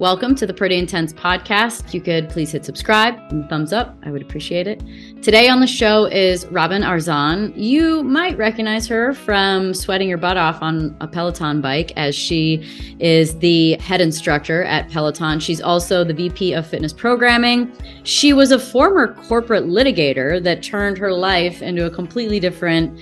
Welcome 0.00 0.36
to 0.36 0.46
the 0.46 0.54
Pretty 0.54 0.78
Intense 0.78 1.12
podcast. 1.12 1.84
If 1.86 1.92
you 1.92 2.00
could 2.00 2.30
please 2.30 2.52
hit 2.52 2.64
subscribe 2.64 3.18
and 3.30 3.48
thumbs 3.48 3.72
up, 3.72 3.98
I 4.04 4.12
would 4.12 4.22
appreciate 4.22 4.68
it. 4.68 4.80
Today 5.24 5.48
on 5.48 5.58
the 5.58 5.66
show 5.66 6.04
is 6.04 6.46
Robin 6.52 6.82
Arzón. 6.82 7.52
You 7.56 8.04
might 8.04 8.38
recognize 8.38 8.86
her 8.86 9.12
from 9.12 9.74
sweating 9.74 10.08
your 10.08 10.16
butt 10.16 10.36
off 10.36 10.62
on 10.62 10.96
a 11.00 11.08
Peloton 11.08 11.60
bike, 11.60 11.90
as 11.96 12.14
she 12.14 12.64
is 13.00 13.40
the 13.40 13.72
head 13.80 14.00
instructor 14.00 14.62
at 14.62 14.88
Peloton. 14.88 15.40
She's 15.40 15.60
also 15.60 16.04
the 16.04 16.14
VP 16.14 16.52
of 16.52 16.64
fitness 16.64 16.92
programming. 16.92 17.72
She 18.04 18.32
was 18.32 18.52
a 18.52 18.58
former 18.60 19.14
corporate 19.24 19.64
litigator 19.64 20.40
that 20.44 20.62
turned 20.62 20.96
her 20.98 21.12
life 21.12 21.60
into 21.60 21.86
a 21.86 21.90
completely 21.90 22.38
different 22.38 22.96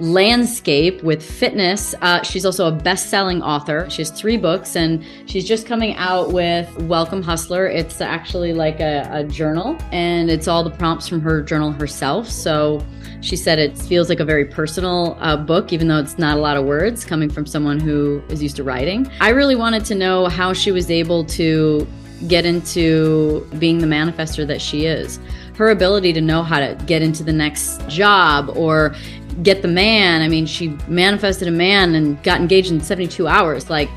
landscape 0.00 1.02
with 1.02 1.22
fitness. 1.22 1.94
Uh, 2.00 2.22
she's 2.22 2.44
also 2.44 2.68
a 2.68 2.72
best 2.72 3.10
selling 3.10 3.42
author. 3.42 3.88
She 3.90 4.02
has 4.02 4.10
three 4.10 4.36
books 4.36 4.76
and 4.76 5.04
she's 5.26 5.46
just 5.46 5.66
coming 5.66 5.94
out 5.96 6.32
with 6.32 6.72
Welcome 6.82 7.22
Hustler. 7.22 7.66
It's 7.66 8.00
actually 8.00 8.52
like 8.52 8.80
a, 8.80 9.08
a 9.10 9.24
journal 9.24 9.76
and 9.92 10.30
it's 10.30 10.48
all 10.48 10.62
the 10.62 10.70
prompts 10.70 11.08
from 11.08 11.20
her 11.20 11.42
journal 11.42 11.72
herself. 11.72 12.28
So 12.28 12.84
she 13.20 13.36
said 13.36 13.58
it 13.58 13.76
feels 13.76 14.08
like 14.08 14.20
a 14.20 14.24
very 14.24 14.44
personal 14.44 15.16
uh, 15.20 15.36
book, 15.36 15.72
even 15.72 15.88
though 15.88 15.98
it's 15.98 16.18
not 16.18 16.36
a 16.36 16.40
lot 16.40 16.56
of 16.56 16.64
words 16.64 17.04
coming 17.04 17.28
from 17.28 17.46
someone 17.46 17.80
who 17.80 18.22
is 18.28 18.42
used 18.42 18.56
to 18.56 18.64
writing. 18.64 19.10
I 19.20 19.30
really 19.30 19.56
wanted 19.56 19.84
to 19.86 19.94
know 19.94 20.26
how 20.26 20.52
she 20.52 20.70
was 20.70 20.90
able 20.90 21.24
to 21.24 21.86
get 22.26 22.44
into 22.44 23.46
being 23.58 23.78
the 23.78 23.86
manifester 23.86 24.46
that 24.46 24.60
she 24.60 24.86
is 24.86 25.20
her 25.58 25.70
ability 25.70 26.12
to 26.12 26.20
know 26.20 26.44
how 26.44 26.60
to 26.60 26.78
get 26.86 27.02
into 27.02 27.24
the 27.24 27.32
next 27.32 27.86
job 27.88 28.48
or 28.56 28.94
get 29.42 29.62
the 29.62 29.68
man. 29.68 30.22
I 30.22 30.28
mean, 30.28 30.46
she 30.46 30.68
manifested 30.88 31.48
a 31.48 31.52
man 31.52 31.94
and 31.94 32.22
got 32.22 32.40
engaged 32.40 32.70
in 32.70 32.80
72 32.80 33.26
hours. 33.26 33.70
Like, 33.70 33.88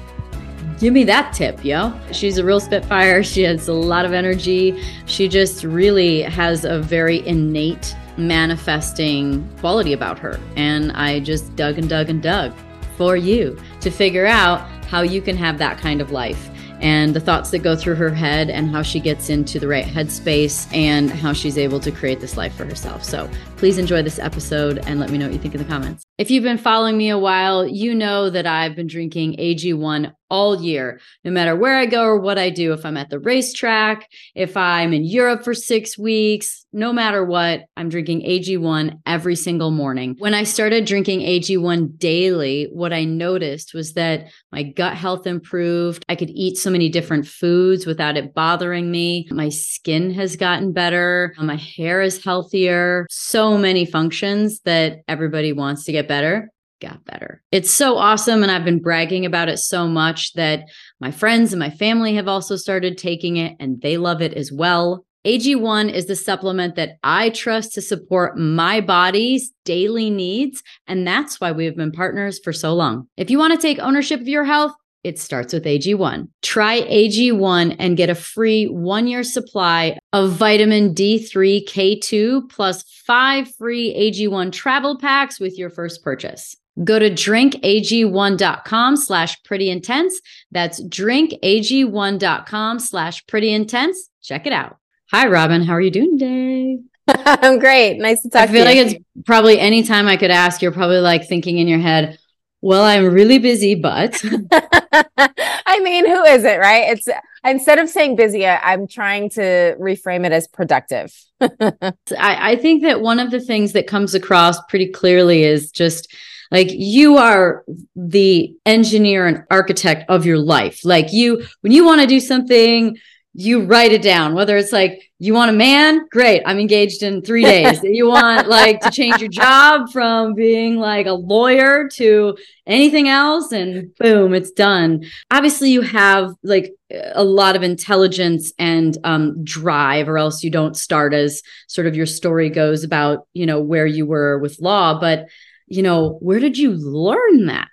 give 0.79 0.93
me 0.93 1.03
that 1.05 1.33
tip, 1.33 1.63
yo. 1.63 1.93
She's 2.11 2.37
a 2.37 2.43
real 2.43 2.59
spitfire. 2.59 3.23
She 3.31 3.43
has 3.43 3.67
a 3.67 3.73
lot 3.73 4.05
of 4.05 4.13
energy. 4.13 4.81
She 5.05 5.27
just 5.27 5.63
really 5.63 6.21
has 6.21 6.65
a 6.65 6.79
very 6.79 7.25
innate 7.25 7.95
manifesting 8.17 9.47
quality 9.59 9.93
about 9.93 10.19
her. 10.19 10.39
And 10.55 10.91
I 10.91 11.19
just 11.21 11.55
dug 11.55 11.77
and 11.77 11.89
dug 11.89 12.09
and 12.09 12.21
dug 12.21 12.53
for 12.97 13.15
you 13.15 13.59
to 13.79 13.89
figure 13.89 14.25
out 14.25 14.61
how 14.85 15.01
you 15.01 15.21
can 15.21 15.37
have 15.37 15.57
that 15.57 15.77
kind 15.77 16.01
of 16.01 16.11
life 16.11 16.49
and 16.81 17.13
the 17.15 17.19
thoughts 17.19 17.51
that 17.51 17.59
go 17.59 17.75
through 17.75 17.95
her 17.95 18.09
head 18.09 18.49
and 18.49 18.69
how 18.69 18.81
she 18.81 18.99
gets 18.99 19.29
into 19.29 19.59
the 19.59 19.67
right 19.67 19.85
headspace 19.85 20.71
and 20.73 21.09
how 21.09 21.31
she's 21.31 21.57
able 21.57 21.79
to 21.79 21.91
create 21.91 22.19
this 22.19 22.35
life 22.35 22.55
for 22.55 22.65
herself. 22.65 23.03
So 23.03 23.29
please 23.61 23.77
enjoy 23.77 24.01
this 24.01 24.17
episode 24.17 24.79
and 24.87 24.99
let 24.99 25.11
me 25.11 25.19
know 25.19 25.25
what 25.25 25.33
you 25.33 25.39
think 25.39 25.53
in 25.53 25.61
the 25.61 25.67
comments. 25.67 26.03
If 26.17 26.31
you've 26.31 26.43
been 26.43 26.57
following 26.57 26.97
me 26.97 27.11
a 27.11 27.19
while, 27.19 27.67
you 27.67 27.93
know 27.93 28.27
that 28.31 28.47
I've 28.47 28.75
been 28.75 28.87
drinking 28.87 29.35
AG1 29.37 30.11
all 30.31 30.63
year, 30.63 30.99
no 31.25 31.29
matter 31.29 31.55
where 31.55 31.77
I 31.77 31.85
go 31.85 32.03
or 32.03 32.17
what 32.17 32.39
I 32.39 32.49
do. 32.49 32.71
If 32.71 32.85
I'm 32.85 32.95
at 32.95 33.09
the 33.09 33.19
racetrack, 33.19 34.07
if 34.33 34.55
I'm 34.55 34.93
in 34.93 35.03
Europe 35.03 35.43
for 35.43 35.53
six 35.53 35.97
weeks, 35.97 36.65
no 36.71 36.93
matter 36.93 37.25
what, 37.25 37.65
I'm 37.75 37.89
drinking 37.89 38.21
AG1 38.21 39.01
every 39.05 39.35
single 39.35 39.71
morning. 39.71 40.15
When 40.19 40.33
I 40.33 40.43
started 40.43 40.85
drinking 40.85 41.19
AG1 41.19 41.97
daily, 41.97 42.69
what 42.71 42.93
I 42.93 43.03
noticed 43.03 43.73
was 43.73 43.93
that 43.93 44.27
my 44.53 44.63
gut 44.63 44.95
health 44.95 45.27
improved. 45.27 46.05
I 46.07 46.15
could 46.15 46.29
eat 46.29 46.55
so 46.55 46.69
many 46.69 46.87
different 46.87 47.27
foods 47.27 47.85
without 47.85 48.15
it 48.15 48.33
bothering 48.33 48.89
me. 48.89 49.27
My 49.31 49.49
skin 49.49 50.11
has 50.11 50.37
gotten 50.37 50.71
better. 50.71 51.33
My 51.37 51.57
hair 51.57 51.99
is 52.01 52.23
healthier. 52.23 53.05
So 53.09 53.50
many 53.57 53.85
functions 53.85 54.61
that 54.61 54.99
everybody 55.07 55.53
wants 55.53 55.85
to 55.85 55.91
get 55.91 56.07
better 56.07 56.49
got 56.81 57.05
better. 57.05 57.41
It's 57.51 57.71
so 57.71 57.97
awesome. 57.97 58.43
And 58.43 58.51
I've 58.51 58.65
been 58.65 58.81
bragging 58.81 59.25
about 59.25 59.47
it 59.47 59.59
so 59.59 59.87
much 59.87 60.33
that 60.33 60.63
my 60.99 61.11
friends 61.11 61.53
and 61.53 61.59
my 61.59 61.69
family 61.69 62.15
have 62.15 62.27
also 62.27 62.55
started 62.55 62.97
taking 62.97 63.37
it 63.37 63.55
and 63.59 63.79
they 63.81 63.97
love 63.97 64.21
it 64.21 64.33
as 64.33 64.51
well. 64.51 65.05
AG1 65.25 65.93
is 65.93 66.07
the 66.07 66.15
supplement 66.15 66.75
that 66.75 66.97
I 67.03 67.29
trust 67.29 67.73
to 67.73 67.81
support 67.81 68.39
my 68.39 68.81
body's 68.81 69.51
daily 69.65 70.09
needs. 70.09 70.63
And 70.87 71.05
that's 71.05 71.39
why 71.39 71.51
we 71.51 71.65
have 71.65 71.75
been 71.75 71.91
partners 71.91 72.39
for 72.43 72.51
so 72.51 72.73
long. 72.73 73.07
If 73.17 73.29
you 73.29 73.37
want 73.37 73.53
to 73.53 73.61
take 73.61 73.77
ownership 73.77 74.19
of 74.19 74.27
your 74.27 74.45
health, 74.45 74.73
it 75.03 75.19
starts 75.19 75.53
with 75.53 75.65
AG1. 75.65 76.27
Try 76.41 76.81
AG1 76.81 77.75
and 77.79 77.97
get 77.97 78.09
a 78.09 78.15
free 78.15 78.65
one 78.65 79.07
year 79.07 79.23
supply 79.23 79.97
of 80.13 80.31
vitamin 80.31 80.93
D3 80.93 81.65
K2 81.67 82.49
plus 82.49 82.83
five 83.05 83.53
free 83.55 83.93
AG1 83.95 84.51
travel 84.51 84.97
packs 84.97 85.39
with 85.39 85.57
your 85.57 85.69
first 85.69 86.03
purchase. 86.03 86.55
Go 86.83 86.99
to 86.99 87.09
drinkag1.com 87.09 88.95
slash 88.95 89.43
pretty 89.43 89.69
intense. 89.69 90.21
That's 90.51 90.81
drinkag1.com 90.83 92.79
slash 92.79 93.27
pretty 93.27 93.51
intense. 93.51 94.09
Check 94.21 94.47
it 94.47 94.53
out. 94.53 94.77
Hi, 95.11 95.27
Robin. 95.27 95.61
How 95.63 95.73
are 95.73 95.81
you 95.81 95.91
doing 95.91 96.17
today? 96.17 96.79
I'm 97.07 97.59
great. 97.59 97.97
Nice 97.97 98.21
to 98.21 98.29
talk 98.29 98.43
I 98.43 98.45
to 98.47 98.53
you. 98.53 98.59
I 98.59 98.65
feel 98.65 98.83
like 98.83 98.93
it's 98.93 99.03
probably 99.25 99.59
any 99.59 99.83
time 99.83 100.07
I 100.07 100.15
could 100.15 100.31
ask, 100.31 100.61
you're 100.61 100.71
probably 100.71 100.99
like 100.99 101.27
thinking 101.27 101.57
in 101.57 101.67
your 101.67 101.79
head, 101.79 102.17
well, 102.61 102.83
I'm 102.83 103.11
really 103.11 103.39
busy, 103.39 103.75
but 103.75 104.21
I 104.51 105.79
mean, 105.81 106.05
who 106.05 106.23
is 106.23 106.43
it, 106.43 106.59
right? 106.59 106.91
It's 106.91 107.07
instead 107.43 107.79
of 107.79 107.89
saying 107.89 108.15
busy, 108.15 108.45
I'm 108.45 108.87
trying 108.87 109.29
to 109.31 109.75
reframe 109.79 110.25
it 110.25 110.31
as 110.31 110.47
productive. 110.47 111.13
I, 111.41 111.91
I 112.17 112.55
think 112.57 112.83
that 112.83 113.01
one 113.01 113.19
of 113.19 113.31
the 113.31 113.39
things 113.39 113.73
that 113.73 113.87
comes 113.87 114.13
across 114.13 114.61
pretty 114.69 114.87
clearly 114.87 115.43
is 115.43 115.71
just 115.71 116.13
like 116.51 116.67
you 116.69 117.17
are 117.17 117.63
the 117.95 118.53
engineer 118.65 119.25
and 119.25 119.43
architect 119.49 120.09
of 120.09 120.25
your 120.25 120.37
life. 120.37 120.85
Like 120.85 121.11
you, 121.11 121.43
when 121.61 121.71
you 121.71 121.85
want 121.85 122.01
to 122.01 122.07
do 122.07 122.19
something, 122.19 122.97
you 123.33 123.63
write 123.63 123.93
it 123.93 124.01
down, 124.01 124.33
whether 124.33 124.57
it's 124.57 124.73
like 124.73 125.09
you 125.17 125.33
want 125.33 125.51
a 125.51 125.53
man, 125.53 126.05
great, 126.11 126.41
I'm 126.45 126.59
engaged 126.59 127.01
in 127.01 127.21
three 127.21 127.43
days. 127.43 127.79
you 127.83 128.09
want 128.09 128.47
like 128.47 128.81
to 128.81 128.91
change 128.91 129.19
your 129.21 129.29
job 129.29 129.89
from 129.89 130.33
being 130.33 130.75
like 130.77 131.05
a 131.05 131.13
lawyer 131.13 131.87
to 131.93 132.37
anything 132.67 133.07
else, 133.07 133.53
and 133.53 133.95
boom, 133.97 134.33
it's 134.33 134.51
done. 134.51 135.05
Obviously, 135.31 135.71
you 135.71 135.81
have 135.81 136.33
like 136.43 136.73
a 137.13 137.23
lot 137.23 137.55
of 137.55 137.63
intelligence 137.63 138.51
and 138.59 138.97
um, 139.05 139.43
drive, 139.45 140.09
or 140.09 140.17
else 140.17 140.43
you 140.43 140.49
don't 140.49 140.75
start 140.75 141.13
as 141.13 141.41
sort 141.67 141.87
of 141.87 141.95
your 141.95 142.05
story 142.05 142.49
goes 142.49 142.83
about, 142.83 143.27
you 143.33 143.45
know, 143.45 143.61
where 143.61 143.85
you 143.85 144.05
were 144.05 144.39
with 144.39 144.59
law. 144.59 144.99
But 144.99 145.27
you 145.67 145.83
know, 145.83 146.17
where 146.19 146.39
did 146.39 146.57
you 146.57 146.71
learn 146.71 147.45
that? 147.45 147.69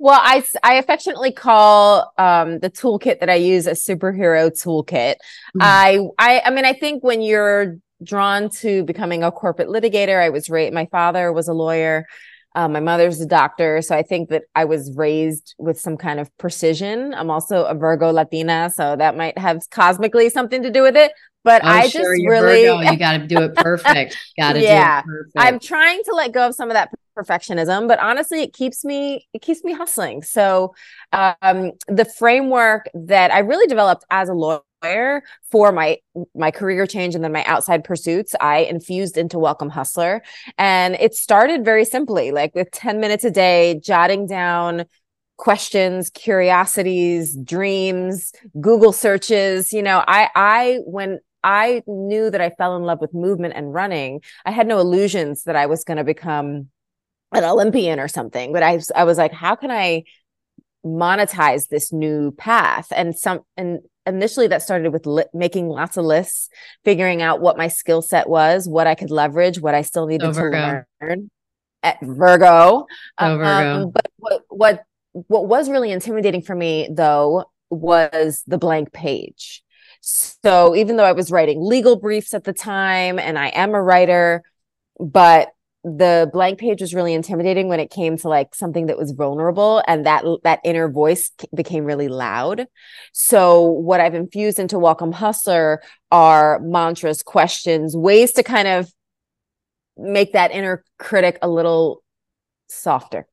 Well, 0.00 0.18
I, 0.22 0.42
I 0.62 0.76
affectionately 0.76 1.30
call 1.30 2.10
um, 2.16 2.58
the 2.60 2.70
toolkit 2.70 3.20
that 3.20 3.28
I 3.28 3.34
use 3.34 3.66
a 3.66 3.72
superhero 3.72 4.50
toolkit. 4.50 5.16
Mm-hmm. 5.16 5.60
I, 5.60 6.08
I, 6.18 6.42
I 6.46 6.50
mean, 6.50 6.64
I 6.64 6.72
think 6.72 7.04
when 7.04 7.20
you're 7.20 7.76
drawn 8.02 8.48
to 8.48 8.82
becoming 8.84 9.22
a 9.22 9.30
corporate 9.30 9.68
litigator, 9.68 10.18
I 10.18 10.30
was 10.30 10.48
raised, 10.48 10.72
my 10.72 10.86
father 10.86 11.30
was 11.34 11.48
a 11.48 11.52
lawyer. 11.52 12.06
Uh, 12.54 12.66
my 12.66 12.80
mother's 12.80 13.20
a 13.20 13.26
doctor. 13.26 13.82
So 13.82 13.94
I 13.94 14.02
think 14.02 14.30
that 14.30 14.44
I 14.56 14.64
was 14.64 14.90
raised 14.96 15.54
with 15.58 15.78
some 15.78 15.98
kind 15.98 16.18
of 16.18 16.36
precision. 16.38 17.12
I'm 17.14 17.30
also 17.30 17.64
a 17.64 17.74
Virgo 17.74 18.10
Latina. 18.10 18.70
So 18.74 18.96
that 18.96 19.16
might 19.16 19.38
have 19.38 19.60
cosmically 19.70 20.30
something 20.30 20.62
to 20.62 20.70
do 20.70 20.82
with 20.82 20.96
it. 20.96 21.12
But 21.44 21.62
oh, 21.62 21.68
I 21.68 21.88
sure, 21.88 22.16
just 22.16 22.26
really 22.26 22.66
Virgo, 22.66 22.90
you 22.90 22.98
got 22.98 23.18
to 23.18 23.26
do 23.26 23.42
it 23.42 23.54
perfect. 23.54 24.16
got 24.38 24.54
to 24.54 24.62
yeah. 24.62 25.02
do 25.02 25.08
it 25.10 25.12
perfect. 25.34 25.36
I'm 25.36 25.58
trying 25.60 26.02
to 26.04 26.12
let 26.12 26.32
go 26.32 26.48
of 26.48 26.54
some 26.54 26.70
of 26.70 26.74
that 26.74 26.90
perfectionism, 27.20 27.88
but 27.88 27.98
honestly, 27.98 28.42
it 28.42 28.52
keeps 28.52 28.84
me 28.84 29.26
it 29.32 29.42
keeps 29.42 29.64
me 29.64 29.72
hustling. 29.72 30.22
So 30.22 30.74
um, 31.12 31.72
the 31.88 32.04
framework 32.04 32.86
that 32.94 33.32
I 33.32 33.40
really 33.40 33.66
developed 33.66 34.04
as 34.10 34.28
a 34.28 34.34
lawyer 34.34 35.22
for 35.50 35.72
my 35.72 35.98
my 36.34 36.50
career 36.50 36.86
change 36.86 37.14
and 37.14 37.22
then 37.22 37.32
my 37.32 37.44
outside 37.44 37.84
pursuits 37.84 38.34
i 38.40 38.60
infused 38.60 39.18
into 39.18 39.38
welcome 39.38 39.68
hustler 39.68 40.22
and 40.56 40.94
it 40.94 41.14
started 41.14 41.66
very 41.66 41.84
simply 41.84 42.30
like 42.30 42.54
with 42.54 42.70
10 42.70 42.98
minutes 42.98 43.22
a 43.22 43.30
day 43.30 43.78
jotting 43.84 44.26
down 44.26 44.86
questions, 45.40 46.10
curiosities, 46.10 47.34
dreams, 47.34 48.32
Google 48.60 48.92
searches. 48.92 49.72
You 49.72 49.82
know, 49.82 50.04
I, 50.06 50.28
I, 50.34 50.80
when 50.84 51.18
I 51.42 51.82
knew 51.86 52.30
that 52.30 52.42
I 52.42 52.50
fell 52.50 52.76
in 52.76 52.82
love 52.82 53.00
with 53.00 53.14
movement 53.14 53.54
and 53.56 53.72
running, 53.72 54.20
I 54.44 54.50
had 54.50 54.66
no 54.66 54.78
illusions 54.78 55.44
that 55.44 55.56
I 55.56 55.64
was 55.64 55.82
going 55.82 55.96
to 55.96 56.04
become 56.04 56.68
an 57.32 57.44
Olympian 57.44 58.00
or 58.00 58.08
something. 58.08 58.52
But 58.52 58.62
I, 58.62 58.80
I 58.94 59.04
was 59.04 59.18
like, 59.18 59.32
how 59.32 59.54
can 59.54 59.70
I 59.70 60.04
monetize 60.84 61.68
this 61.68 61.92
new 61.92 62.32
path? 62.32 62.88
And 62.94 63.16
some, 63.16 63.40
and 63.56 63.80
initially 64.06 64.48
that 64.48 64.62
started 64.62 64.92
with 64.92 65.06
li- 65.06 65.24
making 65.34 65.68
lots 65.68 65.96
of 65.96 66.04
lists, 66.04 66.48
figuring 66.84 67.22
out 67.22 67.40
what 67.40 67.56
my 67.56 67.68
skill 67.68 68.02
set 68.02 68.28
was, 68.28 68.68
what 68.68 68.86
I 68.86 68.94
could 68.94 69.10
leverage, 69.10 69.60
what 69.60 69.74
I 69.74 69.82
still 69.82 70.06
needed 70.06 70.32
to 70.34 70.42
learn. 70.42 71.30
At 71.82 71.98
Virgo. 72.02 72.86
Oh, 73.18 73.36
Virgo. 73.36 73.82
Um, 73.84 73.90
but 73.90 74.10
what, 74.16 74.42
what 74.48 74.84
what 75.12 75.46
was 75.46 75.68
really 75.68 75.90
intimidating 75.90 76.42
for 76.42 76.54
me 76.54 76.88
though 76.92 77.46
was 77.70 78.42
the 78.46 78.58
blank 78.58 78.92
page. 78.92 79.62
So 80.00 80.74
even 80.76 80.96
though 80.96 81.04
I 81.04 81.12
was 81.12 81.30
writing 81.30 81.62
legal 81.62 81.96
briefs 81.96 82.32
at 82.34 82.44
the 82.44 82.52
time 82.52 83.18
and 83.18 83.38
I 83.38 83.48
am 83.48 83.74
a 83.74 83.82
writer, 83.82 84.42
but 84.98 85.50
the 85.82 86.28
blank 86.32 86.58
page 86.58 86.80
was 86.82 86.94
really 86.94 87.14
intimidating 87.14 87.68
when 87.68 87.80
it 87.80 87.90
came 87.90 88.16
to 88.18 88.28
like 88.28 88.54
something 88.54 88.86
that 88.86 88.98
was 88.98 89.12
vulnerable 89.12 89.82
and 89.86 90.04
that 90.04 90.24
that 90.44 90.60
inner 90.62 90.90
voice 90.90 91.30
became 91.54 91.84
really 91.84 92.08
loud. 92.08 92.66
So 93.12 93.62
what 93.62 94.00
i've 94.00 94.14
infused 94.14 94.58
into 94.58 94.78
welcome 94.78 95.12
hustler 95.12 95.82
are 96.10 96.60
mantras 96.60 97.22
questions 97.22 97.96
ways 97.96 98.32
to 98.32 98.42
kind 98.42 98.68
of 98.68 98.92
make 99.96 100.32
that 100.32 100.50
inner 100.50 100.84
critic 100.98 101.38
a 101.40 101.48
little 101.48 102.02
softer. 102.68 103.26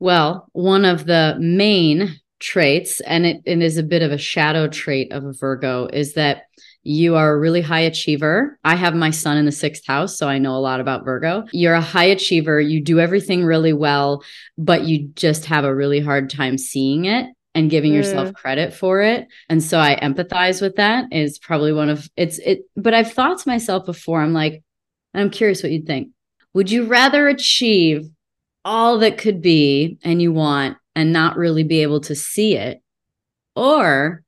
Well 0.00 0.48
one 0.52 0.84
of 0.84 1.06
the 1.06 1.36
main 1.40 2.20
traits 2.40 3.00
and 3.00 3.24
it, 3.24 3.40
it 3.46 3.62
is 3.62 3.78
a 3.78 3.82
bit 3.82 4.02
of 4.02 4.12
a 4.12 4.18
shadow 4.18 4.68
trait 4.68 5.12
of 5.12 5.24
a 5.24 5.32
virgo 5.32 5.86
is 5.86 6.14
that 6.14 6.42
you 6.82 7.14
are 7.16 7.32
a 7.32 7.38
really 7.38 7.60
high 7.60 7.80
achiever. 7.80 8.58
I 8.64 8.74
have 8.74 8.94
my 8.94 9.10
son 9.10 9.36
in 9.36 9.46
the 9.46 9.52
sixth 9.52 9.86
house, 9.86 10.16
so 10.16 10.28
I 10.28 10.38
know 10.38 10.56
a 10.56 10.58
lot 10.58 10.80
about 10.80 11.04
Virgo. 11.04 11.44
You're 11.52 11.74
a 11.74 11.80
high 11.80 12.06
achiever. 12.06 12.60
You 12.60 12.82
do 12.82 12.98
everything 12.98 13.44
really 13.44 13.72
well, 13.72 14.24
but 14.58 14.82
you 14.84 15.08
just 15.14 15.44
have 15.46 15.64
a 15.64 15.74
really 15.74 16.00
hard 16.00 16.28
time 16.28 16.58
seeing 16.58 17.04
it 17.04 17.26
and 17.54 17.70
giving 17.70 17.92
mm. 17.92 17.96
yourself 17.96 18.32
credit 18.34 18.74
for 18.74 19.00
it. 19.00 19.28
And 19.48 19.62
so 19.62 19.78
I 19.78 19.98
empathize 20.02 20.60
with 20.60 20.76
that 20.76 21.12
is 21.12 21.38
probably 21.38 21.72
one 21.72 21.88
of 21.88 22.08
it's 22.16 22.38
it 22.38 22.62
but 22.76 22.94
I've 22.94 23.12
thought 23.12 23.38
to 23.38 23.48
myself 23.48 23.86
before 23.86 24.20
I'm 24.20 24.32
like 24.32 24.62
I'm 25.14 25.30
curious 25.30 25.62
what 25.62 25.72
you'd 25.72 25.86
think. 25.86 26.08
Would 26.54 26.70
you 26.70 26.86
rather 26.86 27.28
achieve 27.28 28.08
all 28.64 28.98
that 28.98 29.18
could 29.18 29.42
be 29.42 29.98
and 30.02 30.22
you 30.22 30.32
want 30.32 30.78
and 30.94 31.12
not 31.12 31.36
really 31.36 31.64
be 31.64 31.80
able 31.82 32.00
to 32.00 32.14
see 32.14 32.56
it 32.56 32.80
or 33.54 34.21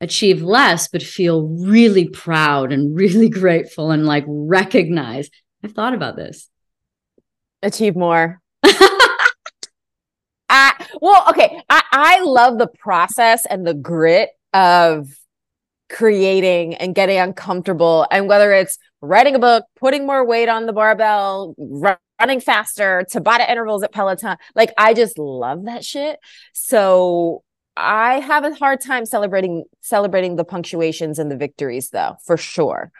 achieve 0.00 0.42
less, 0.42 0.88
but 0.88 1.02
feel 1.02 1.48
really 1.48 2.08
proud 2.08 2.72
and 2.72 2.96
really 2.96 3.28
grateful 3.42 3.90
and 3.90 4.06
like 4.06 4.24
recognize. 4.26 5.30
I've 5.64 5.72
thought 5.72 5.94
about 5.94 6.16
this. 6.16 6.48
Achieve 7.62 7.96
more. 7.96 8.40
I, 10.48 10.86
well, 11.00 11.24
okay. 11.30 11.60
I, 11.68 11.82
I 11.92 12.20
love 12.22 12.58
the 12.58 12.68
process 12.68 13.46
and 13.46 13.66
the 13.66 13.74
grit 13.74 14.30
of 14.52 15.08
creating 15.88 16.74
and 16.74 16.94
getting 16.94 17.18
uncomfortable. 17.18 18.06
And 18.10 18.28
whether 18.28 18.52
it's 18.52 18.78
writing 19.00 19.34
a 19.34 19.38
book, 19.38 19.64
putting 19.78 20.06
more 20.06 20.24
weight 20.24 20.48
on 20.48 20.66
the 20.66 20.72
barbell, 20.72 21.54
running 21.58 22.40
faster, 22.40 23.04
Tabata 23.12 23.48
intervals 23.48 23.82
at 23.82 23.92
Peloton, 23.92 24.36
like 24.54 24.72
I 24.78 24.94
just 24.94 25.18
love 25.18 25.64
that 25.64 25.84
shit. 25.84 26.18
So 26.52 27.42
I 27.76 28.20
have 28.20 28.44
a 28.44 28.54
hard 28.54 28.80
time 28.80 29.04
celebrating 29.04 29.64
celebrating 29.82 30.36
the 30.36 30.44
punctuations 30.44 31.18
and 31.18 31.30
the 31.30 31.36
victories, 31.36 31.90
though, 31.90 32.16
for 32.24 32.36
sure. 32.36 32.90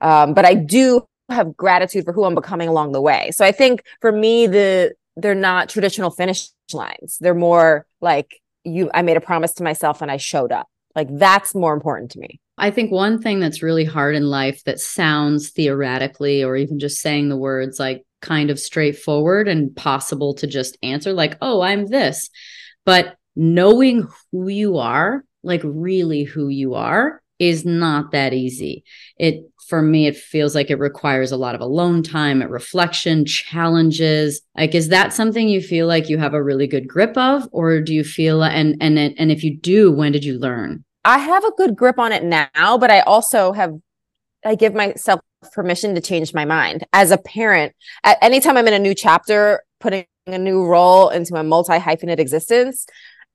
Um, 0.00 0.34
but 0.34 0.44
I 0.44 0.54
do 0.54 1.06
have 1.28 1.56
gratitude 1.56 2.04
for 2.04 2.12
who 2.12 2.24
I'm 2.24 2.34
becoming 2.34 2.68
along 2.68 2.92
the 2.92 3.00
way. 3.00 3.30
So 3.30 3.44
I 3.44 3.52
think 3.52 3.84
for 4.00 4.12
me, 4.12 4.46
the 4.46 4.94
they're 5.16 5.34
not 5.34 5.68
traditional 5.68 6.10
finish 6.10 6.48
lines. 6.72 7.18
They're 7.20 7.34
more 7.34 7.86
like 8.00 8.40
you. 8.64 8.90
I 8.92 9.02
made 9.02 9.16
a 9.16 9.20
promise 9.20 9.54
to 9.54 9.62
myself 9.62 10.02
and 10.02 10.10
I 10.10 10.16
showed 10.16 10.52
up. 10.52 10.68
Like 10.94 11.08
that's 11.10 11.54
more 11.54 11.74
important 11.74 12.10
to 12.12 12.18
me. 12.18 12.40
I 12.56 12.70
think 12.70 12.92
one 12.92 13.20
thing 13.20 13.40
that's 13.40 13.62
really 13.62 13.84
hard 13.84 14.14
in 14.14 14.24
life 14.24 14.62
that 14.64 14.78
sounds 14.78 15.50
theoretically 15.50 16.44
or 16.44 16.56
even 16.56 16.78
just 16.78 17.00
saying 17.00 17.28
the 17.28 17.36
words 17.36 17.80
like 17.80 18.04
kind 18.20 18.50
of 18.50 18.60
straightforward 18.60 19.48
and 19.48 19.74
possible 19.74 20.34
to 20.34 20.46
just 20.46 20.78
answer, 20.82 21.12
like, 21.12 21.36
oh, 21.40 21.60
I'm 21.60 21.86
this. 21.86 22.30
But 22.84 23.16
knowing 23.36 24.08
who 24.32 24.48
you 24.48 24.78
are, 24.78 25.24
like 25.42 25.60
really 25.64 26.24
who 26.24 26.48
you 26.48 26.74
are, 26.74 27.22
is 27.38 27.64
not 27.64 28.12
that 28.12 28.32
easy. 28.32 28.84
It 29.16 29.44
for 29.68 29.80
me, 29.80 30.06
it 30.06 30.16
feels 30.16 30.54
like 30.54 30.70
it 30.70 30.78
requires 30.78 31.32
a 31.32 31.38
lot 31.38 31.54
of 31.54 31.60
alone 31.62 32.02
time, 32.02 32.42
at 32.42 32.50
reflection, 32.50 33.24
challenges. 33.24 34.42
Like, 34.56 34.74
is 34.74 34.90
that 34.90 35.14
something 35.14 35.48
you 35.48 35.62
feel 35.62 35.86
like 35.86 36.10
you 36.10 36.18
have 36.18 36.34
a 36.34 36.42
really 36.42 36.66
good 36.66 36.86
grip 36.86 37.16
of, 37.16 37.48
or 37.50 37.80
do 37.80 37.94
you 37.94 38.04
feel 38.04 38.42
and 38.42 38.76
and 38.80 38.98
and 38.98 39.32
if 39.32 39.42
you 39.42 39.56
do, 39.56 39.90
when 39.90 40.12
did 40.12 40.24
you 40.24 40.38
learn? 40.38 40.84
I 41.04 41.18
have 41.18 41.44
a 41.44 41.52
good 41.52 41.76
grip 41.76 41.98
on 41.98 42.12
it 42.12 42.24
now, 42.24 42.78
but 42.78 42.90
I 42.90 43.00
also 43.00 43.52
have 43.52 43.74
I 44.44 44.54
give 44.54 44.74
myself 44.74 45.20
permission 45.52 45.94
to 45.94 46.00
change 46.00 46.34
my 46.34 46.44
mind. 46.44 46.84
As 46.92 47.10
a 47.10 47.18
parent, 47.18 47.74
at 48.02 48.18
anytime 48.22 48.56
I'm 48.56 48.68
in 48.68 48.74
a 48.74 48.78
new 48.78 48.94
chapter, 48.94 49.62
putting 49.80 50.06
a 50.26 50.38
new 50.38 50.64
role 50.64 51.08
into 51.08 51.34
a 51.36 51.42
multi 51.42 51.78
hyphenate 51.78 52.18
existence, 52.18 52.86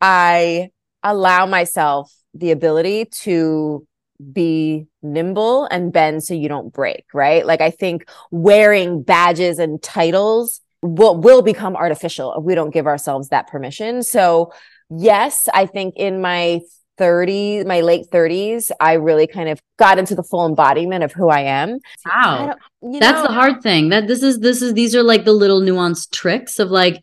I 0.01 0.69
allow 1.03 1.45
myself 1.45 2.13
the 2.33 2.51
ability 2.51 3.05
to 3.05 3.85
be 4.33 4.85
nimble 5.01 5.65
and 5.65 5.93
bend 5.93 6.23
so 6.23 6.33
you 6.33 6.49
don't 6.49 6.73
break, 6.73 7.05
right? 7.13 7.45
Like 7.45 7.61
I 7.61 7.71
think 7.71 8.09
wearing 8.31 9.01
badges 9.01 9.59
and 9.59 9.81
titles 9.81 10.61
will 10.81 11.17
will 11.17 11.41
become 11.41 11.75
artificial 11.75 12.33
if 12.35 12.43
we 12.43 12.55
don't 12.55 12.73
give 12.73 12.87
ourselves 12.87 13.29
that 13.29 13.47
permission. 13.47 14.03
So 14.03 14.51
yes, 14.89 15.47
I 15.53 15.65
think 15.65 15.95
in 15.95 16.21
my 16.21 16.61
30s, 16.99 17.65
my 17.65 17.79
late 17.81 18.07
30s, 18.11 18.71
I 18.79 18.93
really 18.93 19.25
kind 19.25 19.47
of 19.49 19.61
got 19.77 19.97
into 19.97 20.15
the 20.15 20.23
full 20.23 20.45
embodiment 20.45 21.03
of 21.03 21.13
who 21.13 21.29
I 21.29 21.41
am. 21.41 21.79
Wow. 22.05 22.55
I 22.83 22.99
That's 22.99 23.21
know, 23.21 23.27
the 23.27 23.33
hard 23.33 23.61
thing. 23.61 23.89
That 23.89 24.07
this 24.07 24.21
is 24.21 24.39
this 24.39 24.61
is 24.61 24.73
these 24.73 24.95
are 24.95 25.03
like 25.03 25.23
the 25.25 25.31
little 25.33 25.61
nuanced 25.61 26.11
tricks 26.11 26.59
of 26.59 26.69
like 26.69 27.01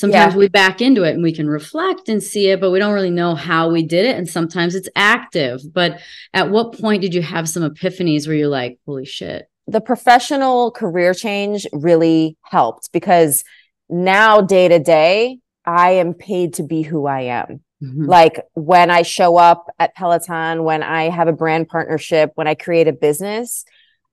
sometimes 0.00 0.32
yeah. 0.32 0.38
we 0.38 0.48
back 0.48 0.80
into 0.80 1.02
it 1.02 1.12
and 1.12 1.22
we 1.22 1.32
can 1.32 1.46
reflect 1.46 2.08
and 2.08 2.22
see 2.22 2.48
it 2.48 2.58
but 2.58 2.70
we 2.70 2.78
don't 2.78 2.94
really 2.94 3.10
know 3.10 3.34
how 3.34 3.70
we 3.70 3.82
did 3.82 4.06
it 4.06 4.16
and 4.16 4.28
sometimes 4.28 4.74
it's 4.74 4.88
active 4.96 5.60
but 5.74 6.00
at 6.32 6.50
what 6.50 6.72
point 6.78 7.02
did 7.02 7.14
you 7.14 7.20
have 7.20 7.46
some 7.46 7.62
epiphanies 7.62 8.26
where 8.26 8.34
you're 8.34 8.48
like 8.48 8.78
holy 8.86 9.04
shit 9.04 9.46
the 9.66 9.80
professional 9.80 10.70
career 10.70 11.12
change 11.12 11.66
really 11.72 12.36
helped 12.42 12.90
because 12.92 13.44
now 13.90 14.40
day 14.40 14.68
to 14.68 14.78
day 14.78 15.38
i 15.66 15.90
am 15.90 16.14
paid 16.14 16.54
to 16.54 16.62
be 16.62 16.80
who 16.80 17.06
i 17.06 17.20
am 17.20 17.60
mm-hmm. 17.82 18.06
like 18.06 18.40
when 18.54 18.90
i 18.90 19.02
show 19.02 19.36
up 19.36 19.66
at 19.78 19.94
peloton 19.94 20.64
when 20.64 20.82
i 20.82 21.10
have 21.10 21.28
a 21.28 21.32
brand 21.32 21.68
partnership 21.68 22.32
when 22.36 22.48
i 22.48 22.54
create 22.54 22.88
a 22.88 22.92
business 22.92 23.66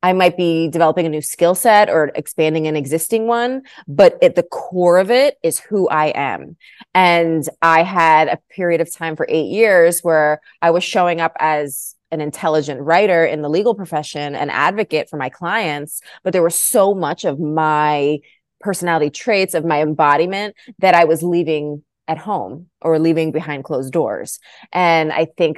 I 0.08 0.14
might 0.14 0.38
be 0.38 0.70
developing 0.70 1.06
a 1.06 1.10
new 1.10 1.22
skill 1.22 1.54
set 1.54 1.90
or 1.90 2.14
expanding 2.16 2.66
an 2.66 2.78
existing 2.78 3.28
one, 3.28 3.64
but 3.90 4.18
at 4.24 4.36
the 4.36 4.44
core 4.44 5.00
of 5.00 5.12
it 5.12 5.38
is 5.44 5.60
who 5.60 5.90
I 5.90 6.14
am. 6.16 6.56
And 6.94 7.44
I 7.62 7.84
had 7.84 8.30
a 8.30 8.40
period 8.50 8.80
of 8.80 8.90
time 8.90 9.18
for 9.18 9.26
eight 9.28 9.48
years 9.48 10.00
where 10.00 10.40
I 10.62 10.72
was 10.72 10.86
showing 10.86 11.20
up 11.20 11.34
as 11.42 11.94
an 12.10 12.22
intelligent 12.22 12.80
writer 12.80 13.26
in 13.26 13.42
the 13.42 13.50
legal 13.50 13.76
profession, 13.76 14.34
an 14.34 14.50
advocate 14.50 15.10
for 15.10 15.18
my 15.18 15.28
clients, 15.28 16.00
but 16.24 16.32
there 16.32 16.42
was 16.42 16.56
so 16.56 16.96
much 16.96 17.26
of 17.26 17.38
my 17.38 18.20
personality 18.62 19.10
traits, 19.10 19.54
of 19.54 19.66
my 19.66 19.82
embodiment 19.82 20.56
that 20.80 20.96
I 20.96 21.04
was 21.04 21.22
leaving 21.22 21.84
at 22.08 22.18
home 22.18 22.68
or 22.82 22.98
leaving 22.98 23.34
behind 23.34 23.66
closed 23.66 23.92
doors. 23.92 24.40
And 24.72 25.12
I 25.12 25.26
think 25.26 25.58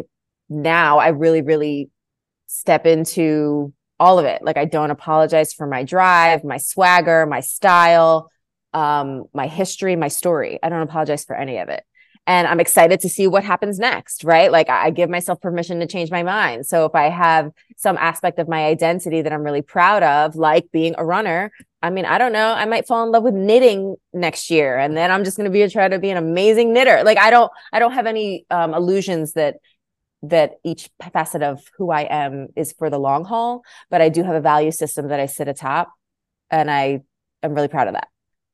now 0.50 0.98
I 0.98 1.10
really, 1.10 1.44
really 1.44 1.92
step 2.48 2.88
into 2.88 3.74
all 4.00 4.20
of 4.20 4.26
it. 4.26 4.42
Like 4.42 4.58
I 4.58 4.66
don't 4.66 4.92
apologize 4.92 5.54
for 5.54 5.68
my 5.68 5.84
drive, 5.84 6.44
my 6.44 6.58
swagger, 6.58 7.26
my 7.26 7.42
style, 7.42 8.32
um, 8.74 9.26
my 9.34 9.48
history, 9.48 9.96
my 9.96 10.08
story. 10.08 10.60
I 10.62 10.70
don't 10.70 10.82
apologize 10.82 11.26
for 11.26 11.36
any 11.36 11.58
of 11.58 11.70
it. 11.70 11.84
And 12.28 12.48
I'm 12.48 12.60
excited 12.60 13.00
to 13.00 13.10
see 13.10 13.26
what 13.26 13.44
happens 13.44 13.80
next, 13.80 14.24
right? 14.24 14.52
Like 14.52 14.70
I 14.70 14.92
give 14.92 15.10
myself 15.10 15.42
permission 15.42 15.80
to 15.80 15.88
change 15.88 16.12
my 16.12 16.22
mind. 16.22 16.68
So 16.68 16.86
if 16.86 16.94
I 16.94 17.10
have 17.10 17.50
some 17.76 17.98
aspect 17.98 18.38
of 18.38 18.48
my 18.48 18.66
identity 18.66 19.24
that 19.24 19.34
I'm 19.34 19.42
really 19.42 19.64
proud 19.64 20.04
of, 20.04 20.36
like 20.36 20.72
being 20.72 20.94
a 20.98 21.06
runner, 21.06 21.52
I 21.82 21.90
mean, 21.90 22.06
I 22.06 22.20
don't 22.20 22.34
know, 22.34 22.54
I 22.54 22.66
might 22.66 22.86
fall 22.86 23.04
in 23.04 23.12
love 23.12 23.24
with 23.24 23.34
knitting 23.34 23.96
next 24.14 24.52
year 24.52 24.78
and 24.78 24.96
then 24.96 25.10
I'm 25.10 25.24
just 25.24 25.38
going 25.38 25.46
to 25.46 25.52
be 25.52 25.64
a 25.64 25.70
try 25.70 25.88
to 25.88 25.98
be 25.98 26.12
an 26.12 26.18
amazing 26.18 26.72
knitter. 26.72 27.02
Like 27.04 27.18
I 27.18 27.32
don't 27.32 27.52
I 27.74 27.80
don't 27.80 27.94
have 27.94 28.06
any 28.06 28.46
um, 28.52 28.76
illusions 28.76 29.34
that 29.34 29.56
that 30.24 30.54
each 30.64 30.90
facet 31.14 31.42
of 31.42 31.62
who 31.78 31.92
I 31.92 32.02
am 32.02 32.48
is 32.56 32.74
for 32.78 32.90
the 32.90 33.00
long 33.00 33.26
haul, 33.26 33.64
but 33.90 34.02
I 34.02 34.10
do 34.10 34.24
have 34.24 34.36
a 34.36 34.42
value 34.42 34.72
system 34.72 35.08
that 35.08 35.20
I 35.20 35.26
sit 35.28 35.48
atop 35.48 35.92
and 36.50 36.70
I 36.70 37.02
am 37.42 37.54
really 37.54 37.68
proud 37.68 37.88
of 37.88 37.94
that. 37.94 38.08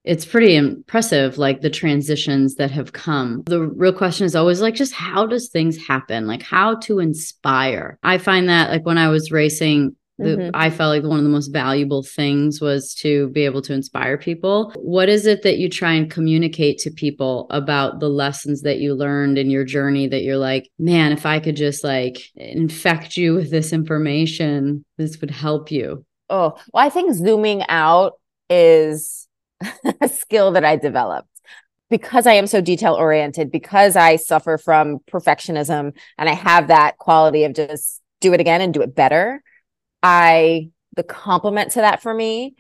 It's 0.03 0.25
pretty 0.25 0.55
impressive, 0.55 1.39
like 1.39 1.61
the 1.61 1.69
transitions 1.71 2.55
that 2.55 2.69
have 2.69 2.93
come. 2.93 3.41
The 3.47 3.61
real 3.61 3.91
question 3.91 4.27
is 4.27 4.35
always 4.35 4.61
like, 4.61 4.75
just 4.75 4.93
how 4.93 5.25
does 5.25 5.49
things 5.49 5.77
happen? 5.87 6.27
Like, 6.27 6.43
how 6.43 6.75
to 6.81 6.99
inspire. 6.99 7.97
I 8.03 8.19
find 8.19 8.47
that, 8.47 8.69
like, 8.69 8.85
when 8.85 8.99
I 8.99 9.07
was 9.07 9.31
racing, 9.31 9.95
mm-hmm. 10.19 10.51
I 10.53 10.69
felt 10.69 10.95
like 10.95 11.09
one 11.09 11.19
of 11.19 11.23
the 11.23 11.29
most 11.29 11.49
valuable 11.49 12.03
things 12.03 12.61
was 12.61 12.93
to 12.95 13.29
be 13.29 13.45
able 13.45 13.61
to 13.63 13.73
inspire 13.73 14.17
people. 14.17 14.71
What 14.75 15.09
is 15.09 15.25
it 15.25 15.43
that 15.43 15.57
you 15.57 15.69
try 15.69 15.93
and 15.93 16.09
communicate 16.09 16.77
to 16.79 16.91
people 16.91 17.47
about 17.49 17.99
the 17.99 18.09
lessons 18.09 18.61
that 18.61 18.79
you 18.79 18.93
learned 18.93 19.37
in 19.37 19.49
your 19.49 19.63
journey 19.63 20.07
that 20.07 20.23
you're 20.23 20.37
like, 20.37 20.69
man, 20.79 21.11
if 21.11 21.25
I 21.25 21.39
could 21.39 21.55
just 21.55 21.83
like 21.83 22.17
infect 22.35 23.17
you 23.17 23.35
with 23.35 23.51
this 23.51 23.73
information, 23.73 24.85
this 24.97 25.19
would 25.21 25.31
help 25.31 25.71
you? 25.71 26.05
Oh, 26.29 26.57
well, 26.73 26.85
I 26.85 26.89
think 26.89 27.13
zooming 27.13 27.63
out 27.69 28.13
is 28.49 29.27
a 30.01 30.09
skill 30.09 30.51
that 30.51 30.65
I 30.65 30.75
developed 30.75 31.29
because 31.89 32.25
I 32.25 32.33
am 32.33 32.47
so 32.47 32.61
detail 32.61 32.93
oriented, 32.93 33.51
because 33.51 33.95
I 33.95 34.15
suffer 34.15 34.57
from 34.57 34.99
perfectionism 35.11 35.93
and 36.17 36.29
I 36.29 36.33
have 36.33 36.67
that 36.67 36.97
quality 36.97 37.43
of 37.43 37.53
just 37.53 38.01
do 38.21 38.33
it 38.33 38.39
again 38.39 38.61
and 38.61 38.73
do 38.73 38.81
it 38.81 38.95
better. 38.95 39.43
I 40.05 40.69
the 40.95 41.01
complement 41.01 41.71
to 41.71 41.81
that 41.81 41.99
for 41.99 42.13
me 42.13 42.55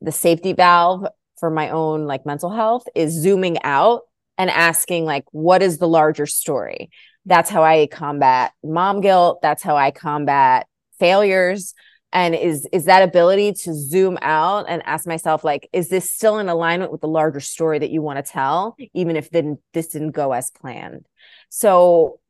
the 0.00 0.10
safety 0.10 0.54
valve 0.54 1.06
for 1.38 1.50
my 1.50 1.68
own 1.68 2.06
like 2.06 2.24
mental 2.24 2.48
health 2.48 2.84
is 2.94 3.12
zooming 3.12 3.62
out 3.62 4.00
and 4.38 4.48
asking 4.48 5.04
like 5.04 5.24
what 5.30 5.60
is 5.60 5.76
the 5.76 5.86
larger 5.86 6.24
story? 6.24 6.88
That's 7.26 7.50
how 7.50 7.62
i 7.62 7.86
combat 7.86 8.52
mom 8.64 9.02
guilt. 9.02 9.42
That's 9.42 9.62
how 9.62 9.76
i 9.76 9.90
combat 9.90 10.68
failures. 10.98 11.74
And 12.14 12.34
is 12.34 12.66
is 12.72 12.86
that 12.86 13.02
ability 13.02 13.52
to 13.64 13.74
zoom 13.74 14.16
out 14.22 14.64
and 14.66 14.82
ask 14.86 15.06
myself 15.06 15.44
like 15.44 15.68
is 15.74 15.90
this 15.90 16.10
still 16.10 16.38
in 16.38 16.48
alignment 16.48 16.92
with 16.92 17.02
the 17.02 17.08
larger 17.08 17.40
story 17.40 17.78
that 17.78 17.90
you 17.90 18.00
want 18.00 18.24
to 18.24 18.32
tell 18.32 18.74
even 18.94 19.16
if 19.16 19.28
then 19.30 19.58
this 19.74 19.88
didn't 19.88 20.12
go 20.12 20.32
as 20.32 20.50
planned? 20.50 21.06
So 21.50 22.20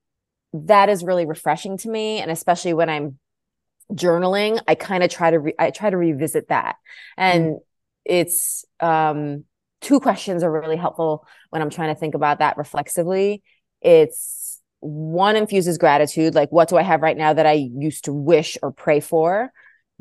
that 0.52 0.88
is 0.88 1.04
really 1.04 1.25
refreshing 1.25 1.76
to 1.78 1.88
me 1.88 2.19
and 2.19 2.33
especially 2.33 2.75
when 2.75 2.90
i'm 2.90 3.20
journaling 3.93 4.61
i 4.69 4.75
kind 4.75 5.03
of 5.03 5.11
try 5.11 5.31
to 5.31 5.39
re- 5.39 5.55
i 5.59 5.71
try 5.71 5.91
to 5.91 5.97
revisit 5.97 6.49
that 6.49 6.77
and 7.17 7.45
mm. 7.45 7.59
it's 8.05 8.65
um 8.81 9.45
two 9.81 10.01
questions 10.01 10.43
are 10.43 10.53
really 10.53 10.77
helpful 10.77 11.27
when 11.51 11.61
i'm 11.63 11.71
trying 11.71 11.93
to 11.93 11.99
think 11.99 12.15
about 12.15 12.39
that 12.39 12.57
reflexively 12.57 13.43
it's 13.81 14.61
one 14.81 15.37
infuses 15.37 15.79
gratitude 15.79 16.35
like 16.35 16.51
what 16.51 16.69
do 16.69 16.77
i 16.77 16.83
have 16.83 17.03
right 17.03 17.17
now 17.17 17.33
that 17.33 17.47
i 17.47 17.53
used 17.53 18.05
to 18.05 18.13
wish 18.13 18.57
or 18.63 18.73
pray 18.73 19.01
for 19.01 19.53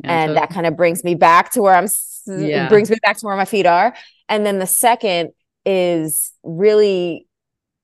yeah, 0.03 0.11
and 0.11 0.29
totally. 0.29 0.39
that 0.39 0.53
kind 0.53 0.65
of 0.65 0.77
brings 0.77 1.03
me 1.03 1.15
back 1.15 1.51
to 1.51 1.61
where 1.61 1.75
i'm 1.75 1.87
yeah. 2.27 2.69
brings 2.69 2.89
me 2.89 2.97
back 3.03 3.17
to 3.17 3.25
where 3.25 3.35
my 3.35 3.45
feet 3.45 3.65
are 3.65 3.93
and 4.27 4.45
then 4.45 4.59
the 4.59 4.67
second 4.67 5.31
is 5.65 6.31
really 6.43 7.27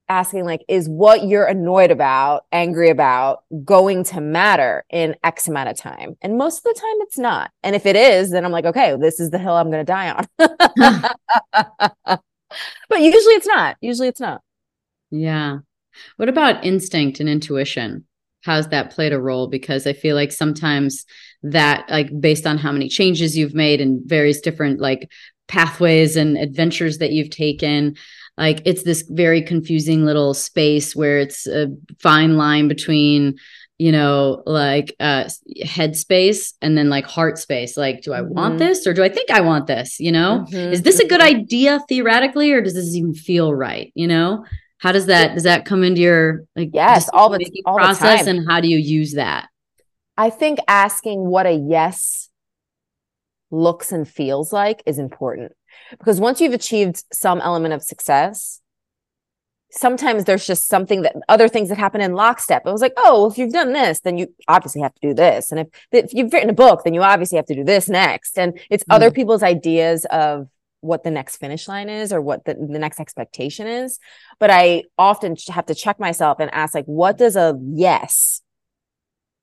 asking 0.08 0.46
like 0.46 0.64
is 0.68 0.88
what 0.88 1.28
you're 1.28 1.46
annoyed 1.46 1.92
about 1.92 2.46
angry 2.52 2.90
about 2.90 3.44
going 3.64 4.04
to 4.04 4.22
matter 4.22 4.86
in 4.90 5.16
x 5.24 5.48
amount 5.48 5.70
of 5.70 5.78
time? 5.78 6.16
And 6.22 6.38
most 6.38 6.60
of 6.60 6.64
the 6.64 6.80
time 6.80 6.96
it's 7.02 7.18
not. 7.18 7.52
And 7.64 7.76
if 7.76 7.86
it 7.86 7.96
is 7.96 8.32
then 8.32 8.46
i'm 8.46 8.52
like 8.52 8.66
okay 8.66 8.96
this 9.00 9.20
is 9.20 9.32
the 9.32 9.40
hill 9.40 9.54
i'm 9.54 9.72
going 9.72 9.86
to 9.86 9.92
die 9.92 10.26
on. 10.40 12.20
But 12.90 13.02
usually 13.02 13.36
it's 13.36 13.48
not. 13.48 13.78
Usually 13.82 14.08
it's 14.08 14.20
not. 14.20 14.42
Yeah. 15.12 15.60
What 16.18 16.30
about 16.30 16.66
instinct 16.66 17.20
and 17.20 17.30
intuition? 17.30 18.06
How's 18.44 18.68
that 18.70 18.92
played 18.92 19.14
a 19.14 19.20
role? 19.20 19.48
Because 19.48 19.88
i 19.88 19.94
feel 19.94 20.16
like 20.16 20.32
sometimes 20.32 21.06
that 21.44 21.90
like 21.90 22.10
based 22.20 22.46
on 22.46 22.58
how 22.58 22.72
many 22.72 22.90
changes 22.90 23.38
you've 23.38 23.54
made 23.54 23.82
and 23.82 24.02
various 24.06 24.42
different 24.42 24.80
like 24.80 25.10
pathways 25.48 26.16
and 26.16 26.38
adventures 26.38 26.98
that 26.98 27.12
you've 27.12 27.30
taken 27.30 27.96
like 28.38 28.62
it's 28.66 28.84
this 28.84 29.04
very 29.10 29.42
confusing 29.42 30.06
little 30.06 30.34
space 30.34 30.96
where 30.96 31.20
it's 31.20 31.48
a 31.48 31.68
fine 32.00 32.38
line 32.38 32.68
between 32.68 33.38
you 33.78 33.92
know 33.92 34.42
like 34.46 34.96
uh 35.00 35.28
head 35.64 35.96
space 35.96 36.54
and 36.62 36.78
then 36.78 36.90
like 36.90 37.06
heart 37.06 37.38
space 37.38 37.76
like 37.76 38.02
do 38.02 38.14
i 38.14 38.20
mm-hmm. 38.20 38.34
want 38.34 38.58
this 38.58 38.88
or 38.88 38.94
do 38.94 39.04
i 39.04 39.10
think 39.10 39.30
i 39.30 39.42
want 39.42 39.68
this 39.68 40.00
you 40.00 40.12
know 40.12 40.46
mm-hmm. 40.50 40.74
is 40.74 40.84
this 40.84 41.00
a 41.00 41.08
good 41.08 41.20
mm-hmm. 41.20 41.38
idea 41.38 41.80
theoretically 41.90 42.52
or 42.52 42.62
does 42.62 42.74
this 42.74 42.96
even 42.96 43.14
feel 43.14 43.54
right 43.54 43.92
you 43.96 44.08
know 44.08 44.46
how 44.78 44.92
does 44.92 45.08
that 45.08 45.34
does 45.34 45.44
that 45.44 45.66
come 45.66 45.84
into 45.84 46.02
your 46.02 46.44
like 46.56 46.70
yes 46.74 47.10
all 47.12 47.30
the 47.30 47.64
all 47.66 47.76
process 47.78 48.26
the 48.26 48.32
and 48.32 48.50
how 48.50 48.62
do 48.62 48.70
you 48.70 48.78
use 48.78 49.14
that 49.14 49.50
i 50.18 50.30
think 50.30 50.60
asking 50.68 51.26
what 51.26 51.46
a 51.46 51.54
yes 51.54 52.30
looks 53.52 53.92
and 53.92 54.08
feels 54.08 54.54
like 54.54 54.82
is 54.86 55.00
important 55.00 55.52
because 55.92 56.20
once 56.20 56.42
you've 56.42 56.54
achieved 56.54 57.04
some 57.12 57.42
element 57.42 57.74
of 57.74 57.84
success 57.84 58.62
sometimes 59.76 60.24
there's 60.24 60.48
just 60.48 60.68
something 60.68 61.02
that 61.02 61.16
other 61.28 61.48
things 61.48 61.70
that 61.70 61.78
happen 61.78 62.02
in 62.02 62.14
lockstep. 62.14 62.66
It 62.66 62.72
was 62.72 62.82
like, 62.82 62.94
oh, 62.98 63.30
if 63.30 63.38
you've 63.38 63.52
done 63.52 63.74
this, 63.74 64.00
then 64.00 64.18
you 64.18 64.34
obviously 64.48 64.82
have 64.82 64.94
to 64.96 65.08
do 65.08 65.14
this. 65.14 65.52
And 65.52 65.60
if, 65.60 65.68
if 65.92 66.14
you've 66.14 66.32
written 66.32 66.50
a 66.50 66.54
book, 66.54 66.84
then 66.84 66.94
you 66.94 67.04
obviously 67.04 67.36
have 67.36 67.46
to 67.48 67.56
do 67.56 67.64
this 67.64 67.90
next. 67.90 68.38
And 68.38 68.60
it's 68.70 68.84
mm. 68.84 68.96
other 68.96 69.12
people's 69.12 69.44
ideas 69.44 70.06
of 70.06 70.48
what 70.82 71.04
the 71.04 71.12
next 71.12 71.38
finish 71.38 71.68
line 71.68 71.90
is 71.90 72.14
or 72.14 72.22
what 72.22 72.46
the, 72.46 72.54
the 72.54 72.80
next 72.80 73.00
expectation 73.00 73.68
is. 73.68 74.00
But 74.40 74.50
I 74.50 74.84
often 74.98 75.36
have 75.50 75.66
to 75.66 75.76
check 75.76 76.00
myself 76.00 76.40
and 76.40 76.54
ask, 76.54 76.74
like, 76.74 76.86
what 76.86 77.18
does 77.18 77.36
a 77.36 77.60
yes 77.62 78.42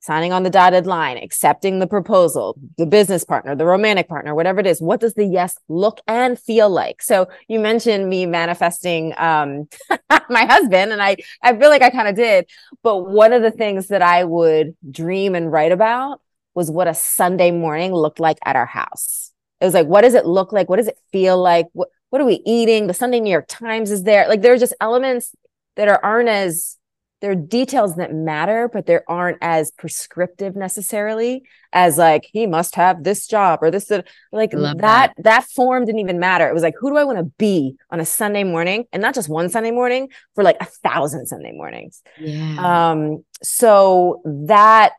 signing 0.02 0.32
on 0.32 0.42
the 0.42 0.50
dotted 0.50 0.84
line, 0.84 1.16
accepting 1.16 1.78
the 1.78 1.86
proposal, 1.86 2.58
the 2.76 2.86
business 2.86 3.24
partner, 3.24 3.54
the 3.54 3.64
romantic 3.64 4.08
partner, 4.08 4.34
whatever 4.34 4.58
it 4.58 4.66
is, 4.66 4.82
what 4.82 5.00
does 5.00 5.14
the 5.14 5.24
yes 5.24 5.56
look 5.68 6.00
and 6.08 6.38
feel 6.38 6.68
like? 6.68 7.00
So 7.00 7.28
you 7.48 7.60
mentioned 7.60 8.08
me 8.08 8.26
manifesting 8.26 9.14
um, 9.16 9.68
my 10.28 10.44
husband, 10.44 10.92
and 10.92 11.00
I 11.00 11.16
I 11.42 11.56
feel 11.56 11.70
like 11.70 11.82
I 11.82 11.90
kind 11.90 12.08
of 12.08 12.16
did. 12.16 12.50
But 12.82 13.08
one 13.08 13.32
of 13.32 13.42
the 13.42 13.52
things 13.52 13.88
that 13.88 14.02
I 14.02 14.24
would 14.24 14.76
dream 14.90 15.34
and 15.34 15.50
write 15.50 15.72
about 15.72 16.20
was 16.54 16.70
what 16.70 16.88
a 16.88 16.94
Sunday 16.94 17.52
morning 17.52 17.94
looked 17.94 18.20
like 18.20 18.38
at 18.44 18.56
our 18.56 18.66
house. 18.66 19.30
It 19.60 19.64
was 19.64 19.74
like, 19.74 19.86
what 19.86 20.02
does 20.02 20.14
it 20.14 20.26
look 20.26 20.52
like? 20.52 20.68
What 20.68 20.76
does 20.76 20.88
it 20.88 20.98
feel 21.12 21.40
like? 21.40 21.66
What 21.72 21.88
what 22.10 22.20
are 22.20 22.26
we 22.26 22.42
eating? 22.44 22.88
The 22.88 22.94
Sunday 22.94 23.20
New 23.20 23.30
York 23.30 23.46
Times 23.48 23.92
is 23.92 24.02
there. 24.02 24.28
Like 24.28 24.42
there 24.42 24.52
are 24.52 24.58
just 24.58 24.74
elements 24.80 25.34
that 25.76 25.88
are 25.88 26.00
aren't 26.02 26.28
as 26.28 26.76
there 27.22 27.30
are 27.30 27.36
details 27.36 27.94
that 27.96 28.12
matter, 28.12 28.68
but 28.68 28.86
there 28.86 29.04
aren't 29.08 29.38
as 29.40 29.70
prescriptive 29.70 30.56
necessarily 30.56 31.44
as 31.72 31.96
like 31.96 32.28
he 32.32 32.48
must 32.48 32.74
have 32.74 33.04
this 33.04 33.28
job 33.28 33.60
or 33.62 33.70
this 33.70 33.90
like 34.32 34.50
that, 34.50 34.78
that 34.78 35.14
that 35.18 35.44
form 35.44 35.84
didn't 35.86 36.00
even 36.00 36.18
matter. 36.18 36.48
It 36.48 36.52
was 36.52 36.64
like 36.64 36.74
who 36.78 36.90
do 36.90 36.96
I 36.96 37.04
want 37.04 37.18
to 37.18 37.32
be 37.38 37.76
on 37.90 38.00
a 38.00 38.04
Sunday 38.04 38.42
morning 38.42 38.86
and 38.92 39.00
not 39.00 39.14
just 39.14 39.28
one 39.28 39.48
Sunday 39.50 39.70
morning 39.70 40.08
for 40.34 40.42
like 40.42 40.56
a 40.60 40.64
thousand 40.64 41.26
Sunday 41.26 41.52
mornings. 41.52 42.02
Yeah. 42.18 42.90
Um 42.90 43.24
so 43.40 44.20
that 44.24 44.94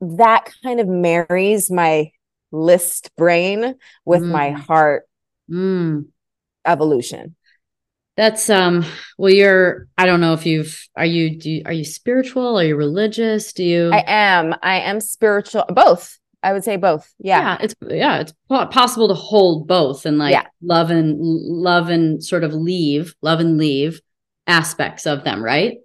that 0.00 0.52
kind 0.64 0.80
of 0.80 0.88
marries 0.88 1.70
my 1.70 2.10
list 2.50 3.12
brain 3.16 3.76
with 4.04 4.22
mm. 4.22 4.30
my 4.30 4.50
heart 4.50 5.04
mm. 5.48 6.06
evolution. 6.66 7.36
That's 8.16 8.48
um 8.48 8.84
well 9.18 9.32
you're 9.32 9.88
I 9.98 10.06
don't 10.06 10.20
know 10.20 10.34
if 10.34 10.46
you've 10.46 10.80
are 10.96 11.06
you 11.06 11.36
do 11.38 11.50
you, 11.50 11.62
are 11.66 11.72
you 11.72 11.84
spiritual? 11.84 12.58
Are 12.58 12.64
you 12.64 12.76
religious? 12.76 13.52
Do 13.52 13.64
you 13.64 13.90
I 13.90 14.04
am. 14.06 14.54
I 14.62 14.80
am 14.80 15.00
spiritual 15.00 15.64
both. 15.68 16.18
I 16.42 16.52
would 16.52 16.62
say 16.62 16.76
both. 16.76 17.12
Yeah. 17.18 17.40
Yeah 17.40 17.58
it's 17.60 17.74
yeah 17.88 18.18
it's 18.20 18.32
possible 18.48 19.08
to 19.08 19.14
hold 19.14 19.66
both 19.66 20.06
and 20.06 20.18
like 20.18 20.32
yeah. 20.32 20.46
love 20.62 20.90
and 20.90 21.18
love 21.18 21.88
and 21.88 22.22
sort 22.22 22.44
of 22.44 22.54
leave 22.54 23.14
love 23.22 23.40
and 23.40 23.58
leave 23.58 24.00
aspects 24.46 25.06
of 25.06 25.24
them 25.24 25.42
right 25.42 25.78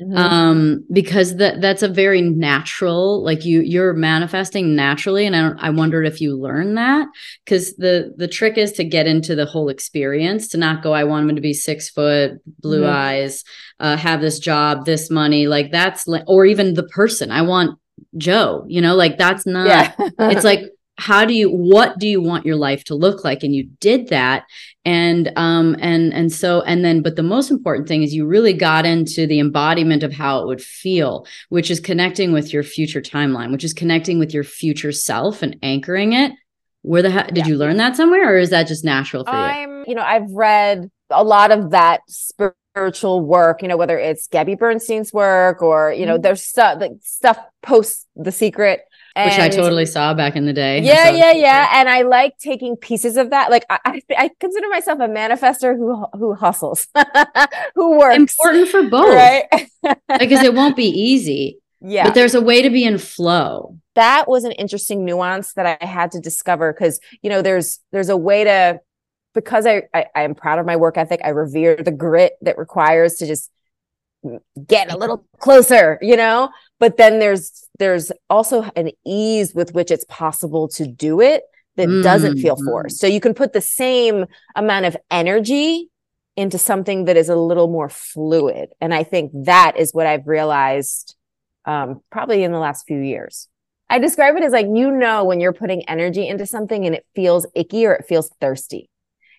Mm-hmm. 0.00 0.16
um 0.16 0.86
because 0.90 1.36
that 1.36 1.60
that's 1.60 1.82
a 1.82 1.88
very 1.88 2.22
natural 2.22 3.22
like 3.22 3.44
you 3.44 3.60
you're 3.60 3.92
manifesting 3.92 4.74
naturally 4.74 5.26
and 5.26 5.36
i 5.36 5.42
don't, 5.42 5.58
i 5.58 5.68
wondered 5.68 6.06
if 6.06 6.18
you 6.18 6.34
learn 6.34 6.76
that 6.76 7.08
because 7.44 7.76
the 7.76 8.14
the 8.16 8.26
trick 8.26 8.56
is 8.56 8.72
to 8.72 8.84
get 8.84 9.06
into 9.06 9.34
the 9.34 9.44
whole 9.44 9.68
experience 9.68 10.48
to 10.48 10.56
not 10.56 10.82
go 10.82 10.94
i 10.94 11.04
want 11.04 11.28
him 11.28 11.36
to 11.36 11.42
be 11.42 11.52
six 11.52 11.90
foot 11.90 12.40
blue 12.60 12.84
mm-hmm. 12.84 12.96
eyes 12.96 13.44
uh 13.80 13.94
have 13.98 14.22
this 14.22 14.38
job 14.38 14.86
this 14.86 15.10
money 15.10 15.46
like 15.46 15.70
that's 15.70 16.06
like 16.06 16.24
or 16.26 16.46
even 16.46 16.72
the 16.72 16.84
person 16.84 17.30
i 17.30 17.42
want 17.42 17.78
joe 18.16 18.64
you 18.68 18.80
know 18.80 18.94
like 18.94 19.18
that's 19.18 19.44
not 19.44 19.66
yeah. 19.66 19.92
it's 20.20 20.44
like 20.44 20.70
how 20.98 21.24
do 21.24 21.34
you 21.34 21.50
what 21.50 21.98
do 21.98 22.06
you 22.06 22.20
want 22.20 22.46
your 22.46 22.56
life 22.56 22.84
to 22.84 22.94
look 22.94 23.24
like? 23.24 23.42
And 23.42 23.54
you 23.54 23.68
did 23.80 24.08
that. 24.08 24.44
And 24.84 25.32
um 25.36 25.76
and 25.80 26.12
and 26.12 26.32
so 26.32 26.62
and 26.62 26.84
then 26.84 27.02
but 27.02 27.16
the 27.16 27.22
most 27.22 27.50
important 27.50 27.88
thing 27.88 28.02
is 28.02 28.14
you 28.14 28.26
really 28.26 28.52
got 28.52 28.84
into 28.84 29.26
the 29.26 29.40
embodiment 29.40 30.02
of 30.02 30.12
how 30.12 30.40
it 30.40 30.46
would 30.46 30.60
feel 30.60 31.26
which 31.48 31.70
is 31.70 31.80
connecting 31.80 32.32
with 32.32 32.52
your 32.52 32.64
future 32.64 33.00
timeline 33.00 33.52
which 33.52 33.64
is 33.64 33.72
connecting 33.72 34.18
with 34.18 34.34
your 34.34 34.44
future 34.44 34.92
self 34.92 35.42
and 35.42 35.56
anchoring 35.62 36.12
it. 36.12 36.32
Where 36.82 37.02
the 37.02 37.10
heck 37.10 37.28
did 37.28 37.38
yeah. 37.38 37.46
you 37.46 37.56
learn 37.56 37.76
that 37.76 37.96
somewhere 37.96 38.34
or 38.34 38.38
is 38.38 38.50
that 38.50 38.66
just 38.66 38.84
natural 38.84 39.24
for 39.24 39.30
you? 39.30 39.36
I'm 39.36 39.72
you 39.86 39.94
know 39.94 40.02
i've 40.02 40.30
read 40.30 40.90
a 41.10 41.24
lot 41.24 41.50
of 41.50 41.70
that 41.70 42.00
spiritual 42.08 43.20
work 43.20 43.62
you 43.62 43.68
know 43.68 43.76
whether 43.76 43.98
it's 43.98 44.26
gabby 44.28 44.54
bernstein's 44.54 45.12
work 45.12 45.62
or 45.62 45.92
you 45.92 46.06
know 46.06 46.14
mm-hmm. 46.14 46.22
there's 46.22 46.42
stuff 46.42 46.80
like 46.80 46.92
stuff 47.02 47.38
post 47.62 48.06
the 48.16 48.32
secret 48.32 48.82
and 49.14 49.30
Which 49.30 49.38
I 49.38 49.48
totally 49.48 49.84
saw 49.84 50.14
back 50.14 50.36
in 50.36 50.46
the 50.46 50.52
day. 50.52 50.80
Yeah, 50.80 51.10
yeah, 51.10 51.32
yeah. 51.32 51.68
And 51.74 51.88
I 51.88 52.02
like 52.02 52.38
taking 52.38 52.76
pieces 52.76 53.16
of 53.16 53.30
that. 53.30 53.50
Like 53.50 53.66
I, 53.68 54.00
I 54.16 54.30
consider 54.40 54.68
myself 54.68 55.00
a 55.00 55.08
manifester 55.08 55.76
who 55.76 56.06
who 56.18 56.34
hustles, 56.34 56.86
who 57.74 57.98
works. 57.98 58.16
Important 58.16 58.68
for 58.68 58.82
both, 58.84 59.14
right? 59.14 59.44
because 60.18 60.42
it 60.42 60.54
won't 60.54 60.76
be 60.76 60.86
easy. 60.86 61.58
Yeah, 61.80 62.04
but 62.04 62.14
there's 62.14 62.34
a 62.34 62.40
way 62.40 62.62
to 62.62 62.70
be 62.70 62.84
in 62.84 62.96
flow. 62.98 63.78
That 63.96 64.28
was 64.28 64.44
an 64.44 64.52
interesting 64.52 65.04
nuance 65.04 65.52
that 65.54 65.78
I 65.80 65.84
had 65.84 66.12
to 66.12 66.20
discover 66.20 66.72
because 66.72 66.98
you 67.20 67.28
know 67.28 67.42
there's 67.42 67.80
there's 67.90 68.08
a 68.08 68.16
way 68.16 68.44
to 68.44 68.80
because 69.34 69.66
I, 69.66 69.82
I 69.92 70.06
I 70.14 70.22
am 70.22 70.34
proud 70.34 70.58
of 70.58 70.64
my 70.64 70.76
work 70.76 70.96
ethic. 70.96 71.20
I 71.22 71.30
revere 71.30 71.76
the 71.76 71.92
grit 71.92 72.34
that 72.42 72.56
requires 72.56 73.16
to 73.16 73.26
just 73.26 73.50
get 74.68 74.92
a 74.92 74.96
little 74.96 75.26
closer 75.40 75.98
you 76.00 76.16
know 76.16 76.48
but 76.82 76.96
then 76.96 77.20
there's 77.20 77.68
there's 77.78 78.10
also 78.28 78.68
an 78.74 78.90
ease 79.06 79.54
with 79.54 79.72
which 79.72 79.92
it's 79.92 80.04
possible 80.08 80.66
to 80.66 80.84
do 80.84 81.20
it 81.20 81.44
that 81.76 81.86
mm-hmm. 81.86 82.02
doesn't 82.02 82.38
feel 82.38 82.56
mm-hmm. 82.56 82.66
forced 82.66 82.98
so 82.98 83.06
you 83.06 83.20
can 83.20 83.34
put 83.34 83.52
the 83.52 83.60
same 83.60 84.26
amount 84.56 84.84
of 84.84 84.96
energy 85.08 85.88
into 86.34 86.58
something 86.58 87.04
that 87.04 87.16
is 87.16 87.28
a 87.28 87.36
little 87.36 87.68
more 87.68 87.88
fluid 87.88 88.70
and 88.80 88.92
i 88.92 89.04
think 89.04 89.30
that 89.32 89.74
is 89.78 89.94
what 89.94 90.08
i've 90.08 90.26
realized 90.26 91.14
um, 91.64 92.00
probably 92.10 92.42
in 92.42 92.50
the 92.50 92.58
last 92.58 92.84
few 92.86 92.98
years 92.98 93.48
I 93.88 93.98
describe 93.98 94.36
it 94.36 94.42
as 94.42 94.52
like, 94.52 94.68
you 94.72 94.90
know, 94.90 95.24
when 95.24 95.38
you're 95.38 95.52
putting 95.52 95.86
energy 95.86 96.26
into 96.26 96.46
something 96.46 96.86
and 96.86 96.94
it 96.94 97.04
feels 97.14 97.46
icky 97.54 97.84
or 97.84 97.92
it 97.92 98.06
feels 98.08 98.30
thirsty. 98.40 98.88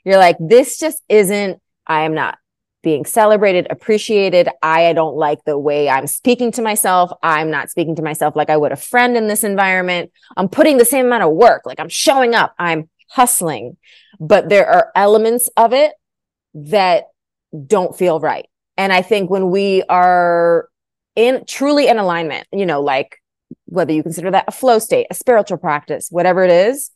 You're 0.05 0.19
like, 0.19 0.37
this 0.39 0.77
just 0.77 1.01
isn't, 1.09 1.59
I 1.87 2.01
am 2.01 2.13
not 2.13 2.37
being 2.83 3.05
celebrated, 3.05 3.65
appreciated. 3.69 4.49
I, 4.61 4.93
don't 4.93 5.15
like 5.15 5.43
the 5.45 5.57
way 5.57 5.89
I'm 5.89 6.05
speaking 6.05 6.51
to 6.51 6.61
myself. 6.61 7.11
I'm 7.23 7.49
not 7.49 7.71
speaking 7.71 7.95
to 7.95 8.03
myself 8.03 8.35
like 8.35 8.49
I 8.49 8.57
would 8.57 8.73
a 8.73 8.75
friend 8.75 9.17
in 9.17 9.27
this 9.27 9.43
environment. 9.43 10.11
I'm 10.37 10.49
putting 10.49 10.77
the 10.77 10.85
same 10.85 11.05
amount 11.07 11.23
of 11.23 11.31
work, 11.31 11.63
like 11.65 11.79
I'm 11.79 11.89
showing 11.89 12.35
up, 12.35 12.53
I'm 12.59 12.89
hustling, 13.09 13.77
but 14.19 14.49
there 14.49 14.69
are 14.69 14.91
elements 14.95 15.49
of 15.55 15.73
it 15.73 15.93
that 16.53 17.05
don't 17.65 17.97
feel 17.97 18.19
right. 18.19 18.47
And 18.77 18.91
I 18.91 19.01
think 19.01 19.29
when 19.29 19.49
we 19.49 19.83
are 19.83 20.67
in 21.15 21.45
truly 21.45 21.87
in 21.87 21.97
alignment, 21.97 22.47
you 22.51 22.65
know, 22.65 22.81
like 22.81 23.17
whether 23.65 23.93
you 23.93 24.03
consider 24.03 24.31
that 24.31 24.45
a 24.47 24.51
flow 24.51 24.79
state, 24.79 25.07
a 25.09 25.15
spiritual 25.15 25.57
practice, 25.57 26.07
whatever 26.09 26.43
it 26.43 26.51
is, 26.51 26.91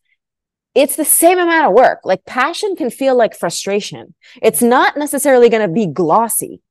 it's 0.78 0.96
the 0.96 1.04
same 1.04 1.40
amount 1.40 1.66
of 1.66 1.74
work. 1.74 2.02
Like 2.04 2.24
passion 2.26 2.76
can 2.76 2.92
feel 2.92 3.18
like 3.18 3.36
frustration. 3.36 4.14
It's 4.44 4.62
not 4.62 4.96
necessarily 4.96 5.50
going 5.50 5.68
to 5.68 5.74
be 5.74 5.88
glossy, 5.88 6.62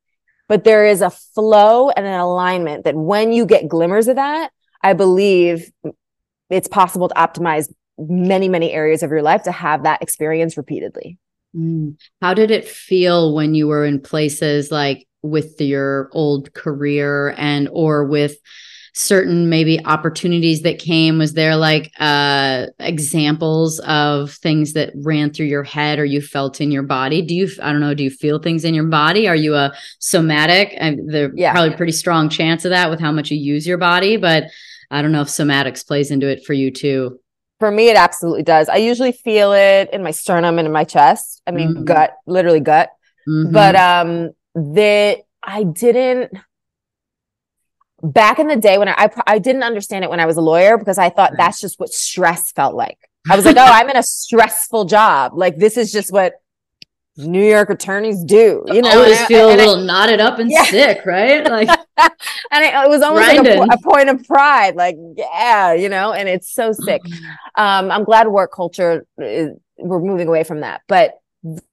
but 0.49 0.63
there 0.63 0.87
is 0.87 1.01
a 1.01 1.11
flow 1.11 1.91
and 1.91 2.07
an 2.07 2.15
alignment 2.15 2.85
that 2.85 2.95
when 2.95 3.33
you 3.33 3.45
get 3.45 3.67
glimmers 3.67 4.07
of 4.07 4.15
that, 4.15 4.53
I 4.81 4.93
believe 4.93 5.73
it's 6.49 6.69
possible 6.69 7.09
to 7.09 7.15
optimize 7.17 7.69
many, 7.99 8.49
many 8.49 8.71
areas 8.71 9.03
of 9.03 9.11
your 9.11 9.23
life 9.23 9.43
to 9.43 9.53
have 9.53 9.83
that 9.83 10.03
experience 10.03 10.57
repeatedly. 10.57 11.19
Mm. 11.57 11.97
How 12.23 12.33
did 12.33 12.53
it 12.53 12.69
feel 12.69 13.35
when 13.35 13.57
you 13.57 13.67
were 13.67 13.85
in 13.85 14.01
places 14.01 14.71
like 14.71 15.09
with 15.23 15.61
your 15.61 16.11
old 16.13 16.55
career 16.55 17.35
and 17.37 17.69
or 17.73 18.05
with 18.05 18.39
certain 18.99 19.51
maybe 19.51 19.85
opportunities 19.85 20.63
that 20.63 20.79
came 20.79 21.19
was 21.19 21.35
there 21.35 21.55
like 21.55 21.93
uh 22.01 22.65
examples 22.79 23.79
of 23.81 24.33
things 24.33 24.73
that 24.73 24.91
ran 24.97 25.31
through 25.31 25.45
your 25.45 25.63
head 25.63 25.99
or 25.99 26.05
you 26.07 26.23
felt 26.23 26.63
in 26.63 26.71
your 26.71 26.83
body? 26.83 27.21
Do 27.21 27.35
you 27.35 27.47
i 27.63 27.71
don't 27.71 27.83
know 27.83 27.93
do 27.93 28.03
you 28.03 28.11
feel 28.11 28.39
things 28.39 28.65
in 28.65 28.73
your 28.73 28.87
body? 28.87 29.29
Are 29.29 29.37
you 29.37 29.55
a 29.55 29.75
somatic? 29.99 30.73
And 30.79 31.13
there's 31.13 31.33
yeah. 31.37 31.53
probably 31.53 31.77
pretty 31.77 31.93
strong 31.93 32.31
chance 32.31 32.65
of 32.65 32.71
that 32.71 32.89
with 32.89 32.99
how 32.99 33.13
much 33.13 33.31
you 33.31 33.37
use 33.37 33.67
your 33.67 33.77
body 33.77 34.17
but 34.17 34.45
i 34.91 35.03
don't 35.03 35.13
know 35.13 35.21
if 35.21 35.29
somatics 35.29 35.87
plays 35.87 36.11
into 36.11 36.27
it 36.27 36.47
for 36.47 36.55
you 36.55 36.71
too. 36.71 37.21
For 37.61 37.71
me 37.71 37.91
it 37.91 37.97
absolutely 37.97 38.45
does. 38.45 38.71
I 38.71 38.77
usually 38.77 39.13
feel 39.13 39.53
it 39.53 39.91
in 39.93 40.03
my 40.03 40.11
sternum 40.11 40.59
and 40.59 40.67
in 40.67 40.73
my 40.73 40.85
chest. 40.85 41.43
I 41.47 41.51
mean 41.51 41.75
mm-hmm. 41.75 41.85
gut 41.85 42.15
literally 42.27 42.61
gut. 42.61 42.93
Mm-hmm. 43.29 43.53
but 43.53 43.77
um 43.77 44.31
that 44.55 45.19
i 45.43 45.65
didn't 45.65 46.33
back 48.13 48.39
in 48.39 48.49
the 48.49 48.57
day 48.57 48.79
when 48.79 48.89
I, 48.89 48.95
I, 48.97 49.11
I 49.27 49.39
didn't 49.39 49.63
understand 49.63 50.05
it 50.05 50.11
when 50.11 50.21
I 50.21 50.27
was 50.27 50.37
a 50.37 50.41
lawyer 50.41 50.79
because 50.79 50.99
I 50.99 51.11
thought 51.11 51.33
that's 51.37 51.61
just 51.61 51.79
what 51.79 51.91
stress 51.91 52.53
felt 52.53 52.75
like. 52.75 52.99
I 53.31 53.37
was 53.37 53.45
like, 53.47 53.57
oh, 53.57 53.65
I'm 53.65 53.89
in 53.91 53.97
a 53.97 54.03
stressful 54.03 54.87
job. 54.87 55.33
Like 55.35 55.57
this 55.57 55.77
is 55.77 55.93
just 55.93 56.13
what 56.13 56.35
New 57.17 57.45
York 57.45 57.71
attorneys 57.71 58.23
do. 58.25 58.63
You 58.67 58.83
know, 58.83 58.91
always 58.91 59.19
and 59.19 59.27
feel 59.27 59.49
and 59.49 59.61
a 59.61 59.65
little 59.65 59.83
I, 59.83 59.87
knotted 59.87 60.21
up 60.21 60.39
and 60.39 60.51
yeah. 60.53 60.65
sick, 60.65 61.07
right? 61.07 61.45
Like, 61.45 61.69
and 61.99 62.65
it, 62.65 62.89
was 62.89 63.03
almost 63.03 63.27
like 63.27 63.47
a, 63.47 63.63
a, 63.63 63.81
point 63.83 64.11
of 64.11 64.23
pride. 64.25 64.77
Like, 64.77 64.97
yeah, 65.17 65.73
you 65.73 65.89
know, 65.89 66.13
and 66.13 66.29
it's 66.29 66.53
so 66.53 66.73
sick. 66.73 67.03
Um, 67.55 67.91
I'm 67.91 68.05
glad 68.05 68.29
work 68.29 68.53
culture 68.53 69.07
is, 69.19 69.53
we're 69.79 70.01
moving 70.01 70.29
away 70.29 70.45
from 70.45 70.61
that, 70.61 70.83
but 70.89 71.19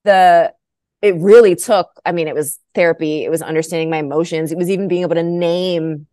the 0.04 0.54
it 1.02 1.16
really 1.16 1.56
took. 1.56 1.90
I 2.06 2.14
mean, 2.14 2.30
it 2.30 2.36
was 2.36 2.60
therapy. 2.74 3.26
It 3.26 3.30
was 3.30 3.42
understanding 3.42 3.90
my 3.90 3.98
emotions. 3.98 4.54
It 4.54 4.58
was 4.58 4.70
even 4.70 4.88
being 4.88 5.02
able 5.02 5.16
to 5.16 5.24
name 5.24 6.08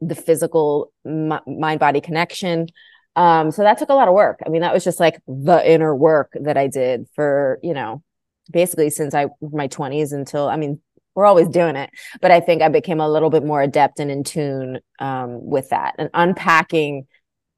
the 0.00 0.14
physical 0.14 0.92
m- 1.04 1.40
mind 1.46 1.80
body 1.80 2.00
connection. 2.00 2.66
Um, 3.16 3.50
so 3.50 3.62
that 3.62 3.78
took 3.78 3.88
a 3.88 3.94
lot 3.94 4.08
of 4.08 4.14
work. 4.14 4.40
I 4.44 4.48
mean, 4.48 4.62
that 4.62 4.72
was 4.72 4.84
just 4.84 5.00
like 5.00 5.20
the 5.26 5.68
inner 5.68 5.94
work 5.94 6.32
that 6.40 6.56
I 6.56 6.68
did 6.68 7.06
for, 7.14 7.58
you 7.62 7.74
know, 7.74 8.02
basically 8.50 8.90
since 8.90 9.14
I 9.14 9.26
my 9.40 9.68
20s 9.68 10.12
until 10.12 10.48
I 10.48 10.56
mean, 10.56 10.80
we're 11.14 11.26
always 11.26 11.48
doing 11.48 11.76
it, 11.76 11.90
but 12.20 12.30
I 12.30 12.40
think 12.40 12.62
I 12.62 12.68
became 12.68 13.00
a 13.00 13.08
little 13.08 13.30
bit 13.30 13.44
more 13.44 13.60
adept 13.62 14.00
and 14.00 14.10
in 14.10 14.24
tune 14.24 14.78
um, 15.00 15.44
with 15.44 15.70
that 15.70 15.96
and 15.98 16.08
unpacking 16.14 17.06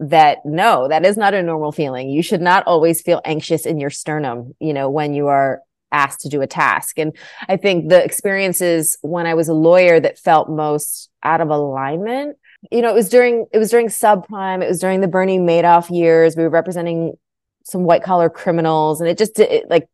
that 0.00 0.38
no, 0.44 0.88
that 0.88 1.05
is 1.05 1.16
not 1.16 1.35
a 1.35 1.42
normal 1.42 1.70
feeling. 1.70 2.11
You 2.11 2.22
should 2.22 2.40
not 2.40 2.66
always 2.66 3.02
feel 3.02 3.20
anxious 3.24 3.66
in 3.66 3.78
your 3.78 3.90
sternum, 3.90 4.55
you 4.59 4.72
know, 4.72 4.90
when 4.90 5.14
you 5.14 5.28
are 5.28 5.61
asked 5.92 6.20
to 6.20 6.28
do 6.28 6.42
a 6.42 6.46
task. 6.46 6.98
And 6.98 7.16
I 7.48 7.57
think 7.57 7.88
the 7.88 8.02
experiences 8.02 8.96
when 9.02 9.26
I 9.26 9.35
was 9.35 9.48
a 9.48 9.55
lawyer 9.55 10.00
that 10.00 10.18
felt 10.18 10.50
most 10.50 11.11
out 11.22 11.40
of 11.40 11.48
alignment, 11.48 12.37
you 12.70 12.83
know, 12.83 12.90
it 12.90 12.94
was 12.94 13.09
during 13.09 13.46
it 13.52 13.59
was 13.59 13.70
during 13.70 13.88
subprime, 13.88 14.62
it 14.62 14.68
was 14.68 14.81
during 14.81 15.00
the 15.00 15.09
Bernie 15.09 15.38
Madoff 15.38 15.94
years. 15.94 16.37
We 16.37 16.42
were 16.42 16.50
representing 16.50 17.14
some 17.64 17.85
white 17.85 18.02
collar 18.02 18.31
criminals, 18.31 19.00
and 19.00 19.09
it 19.09 19.18
just 19.18 19.38
it, 19.38 19.68
like 19.68 19.88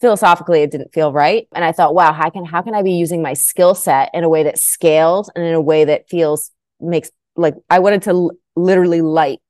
philosophically 0.00 0.62
it 0.62 0.70
didn't 0.70 0.92
feel 0.92 1.12
right. 1.12 1.48
And 1.54 1.64
I 1.64 1.72
thought, 1.72 1.94
wow, 1.94 2.12
how 2.12 2.30
can 2.30 2.44
how 2.44 2.62
can 2.62 2.74
I 2.74 2.82
be 2.82 2.92
using 2.92 3.22
my 3.22 3.34
skill 3.34 3.74
set 3.74 4.10
in 4.12 4.24
a 4.24 4.28
way 4.28 4.42
that 4.44 4.58
scales 4.58 5.30
and 5.34 5.44
in 5.44 5.54
a 5.54 5.60
way 5.60 5.84
that 5.84 6.08
feels 6.08 6.50
makes 6.80 7.10
like 7.36 7.54
I 7.70 7.78
wanted 7.78 8.02
to 8.02 8.10
l- 8.10 8.30
literally 8.56 9.00
light 9.00 9.40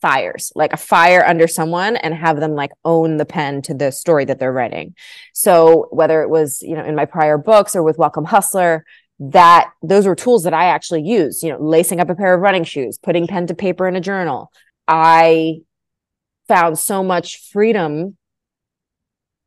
fires, 0.00 0.52
like 0.54 0.72
a 0.72 0.76
fire 0.76 1.24
under 1.26 1.46
someone 1.46 1.96
and 1.96 2.14
have 2.14 2.40
them 2.40 2.54
like 2.54 2.70
own 2.84 3.16
the 3.16 3.24
pen 3.24 3.62
to 3.62 3.74
the 3.74 3.90
story 3.90 4.24
that 4.24 4.38
they're 4.38 4.52
writing. 4.52 4.94
So 5.34 5.88
whether 5.90 6.22
it 6.22 6.30
was, 6.30 6.62
you 6.62 6.76
know, 6.76 6.84
in 6.84 6.94
my 6.94 7.04
prior 7.04 7.38
books 7.38 7.74
or 7.74 7.82
with 7.82 7.98
Welcome 7.98 8.24
Hustler, 8.24 8.84
that 9.20 9.70
those 9.82 10.06
were 10.06 10.14
tools 10.14 10.44
that 10.44 10.54
I 10.54 10.66
actually 10.66 11.02
used, 11.02 11.42
you 11.42 11.50
know, 11.50 11.60
lacing 11.60 12.00
up 12.00 12.10
a 12.10 12.14
pair 12.14 12.34
of 12.34 12.40
running 12.40 12.64
shoes, 12.64 12.98
putting 12.98 13.26
pen 13.26 13.46
to 13.48 13.54
paper 13.54 13.88
in 13.88 13.96
a 13.96 14.00
journal. 14.00 14.52
I 14.86 15.60
found 16.46 16.78
so 16.78 17.02
much 17.02 17.50
freedom 17.50 18.16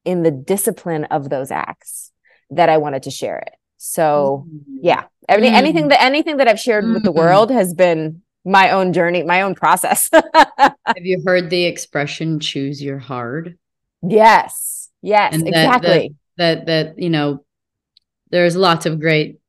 in 0.04 0.24
the 0.24 0.32
discipline 0.32 1.06
of 1.06 1.30
those 1.30 1.52
acts 1.52 2.12
that 2.50 2.70
I 2.70 2.78
wanted 2.78 3.04
to 3.04 3.12
share 3.12 3.40
it. 3.40 3.54
So 3.78 4.46
mm-hmm. 4.48 4.78
yeah, 4.84 5.04
mm-hmm. 5.30 5.44
anything 5.44 5.88
that 5.88 6.04
anything 6.04 6.38
that 6.38 6.48
I've 6.48 6.60
shared 6.60 6.84
mm-hmm. 6.84 6.96
with 6.96 7.04
the 7.04 7.10
mm-hmm. 7.10 7.20
world 7.20 7.52
has 7.52 7.74
been 7.74 8.22
my 8.44 8.72
own 8.72 8.94
journey, 8.94 9.24
my 9.24 9.42
own 9.42 9.56
process. 9.56 10.10
Have 10.64 10.76
you 10.98 11.22
heard 11.26 11.50
the 11.50 11.66
expression 11.66 12.40
choose 12.40 12.82
your 12.82 13.00
hard? 13.00 13.58
Yes. 14.02 14.90
Yes, 15.02 15.34
and 15.34 15.48
exactly. 15.48 16.16
That, 16.38 16.66
that, 16.66 16.94
that, 16.94 17.00
you 17.00 17.10
know, 17.10 17.44
there's 18.30 18.56
lots 18.56 18.86
of 18.86 19.00
great, 19.00 19.40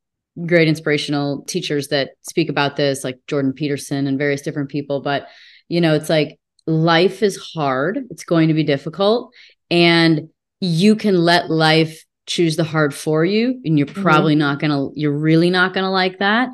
great 0.46 0.68
inspirational 0.68 1.42
teachers 1.44 1.88
that 1.88 2.10
speak 2.22 2.48
about 2.48 2.76
this, 2.76 3.04
like 3.04 3.18
Jordan 3.26 3.52
Peterson 3.52 4.06
and 4.06 4.18
various 4.18 4.42
different 4.42 4.70
people. 4.70 5.00
But, 5.00 5.28
you 5.68 5.80
know, 5.80 5.94
it's 5.94 6.08
like 6.08 6.38
life 6.66 7.22
is 7.22 7.36
hard, 7.54 8.06
it's 8.10 8.24
going 8.24 8.48
to 8.48 8.54
be 8.54 8.64
difficult. 8.64 9.32
And 9.70 10.30
you 10.60 10.96
can 10.96 11.16
let 11.16 11.50
life 11.50 12.04
choose 12.26 12.56
the 12.56 12.64
hard 12.64 12.94
for 12.94 13.24
you. 13.24 13.60
And 13.64 13.78
you're 13.78 13.86
mm-hmm. 13.86 14.02
probably 14.02 14.34
mm-hmm. 14.34 14.40
not 14.40 14.58
going 14.58 14.70
to, 14.70 14.90
you're 14.98 15.16
really 15.16 15.50
not 15.50 15.74
going 15.74 15.84
to 15.84 15.90
like 15.90 16.18
that 16.20 16.48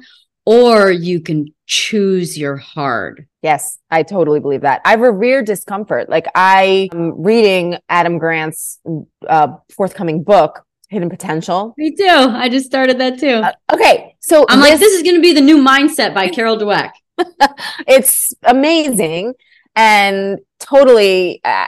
or 0.49 0.91
you 0.91 1.21
can 1.21 1.45
choose 1.67 2.39
your 2.39 2.57
hard. 2.57 3.29
Yes, 3.43 3.77
I 3.91 4.03
totally 4.03 4.41
believe 4.41 4.63
that. 4.63 4.81
I 4.83 4.95
revere 4.95 5.43
discomfort. 5.43 6.09
Like 6.09 6.27
I 6.35 6.89
am 6.95 7.23
reading 7.23 7.77
Adam 7.91 8.17
Grant's 8.17 8.81
uh, 9.29 9.49
forthcoming 9.77 10.23
book, 10.23 10.65
Hidden 10.89 11.11
Potential. 11.11 11.75
Me 11.77 11.95
too. 11.95 12.07
I 12.07 12.49
just 12.49 12.65
started 12.65 12.99
that 12.99 13.19
too. 13.19 13.43
Uh, 13.45 13.53
okay, 13.75 14.17
so 14.21 14.47
I'm 14.49 14.61
this, 14.61 14.71
like, 14.71 14.81
this 14.81 14.95
is 14.95 15.03
going 15.03 15.17
to 15.17 15.21
be 15.21 15.35
the 15.35 15.43
new 15.43 15.59
mindset 15.59 16.15
by 16.15 16.31
Carol 16.31 16.57
Dweck. 16.57 16.93
it's 17.87 18.33
amazing 18.43 19.35
and 19.77 20.39
totally, 20.61 21.43
uh, 21.45 21.67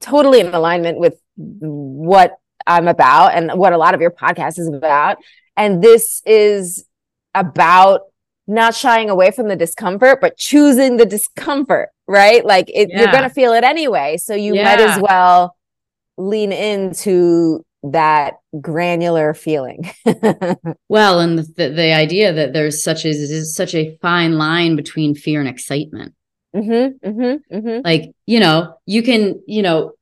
totally 0.00 0.40
in 0.40 0.54
alignment 0.54 0.98
with 0.98 1.20
what 1.36 2.38
I'm 2.66 2.88
about 2.88 3.34
and 3.34 3.58
what 3.58 3.74
a 3.74 3.76
lot 3.76 3.92
of 3.92 4.00
your 4.00 4.10
podcast 4.10 4.58
is 4.58 4.68
about. 4.68 5.18
And 5.54 5.82
this 5.82 6.22
is 6.24 6.86
about 7.34 8.02
not 8.46 8.74
shying 8.74 9.08
away 9.08 9.30
from 9.30 9.48
the 9.48 9.56
discomfort, 9.56 10.20
but 10.20 10.36
choosing 10.36 10.96
the 10.96 11.06
discomfort, 11.06 11.90
right? 12.06 12.44
Like 12.44 12.68
it, 12.68 12.88
yeah. 12.90 13.00
you're 13.00 13.12
going 13.12 13.22
to 13.22 13.30
feel 13.30 13.52
it 13.52 13.64
anyway. 13.64 14.16
So 14.16 14.34
you 14.34 14.54
yeah. 14.54 14.64
might 14.64 14.80
as 14.80 15.00
well 15.00 15.56
lean 16.16 16.52
into 16.52 17.64
that 17.82 18.34
granular 18.60 19.34
feeling. 19.34 19.90
well, 20.88 21.20
and 21.20 21.38
the, 21.38 21.70
the 21.70 21.94
idea 21.94 22.32
that 22.32 22.52
there's 22.52 22.82
such 22.82 23.04
a 23.04 23.44
such 23.44 23.74
a 23.74 23.96
fine 24.02 24.36
line 24.36 24.76
between 24.76 25.14
fear 25.14 25.40
and 25.40 25.48
excitement. 25.48 26.14
Mm-hmm, 26.54 27.08
mm-hmm, 27.08 27.56
mm-hmm. 27.56 27.80
Like 27.84 28.12
you 28.26 28.40
know, 28.40 28.76
you 28.84 29.02
can 29.02 29.40
you 29.46 29.62
know 29.62 29.92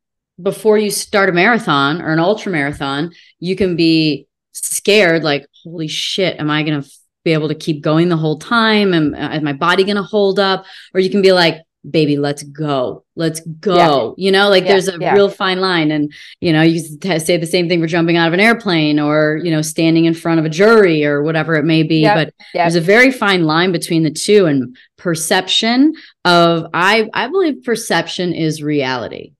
before 0.40 0.78
you 0.78 0.90
start 0.90 1.28
a 1.28 1.32
marathon 1.32 2.00
or 2.00 2.12
an 2.12 2.18
ultra 2.18 2.50
marathon, 2.50 3.12
you 3.38 3.54
can 3.54 3.76
be 3.76 4.26
scared, 4.52 5.22
like 5.22 5.46
holy 5.62 5.88
shit, 5.88 6.40
am 6.40 6.50
I 6.50 6.62
going 6.62 6.82
to 6.82 6.90
be 7.28 7.34
able 7.34 7.48
to 7.48 7.54
keep 7.66 7.82
going 7.82 8.08
the 8.08 8.16
whole 8.16 8.38
time? 8.38 8.94
Am, 8.94 9.14
uh, 9.14 9.36
is 9.36 9.42
my 9.42 9.52
body 9.52 9.84
going 9.84 9.96
to 9.96 10.02
hold 10.02 10.38
up? 10.38 10.64
Or 10.94 11.00
you 11.00 11.10
can 11.10 11.22
be 11.22 11.32
like, 11.32 11.56
baby, 11.88 12.16
let's 12.18 12.42
go. 12.42 13.04
Let's 13.14 13.40
go. 13.40 14.14
Yeah. 14.16 14.24
You 14.24 14.32
know, 14.32 14.48
like 14.50 14.64
yeah. 14.64 14.72
there's 14.72 14.88
a 14.88 14.98
yeah. 14.98 15.14
real 15.14 15.30
fine 15.30 15.60
line. 15.60 15.90
And, 15.90 16.12
you 16.40 16.52
know, 16.52 16.62
you 16.62 16.80
say 16.80 17.36
the 17.36 17.46
same 17.46 17.68
thing 17.68 17.80
for 17.80 17.86
jumping 17.86 18.16
out 18.16 18.28
of 18.28 18.34
an 18.34 18.40
airplane 18.40 18.98
or, 18.98 19.40
you 19.42 19.50
know, 19.50 19.62
standing 19.62 20.04
in 20.04 20.14
front 20.14 20.40
of 20.40 20.46
a 20.46 20.50
jury 20.50 21.04
or 21.04 21.22
whatever 21.22 21.54
it 21.54 21.64
may 21.64 21.82
be. 21.84 22.00
Yep. 22.00 22.14
But 22.16 22.34
yep. 22.52 22.64
there's 22.64 22.74
a 22.74 22.80
very 22.80 23.12
fine 23.12 23.44
line 23.44 23.72
between 23.72 24.02
the 24.02 24.10
two 24.10 24.46
and 24.46 24.76
perception 24.96 25.94
of, 26.24 26.66
I, 26.74 27.08
I 27.14 27.28
believe 27.28 27.64
perception 27.64 28.32
is 28.32 28.62
reality. 28.62 29.32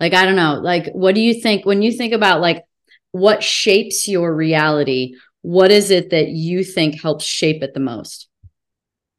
Like, 0.00 0.14
I 0.14 0.26
don't 0.26 0.36
know, 0.36 0.60
like, 0.60 0.92
what 0.92 1.14
do 1.14 1.20
you 1.20 1.40
think 1.40 1.64
when 1.64 1.80
you 1.80 1.92
think 1.92 2.12
about 2.12 2.40
like 2.40 2.64
what 3.12 3.42
shapes 3.42 4.08
your 4.08 4.34
reality? 4.34 5.14
What 5.44 5.70
is 5.70 5.90
it 5.90 6.08
that 6.08 6.28
you 6.28 6.64
think 6.64 7.02
helps 7.02 7.22
shape 7.22 7.62
it 7.62 7.74
the 7.74 7.80
most? 7.80 8.28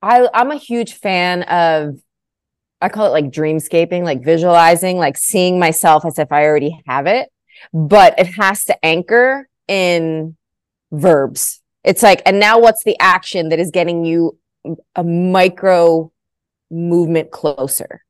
I, 0.01 0.27
I'm 0.33 0.49
a 0.49 0.57
huge 0.57 0.93
fan 0.93 1.43
of 1.43 1.99
I 2.81 2.89
call 2.89 3.05
it 3.05 3.09
like 3.09 3.25
dreamscaping, 3.25 4.01
like 4.01 4.25
visualizing, 4.25 4.97
like 4.97 5.19
seeing 5.19 5.59
myself 5.59 6.03
as 6.03 6.17
if 6.17 6.31
I 6.31 6.45
already 6.45 6.81
have 6.88 7.05
it, 7.05 7.29
but 7.71 8.17
it 8.17 8.25
has 8.25 8.65
to 8.65 8.85
anchor 8.85 9.47
in 9.67 10.35
verbs. 10.91 11.61
It's 11.83 12.01
like, 12.01 12.23
and 12.25 12.39
now 12.39 12.57
what's 12.57 12.83
the 12.83 12.97
action 12.99 13.49
that 13.49 13.59
is 13.59 13.69
getting 13.69 14.03
you 14.03 14.39
a 14.95 15.03
micro 15.03 16.11
movement 16.71 17.29
closer? 17.29 18.01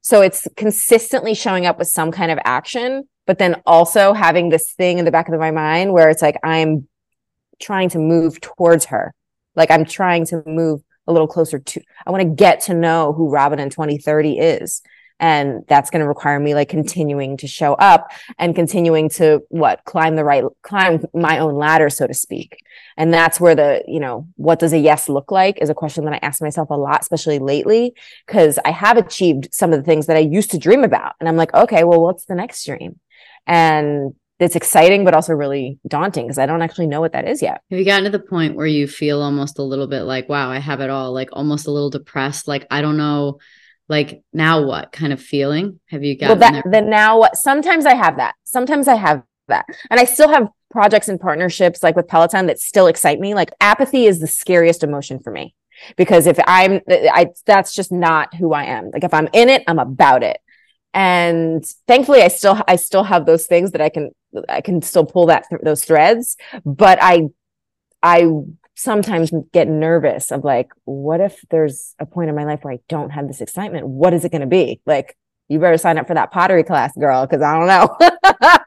So 0.00 0.22
it's 0.22 0.48
consistently 0.56 1.34
showing 1.34 1.66
up 1.66 1.78
with 1.78 1.86
some 1.86 2.10
kind 2.10 2.32
of 2.32 2.40
action, 2.44 3.08
but 3.28 3.38
then 3.38 3.62
also 3.64 4.12
having 4.12 4.48
this 4.48 4.72
thing 4.72 4.98
in 4.98 5.04
the 5.04 5.12
back 5.12 5.28
of 5.28 5.38
my 5.38 5.52
mind 5.52 5.92
where 5.92 6.10
it's 6.10 6.22
like, 6.22 6.36
I'm 6.42 6.88
trying 7.60 7.90
to 7.90 7.98
move 7.98 8.40
towards 8.40 8.86
her. 8.86 9.14
Like 9.54 9.70
I'm 9.70 9.84
trying 9.84 10.26
to 10.26 10.42
move 10.46 10.82
a 11.06 11.12
little 11.12 11.28
closer 11.28 11.58
to 11.58 11.80
i 12.06 12.10
want 12.10 12.22
to 12.22 12.34
get 12.34 12.60
to 12.60 12.74
know 12.74 13.12
who 13.12 13.30
robin 13.30 13.58
in 13.58 13.68
2030 13.68 14.38
is. 14.38 14.82
And 15.22 15.64
that's 15.68 15.90
going 15.90 16.00
to 16.00 16.08
require 16.08 16.40
me 16.40 16.54
like 16.54 16.70
continuing 16.70 17.36
to 17.38 17.46
show 17.46 17.74
up 17.74 18.10
and 18.38 18.54
continuing 18.54 19.10
to 19.10 19.42
what 19.50 19.84
climb 19.84 20.16
the 20.16 20.24
right 20.24 20.44
climb 20.62 21.04
my 21.12 21.40
own 21.40 21.56
ladder 21.56 21.90
so 21.90 22.06
to 22.06 22.14
speak. 22.14 22.56
And 22.96 23.12
that's 23.12 23.38
where 23.38 23.54
the 23.54 23.84
you 23.86 24.00
know 24.00 24.28
what 24.36 24.60
does 24.60 24.72
a 24.72 24.78
yes 24.78 25.10
look 25.10 25.30
like 25.30 25.60
is 25.60 25.68
a 25.68 25.74
question 25.74 26.04
that 26.06 26.14
i 26.14 26.20
ask 26.22 26.40
myself 26.40 26.70
a 26.70 26.74
lot 26.74 27.02
especially 27.02 27.38
lately 27.38 27.92
because 28.26 28.58
i 28.64 28.70
have 28.70 28.96
achieved 28.96 29.48
some 29.52 29.74
of 29.74 29.78
the 29.78 29.84
things 29.84 30.06
that 30.06 30.16
i 30.16 30.20
used 30.20 30.52
to 30.52 30.58
dream 30.58 30.84
about. 30.84 31.12
And 31.20 31.28
i'm 31.28 31.36
like 31.36 31.52
okay 31.52 31.84
well 31.84 32.00
what's 32.00 32.24
the 32.24 32.34
next 32.34 32.64
dream? 32.64 32.98
And 33.46 34.14
it's 34.40 34.56
exciting 34.56 35.04
but 35.04 35.14
also 35.14 35.34
really 35.34 35.78
daunting 35.86 36.26
because 36.26 36.38
I 36.38 36.46
don't 36.46 36.62
actually 36.62 36.86
know 36.86 37.00
what 37.00 37.12
that 37.12 37.28
is 37.28 37.42
yet. 37.42 37.60
Have 37.70 37.78
you 37.78 37.84
gotten 37.84 38.04
to 38.04 38.10
the 38.10 38.18
point 38.18 38.56
where 38.56 38.66
you 38.66 38.88
feel 38.88 39.22
almost 39.22 39.58
a 39.58 39.62
little 39.62 39.86
bit 39.86 40.02
like, 40.02 40.28
wow, 40.28 40.50
I 40.50 40.58
have 40.58 40.80
it 40.80 40.90
all, 40.90 41.12
like 41.12 41.28
almost 41.32 41.66
a 41.66 41.70
little 41.70 41.90
depressed, 41.90 42.48
like 42.48 42.66
I 42.70 42.80
don't 42.80 42.96
know, 42.96 43.38
like 43.88 44.22
now 44.32 44.64
what 44.64 44.92
kind 44.92 45.12
of 45.12 45.20
feeling 45.20 45.78
have 45.88 46.02
you 46.02 46.16
got? 46.16 46.28
Well, 46.28 46.52
that 46.52 46.64
the 46.70 46.80
now 46.80 47.18
what 47.18 47.36
sometimes 47.36 47.84
I 47.84 47.94
have 47.94 48.16
that. 48.16 48.34
Sometimes 48.44 48.88
I 48.88 48.94
have 48.94 49.22
that. 49.48 49.66
And 49.90 50.00
I 50.00 50.04
still 50.04 50.28
have 50.28 50.48
projects 50.70 51.08
and 51.08 51.20
partnerships 51.20 51.82
like 51.82 51.96
with 51.96 52.08
Peloton 52.08 52.46
that 52.46 52.58
still 52.58 52.86
excite 52.86 53.20
me. 53.20 53.34
Like 53.34 53.50
apathy 53.60 54.06
is 54.06 54.20
the 54.20 54.26
scariest 54.26 54.82
emotion 54.82 55.18
for 55.18 55.30
me 55.30 55.54
because 55.96 56.26
if 56.26 56.38
I'm 56.46 56.80
I 56.88 57.26
that's 57.44 57.74
just 57.74 57.92
not 57.92 58.34
who 58.34 58.54
I 58.54 58.64
am. 58.64 58.90
Like 58.90 59.04
if 59.04 59.12
I'm 59.12 59.28
in 59.34 59.50
it, 59.50 59.64
I'm 59.66 59.78
about 59.78 60.22
it 60.22 60.40
and 60.92 61.64
thankfully 61.86 62.22
i 62.22 62.28
still 62.28 62.60
i 62.66 62.76
still 62.76 63.04
have 63.04 63.26
those 63.26 63.46
things 63.46 63.70
that 63.72 63.80
i 63.80 63.88
can 63.88 64.10
i 64.48 64.60
can 64.60 64.82
still 64.82 65.04
pull 65.04 65.26
that 65.26 65.44
th- 65.48 65.62
those 65.62 65.84
threads. 65.84 66.36
But 66.64 66.98
i 67.00 67.28
i 68.02 68.28
sometimes 68.76 69.30
get 69.52 69.68
nervous 69.68 70.32
of 70.32 70.42
like 70.42 70.72
what 70.84 71.20
if 71.20 71.42
there's 71.50 71.94
a 71.98 72.06
point 72.06 72.30
in 72.30 72.34
my 72.34 72.44
life 72.44 72.60
where 72.62 72.74
i 72.74 72.78
don't 72.88 73.10
have 73.10 73.28
this 73.28 73.40
excitement? 73.40 73.86
What 73.86 74.14
is 74.14 74.24
it 74.24 74.32
going 74.32 74.40
to 74.40 74.46
be? 74.46 74.80
Like 74.86 75.16
you 75.48 75.58
better 75.58 75.76
sign 75.78 75.98
up 75.98 76.06
for 76.06 76.14
that 76.14 76.30
pottery 76.30 76.62
class 76.62 76.96
girl 76.96 77.26
because 77.26 77.42
i 77.42 77.58
don't 77.58 77.66
know. 77.66 77.96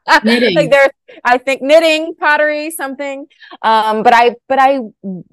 Knitting. 0.23 0.55
like 0.55 0.69
there's 0.69 0.89
i 1.23 1.38
think 1.38 1.62
knitting 1.62 2.13
pottery 2.15 2.71
something. 2.71 3.25
Um 3.62 4.03
but 4.03 4.13
i 4.13 4.36
but 4.47 4.59
i 4.59 4.79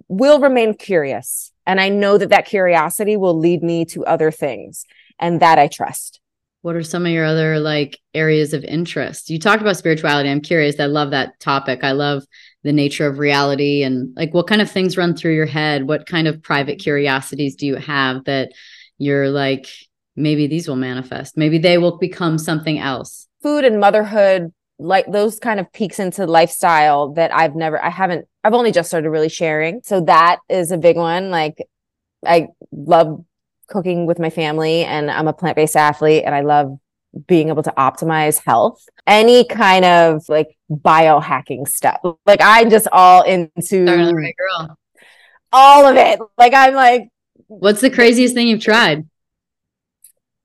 will 0.09 0.41
remain 0.41 0.75
curious. 0.75 1.53
And 1.67 1.81
i 1.81 1.89
know 1.89 2.19
that 2.19 2.31
that 2.31 2.47
curiosity 2.47 3.17
will 3.17 3.39
lead 3.39 3.63
me 3.63 3.85
to 3.87 4.05
other 4.07 4.31
things 4.31 4.87
and 5.19 5.41
that 5.41 5.59
i 5.59 5.69
trust 5.69 6.20
what 6.63 6.77
are 6.77 6.83
some 6.83 7.07
of 7.07 7.13
your 7.13 7.25
other 7.25 7.59
like 7.59 7.99
areas 8.15 8.53
of 8.53 8.65
interest? 8.65 9.31
You 9.31 9.39
talked 9.39 9.63
about 9.63 9.77
spirituality. 9.77 10.29
I'm 10.29 10.41
curious. 10.41 10.79
I 10.79 10.87
love 10.87 11.11
that 11.13 11.39
topic. 11.41 11.83
I 11.83 11.93
love 11.93 12.25
the 12.63 12.73
nature 12.73 13.07
of 13.07 13.19
reality 13.19 13.83
and 13.83 14.15
like 14.17 14.35
what 14.35 14.47
kind 14.47 14.61
of 14.61 14.71
things 14.71 14.97
run 14.97 15.17
through 15.17 15.35
your 15.35 15.47
head? 15.47 15.89
What 15.89 16.07
kind 16.07 16.29
of 16.29 16.43
private 16.43 16.79
curiosities 16.79 17.57
do 17.57 17.67
you 17.67 17.77
have 17.77 18.25
that 18.25 18.53
you're 18.99 19.31
like 19.31 19.67
maybe 20.17 20.47
these 20.47 20.69
will 20.69 20.77
manifest. 20.77 21.37
Maybe 21.37 21.59
they 21.59 21.79
will 21.79 21.97
become 21.97 22.37
something 22.37 22.79
else. 22.79 23.27
Food 23.43 23.65
and 23.65 23.81
motherhood 23.81 24.53
like 24.79 25.11
those 25.11 25.39
kind 25.39 25.61
of 25.61 25.71
peaks 25.75 25.99
into 25.99 26.25
lifestyle 26.25 27.13
that 27.13 27.31
i've 27.35 27.55
never 27.55 27.79
i 27.85 27.91
haven't 27.91 28.27
i've 28.43 28.55
only 28.55 28.73
just 28.73 28.89
started 28.89 29.11
really 29.11 29.29
sharing. 29.29 29.81
So 29.85 30.03
that 30.03 30.39
is 30.49 30.71
a 30.71 30.79
big 30.79 30.97
one. 30.97 31.31
Like 31.31 31.67
i 32.27 32.49
love 32.73 33.25
cooking 33.71 34.07
with 34.07 34.19
my 34.19 34.31
family 34.31 34.85
and 34.85 35.11
I'm 35.11 35.29
a 35.29 35.33
plant-based 35.33 35.77
athlete 35.77 36.25
and 36.27 36.35
I 36.35 36.41
love 36.41 36.79
being 37.27 37.49
able 37.49 37.63
to 37.63 37.73
optimize 37.77 38.43
health. 38.45 38.85
Any 39.07 39.45
kind 39.45 39.85
of 39.85 40.29
like 40.29 40.57
biohacking 40.71 41.67
stuff. 41.67 42.01
Like 42.27 42.41
I'm 42.43 42.71
just 42.71 42.89
all 42.93 43.23
into 43.23 43.85
right. 43.87 44.35
All 45.53 45.87
of 45.87 45.97
it. 45.97 46.21
Like 46.37 46.55
I'm 46.55 46.75
like 46.75 47.09
What's 47.51 47.81
the 47.81 47.91
craziest 47.91 48.33
thing 48.33 48.47
you've 48.47 48.63
tried? 48.63 48.99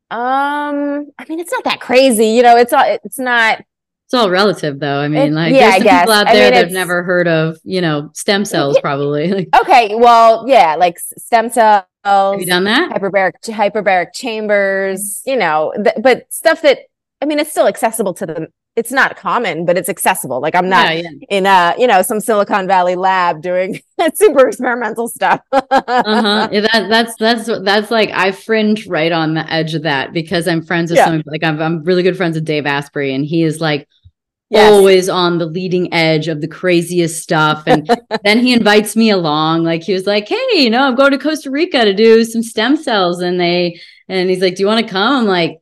Um, 0.10 1.12
I 1.20 1.26
mean, 1.30 1.40
it's 1.40 1.52
not 1.52 1.64
that 1.66 1.80
crazy, 1.80 2.30
you 2.30 2.42
know. 2.42 2.58
It's 2.58 2.74
all. 2.74 2.84
It's 2.84 3.20
not. 3.20 3.60
It's 4.06 4.14
all 4.16 4.32
relative, 4.32 4.80
though. 4.80 5.00
I 5.00 5.08
mean, 5.08 5.36
like, 5.36 5.54
yeah, 5.54 5.72
there's 5.72 5.84
the 5.84 5.90
people 5.90 6.14
out 6.14 6.26
there 6.26 6.48
I 6.48 6.50
mean, 6.50 6.54
that 6.54 6.64
have 6.64 6.72
never 6.72 7.04
heard 7.04 7.28
of, 7.28 7.58
you 7.64 7.82
know, 7.82 8.10
stem 8.14 8.44
cells, 8.44 8.80
probably. 8.80 9.50
okay, 9.62 9.94
well, 9.94 10.46
yeah, 10.48 10.76
like 10.76 10.98
stem 11.00 11.52
cell 11.52 11.88
have 12.06 12.40
you 12.40 12.46
done 12.46 12.64
that? 12.66 12.92
Hyperbaric 12.92 13.34
hyperbaric 13.44 14.14
chambers, 14.14 15.22
you 15.26 15.36
know, 15.36 15.74
th- 15.84 15.96
but 16.02 16.32
stuff 16.32 16.62
that 16.62 16.80
I 17.22 17.26
mean, 17.26 17.40
it's 17.40 17.52
still 17.52 17.68
accessible 17.68 18.14
to 18.16 18.26
them. 18.26 18.48
It's 18.76 18.92
not 18.92 19.16
common, 19.16 19.66
but 19.66 19.78
it's 19.78 19.88
accessible. 19.88 20.42
Like 20.42 20.54
I'm 20.54 20.68
not 20.68 20.94
yeah, 20.94 21.04
yeah. 21.04 21.10
in 21.30 21.46
a 21.46 21.74
you 21.78 21.88
know 21.88 22.02
some 22.02 22.20
Silicon 22.20 22.68
Valley 22.68 22.96
lab 22.96 23.42
doing 23.42 23.80
super 24.16 24.48
experimental 24.48 25.08
stuff. 25.08 25.40
uh-huh. 25.52 26.50
Yeah, 26.52 26.62
that, 26.62 26.90
that's 26.90 27.16
that's 27.16 27.50
that's 27.64 27.90
like 27.90 28.12
I 28.12 28.32
fringe 28.32 28.86
right 28.86 29.14
on 29.14 29.34
the 29.34 29.52
edge 29.52 29.76
of 29.76 29.84
that 29.84 30.12
because 30.12 30.48
I'm 30.48 30.62
friends 30.62 30.92
with 30.92 30.98
yeah. 30.98 31.06
some 31.06 31.24
like 31.26 31.44
I'm 31.44 31.62
I'm 31.62 31.84
really 31.84 32.04
good 32.04 32.18
friends 32.18 32.36
with 32.36 32.44
Dave 32.44 32.66
Asprey, 32.66 33.14
and 33.14 33.26
he 33.26 33.44
is 33.44 33.62
like 33.62 33.88
yes. 34.50 34.72
always 34.72 35.10
on 35.10 35.38
the 35.38 35.46
leading 35.46 35.94
edge 35.94 36.28
of 36.28 36.42
the 36.42 36.48
craziest 36.48 37.22
stuff. 37.22 37.64
And 37.68 37.90
then 38.24 38.40
he 38.40 38.54
invites 38.54 38.96
me 38.96 39.10
along. 39.10 39.64
Like 39.64 39.84
he 39.84 39.94
was 39.94 40.06
like, 40.06 40.28
Hey, 40.28 40.38
you 40.54 40.70
know, 40.70 40.84
I'm 40.84 40.96
going 40.96 41.12
to 41.12 41.18
Costa 41.18 41.52
Rica 41.52 41.86
to 41.86 41.94
do 41.94 42.24
some 42.24 42.44
stem 42.44 42.76
cells. 42.76 43.22
And 43.22 43.40
they, 43.40 43.80
and 44.08 44.30
he's 44.30 44.42
like, 44.42 44.56
Do 44.56 44.64
you 44.64 44.68
want 44.68 44.86
to 44.86 44.92
come? 44.92 45.22
I'm 45.22 45.26
like, 45.26 45.60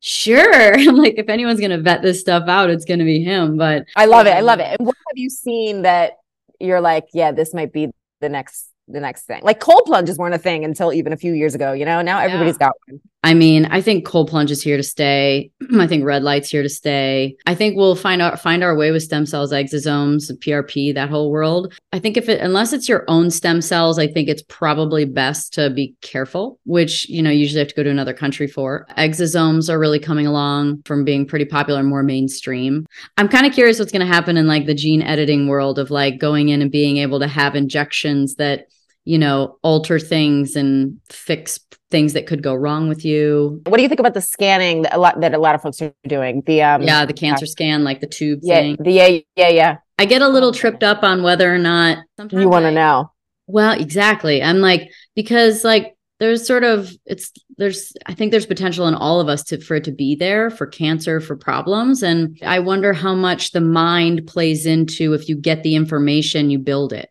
Sure. 0.00 0.74
I'm 0.78 0.96
like, 0.96 1.14
if 1.16 1.28
anyone's 1.28 1.60
going 1.60 1.72
to 1.72 1.80
vet 1.80 2.02
this 2.02 2.20
stuff 2.20 2.48
out, 2.48 2.70
it's 2.70 2.84
going 2.84 3.00
to 3.00 3.04
be 3.04 3.22
him. 3.22 3.56
But 3.56 3.86
I 3.96 4.06
love 4.06 4.26
it. 4.26 4.30
I 4.30 4.40
love 4.40 4.60
it. 4.60 4.76
And 4.78 4.86
what 4.86 4.96
have 5.08 5.16
you 5.16 5.30
seen 5.30 5.82
that 5.82 6.12
you're 6.60 6.80
like, 6.80 7.06
yeah, 7.12 7.32
this 7.32 7.52
might 7.54 7.72
be 7.72 7.90
the 8.20 8.28
next 8.28 8.70
the 8.88 9.00
next 9.00 9.22
thing. 9.22 9.40
Like 9.42 9.58
cold 9.58 9.82
plunges 9.84 10.16
weren't 10.16 10.34
a 10.34 10.38
thing 10.38 10.64
until 10.64 10.92
even 10.92 11.12
a 11.12 11.16
few 11.16 11.32
years 11.32 11.54
ago, 11.54 11.72
you 11.72 11.84
know? 11.84 12.02
Now 12.02 12.20
everybody's 12.20 12.56
yeah. 12.60 12.68
got 12.68 12.76
one. 12.86 13.00
I 13.26 13.34
mean, 13.34 13.66
I 13.66 13.80
think 13.80 14.06
cold 14.06 14.28
plunge 14.28 14.52
is 14.52 14.62
here 14.62 14.76
to 14.76 14.84
stay. 14.84 15.50
I 15.80 15.88
think 15.88 16.04
red 16.04 16.22
light's 16.22 16.48
here 16.48 16.62
to 16.62 16.68
stay. 16.68 17.34
I 17.44 17.56
think 17.56 17.76
we'll 17.76 17.96
find 17.96 18.22
out 18.22 18.40
find 18.40 18.62
our 18.62 18.76
way 18.76 18.92
with 18.92 19.02
stem 19.02 19.26
cells, 19.26 19.50
exosomes, 19.50 20.30
PRP, 20.38 20.94
that 20.94 21.08
whole 21.08 21.32
world. 21.32 21.74
I 21.92 21.98
think 21.98 22.16
if 22.16 22.28
it 22.28 22.40
unless 22.40 22.72
it's 22.72 22.88
your 22.88 23.04
own 23.08 23.32
stem 23.32 23.62
cells, 23.62 23.98
I 23.98 24.06
think 24.06 24.28
it's 24.28 24.42
probably 24.42 25.06
best 25.06 25.52
to 25.54 25.70
be 25.70 25.96
careful, 26.02 26.60
which 26.66 27.08
you 27.08 27.20
know, 27.20 27.30
usually 27.30 27.58
have 27.58 27.66
to 27.66 27.74
go 27.74 27.82
to 27.82 27.90
another 27.90 28.14
country 28.14 28.46
for. 28.46 28.86
Exosomes 28.96 29.68
are 29.68 29.80
really 29.80 29.98
coming 29.98 30.28
along 30.28 30.82
from 30.84 31.04
being 31.04 31.26
pretty 31.26 31.46
popular 31.46 31.80
and 31.80 31.88
more 31.88 32.04
mainstream. 32.04 32.86
I'm 33.16 33.28
kind 33.28 33.44
of 33.44 33.52
curious 33.52 33.80
what's 33.80 33.90
going 33.90 34.06
to 34.06 34.14
happen 34.14 34.36
in 34.36 34.46
like 34.46 34.66
the 34.66 34.74
gene 34.74 35.02
editing 35.02 35.48
world 35.48 35.80
of 35.80 35.90
like 35.90 36.20
going 36.20 36.50
in 36.50 36.62
and 36.62 36.70
being 36.70 36.98
able 36.98 37.18
to 37.18 37.26
have 37.26 37.56
injections 37.56 38.36
that 38.36 38.68
you 39.06 39.18
know, 39.18 39.56
alter 39.62 39.98
things 39.98 40.56
and 40.56 41.00
fix 41.08 41.60
things 41.90 42.12
that 42.12 42.26
could 42.26 42.42
go 42.42 42.54
wrong 42.54 42.88
with 42.88 43.04
you. 43.04 43.62
What 43.66 43.76
do 43.76 43.82
you 43.82 43.88
think 43.88 44.00
about 44.00 44.14
the 44.14 44.20
scanning 44.20 44.82
that 44.82 44.94
a 44.94 44.98
lot 44.98 45.20
that 45.20 45.32
a 45.32 45.38
lot 45.38 45.54
of 45.54 45.62
folks 45.62 45.80
are 45.80 45.94
doing? 46.06 46.42
The 46.44 46.60
um 46.62 46.82
yeah, 46.82 47.06
the 47.06 47.12
cancer 47.14 47.44
uh, 47.44 47.48
scan, 47.48 47.84
like 47.84 48.00
the 48.00 48.08
tube 48.08 48.40
yeah, 48.42 48.60
thing. 48.60 48.76
The 48.80 48.90
yeah, 48.90 49.18
yeah, 49.36 49.48
yeah. 49.48 49.76
I 49.98 50.04
get 50.04 50.22
a 50.22 50.28
little 50.28 50.52
tripped 50.52 50.82
up 50.82 51.04
on 51.04 51.22
whether 51.22 51.52
or 51.52 51.58
not 51.58 51.98
you 52.30 52.48
want 52.48 52.64
to 52.64 52.72
know. 52.72 53.12
Well, 53.46 53.80
exactly. 53.80 54.42
I'm 54.42 54.58
like 54.58 54.90
because 55.14 55.62
like 55.62 55.96
there's 56.18 56.44
sort 56.44 56.64
of 56.64 56.90
it's 57.06 57.30
there's 57.58 57.92
I 58.06 58.14
think 58.14 58.32
there's 58.32 58.46
potential 58.46 58.88
in 58.88 58.94
all 58.94 59.20
of 59.20 59.28
us 59.28 59.44
to 59.44 59.60
for 59.60 59.76
it 59.76 59.84
to 59.84 59.92
be 59.92 60.16
there 60.16 60.50
for 60.50 60.66
cancer 60.66 61.20
for 61.20 61.36
problems 61.36 62.02
and 62.02 62.38
I 62.44 62.58
wonder 62.58 62.92
how 62.92 63.14
much 63.14 63.52
the 63.52 63.60
mind 63.60 64.26
plays 64.26 64.66
into 64.66 65.12
if 65.12 65.28
you 65.28 65.36
get 65.36 65.62
the 65.62 65.76
information 65.76 66.50
you 66.50 66.58
build 66.58 66.92
it 66.92 67.10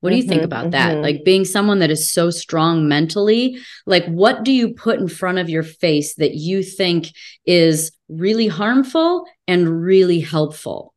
What 0.00 0.10
do 0.10 0.16
you 0.16 0.22
think 0.22 0.42
Mhm, 0.42 0.44
about 0.44 0.70
that? 0.72 0.96
mhm. 0.96 1.02
Like 1.02 1.24
being 1.24 1.44
someone 1.44 1.78
that 1.80 1.90
is 1.90 2.10
so 2.12 2.30
strong 2.30 2.86
mentally, 2.86 3.58
like 3.86 4.06
what 4.06 4.44
do 4.44 4.52
you 4.52 4.74
put 4.74 5.00
in 5.00 5.08
front 5.08 5.38
of 5.38 5.48
your 5.48 5.62
face 5.62 6.14
that 6.16 6.34
you 6.34 6.62
think 6.62 7.08
is 7.44 7.92
really 8.08 8.46
harmful 8.46 9.24
and 9.48 9.82
really 9.82 10.20
helpful? 10.20 10.92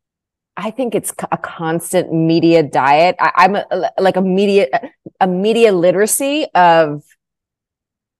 I 0.57 0.71
think 0.71 0.93
it's 0.93 1.13
a 1.31 1.37
constant 1.37 2.13
media 2.13 2.61
diet. 2.61 3.15
I, 3.19 3.31
I'm 3.37 3.55
a, 3.55 3.65
like 3.97 4.17
a 4.17 4.21
media 4.21 4.67
a 5.21 5.27
media 5.27 5.71
literacy 5.71 6.47
of 6.53 7.03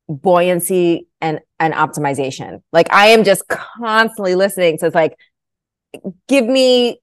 buoyancy 0.07 1.07
and 1.21 1.39
and 1.59 1.73
optimization. 1.73 2.61
Like 2.71 2.91
I 2.93 3.07
am 3.07 3.23
just 3.23 3.47
constantly 3.47 4.35
listening. 4.35 4.77
So 4.77 4.87
it's 4.87 4.95
like, 4.95 5.15
give 6.27 6.45
me 6.45 6.99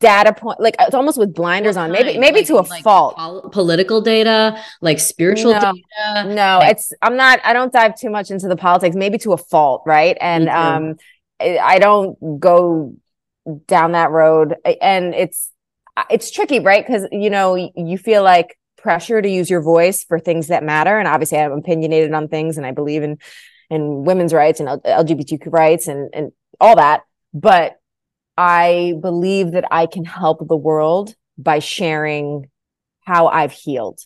data 0.00 0.32
point. 0.32 0.60
Like 0.60 0.76
it's 0.78 0.94
almost 0.94 1.18
with 1.18 1.34
blinders 1.34 1.76
on. 1.76 1.90
Maybe 1.90 2.18
maybe 2.18 2.38
like- 2.38 2.46
to 2.48 2.54
a 2.58 2.62
like 2.68 2.82
fault. 2.82 3.16
pol- 3.16 3.48
political 3.50 4.00
data, 4.00 4.60
like 4.80 5.00
spiritual 5.00 5.52
No. 5.54 5.60
data. 5.60 6.34
No, 6.34 6.58
Like- 6.60 6.72
it's 6.72 6.92
I'm 7.02 7.16
not. 7.16 7.40
I 7.44 7.52
don't 7.52 7.72
dive 7.72 7.96
too 7.98 8.10
much 8.10 8.30
into 8.30 8.48
the 8.48 8.56
politics. 8.56 8.94
Maybe 8.96 9.18
to 9.18 9.32
a 9.32 9.38
fault, 9.38 9.82
right? 9.86 10.16
And 10.20 10.48
um, 10.48 10.96
I 11.40 11.78
don't 11.78 12.38
go 12.40 12.94
down 13.66 13.92
that 13.92 14.10
road. 14.10 14.54
And 14.80 15.14
it's 15.14 15.50
it's 16.10 16.30
tricky, 16.30 16.60
right? 16.60 16.86
Because 16.86 17.06
you 17.12 17.30
know 17.30 17.54
you 17.54 17.98
feel 17.98 18.22
like 18.22 18.58
pressure 18.76 19.22
to 19.22 19.28
use 19.28 19.48
your 19.48 19.62
voice 19.62 20.04
for 20.04 20.18
things 20.18 20.48
that 20.48 20.62
matter. 20.62 20.98
And 20.98 21.08
obviously, 21.08 21.38
I'm 21.38 21.52
opinionated 21.52 22.12
on 22.12 22.28
things, 22.28 22.56
and 22.58 22.66
I 22.66 22.72
believe 22.72 23.02
in 23.02 23.18
in 23.70 24.04
women's 24.04 24.34
rights 24.34 24.60
and 24.60 24.68
LGBTQ 24.68 25.50
rights 25.50 25.88
and 25.88 26.10
and 26.12 26.32
all 26.60 26.76
that. 26.76 27.02
But 27.32 27.76
I 28.36 28.94
believe 29.00 29.52
that 29.52 29.64
I 29.70 29.86
can 29.86 30.04
help 30.04 30.46
the 30.46 30.56
world 30.56 31.14
by 31.38 31.58
sharing 31.58 32.50
how 33.00 33.28
I've 33.28 33.52
healed 33.52 34.00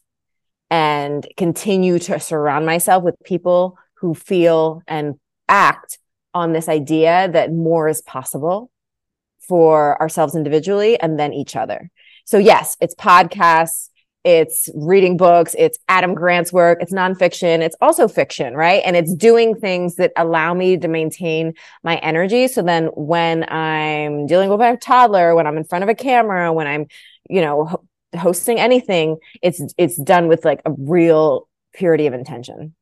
and 0.71 1.27
continue 1.37 1.99
to 2.01 2.21
surround 2.21 2.67
myself 2.67 3.03
with 3.03 3.14
people 3.25 3.79
who 3.95 4.14
feel 4.14 4.83
and 4.87 5.14
act 5.49 5.99
on 6.35 6.53
this 6.53 6.69
idea 6.69 7.29
that 7.33 7.53
more 7.53 7.88
is 7.88 8.03
possible 8.03 8.71
for 9.41 10.01
ourselves 10.01 10.35
individually 10.35 11.01
and 11.01 11.19
then 11.19 11.33
each 11.33 11.57
other. 11.57 11.91
So, 12.25 12.37
yes, 12.37 12.77
it's 12.81 12.95
podcasts, 12.95 13.88
it's 14.29 14.69
reading 14.75 15.17
books, 15.17 15.57
it's 15.59 15.79
Adam 15.88 16.12
Grant's 16.12 16.53
work, 16.53 16.83
it's 16.83 16.93
nonfiction, 16.93 17.61
it's 17.61 17.75
also 17.81 18.07
fiction, 18.07 18.53
right? 18.53 18.83
And 18.85 18.95
it's 18.95 19.14
doing 19.14 19.55
things 19.55 19.95
that 19.95 20.12
allow 20.19 20.53
me 20.53 20.77
to 20.77 20.87
maintain 20.87 21.55
my 21.83 21.97
energy. 21.97 22.47
So 22.47 22.61
then 22.61 22.88
when 22.88 23.51
I'm 23.51 24.27
dealing 24.27 24.51
with 24.51 24.61
my 24.61 24.77
toddler, 24.77 25.35
when 25.35 25.47
I'm 25.47 25.57
in 25.57 25.64
front 25.64 25.83
of 25.83 25.88
a 25.88 25.95
camera, 25.95 26.53
when 26.53 26.67
I'm, 26.67 26.88
you 27.31 27.41
know, 27.41 27.64
ho- 27.64 27.85
hosting 28.19 28.59
anything, 28.59 29.17
it's 29.41 29.62
it's 29.79 29.97
done 29.97 30.29
with 30.29 30.45
like 30.45 30.61
a 30.67 30.73
real 30.73 31.49
purity 31.73 32.07
of 32.07 32.12
intention. 32.12 32.75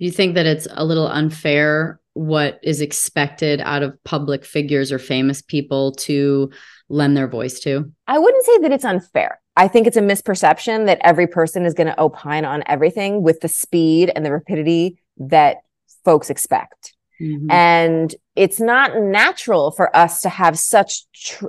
Do 0.00 0.04
you 0.04 0.10
think 0.10 0.34
that 0.34 0.46
it's 0.46 0.66
a 0.72 0.84
little 0.84 1.06
unfair 1.06 2.00
what 2.14 2.58
is 2.64 2.80
expected 2.80 3.60
out 3.60 3.84
of 3.84 4.02
public 4.02 4.44
figures 4.44 4.90
or 4.90 4.98
famous 4.98 5.42
people 5.42 5.92
to 5.92 6.50
lend 6.88 7.16
their 7.16 7.28
voice 7.28 7.60
to? 7.60 7.92
I 8.08 8.18
wouldn't 8.18 8.44
say 8.44 8.58
that 8.58 8.72
it's 8.72 8.84
unfair. 8.84 9.38
I 9.56 9.68
think 9.68 9.86
it's 9.86 9.96
a 9.96 10.00
misperception 10.02 10.86
that 10.86 10.98
every 11.02 11.26
person 11.26 11.64
is 11.64 11.74
going 11.74 11.86
to 11.86 11.98
opine 12.00 12.44
on 12.44 12.62
everything 12.66 13.22
with 13.22 13.40
the 13.40 13.48
speed 13.48 14.12
and 14.14 14.24
the 14.24 14.32
rapidity 14.32 14.98
that 15.18 15.58
folks 16.04 16.30
expect. 16.30 16.92
Mhm. 17.18 17.50
and 17.50 18.14
it's 18.34 18.60
not 18.60 19.00
natural 19.00 19.70
for 19.70 19.88
us 19.96 20.20
to 20.20 20.28
have 20.28 20.58
such 20.58 21.10
tr- 21.14 21.46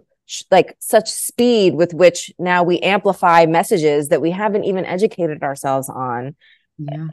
like 0.50 0.78
such 0.80 1.10
speed 1.12 1.76
with 1.76 1.94
which 1.94 2.32
now 2.40 2.64
we 2.64 2.80
amplify 2.80 3.46
messages 3.46 4.08
that 4.08 4.22
we 4.22 4.32
haven't 4.32 4.64
even 4.64 4.86
educated 4.86 5.44
ourselves 5.44 5.90
on 5.90 6.38
yeah. 6.78 7.08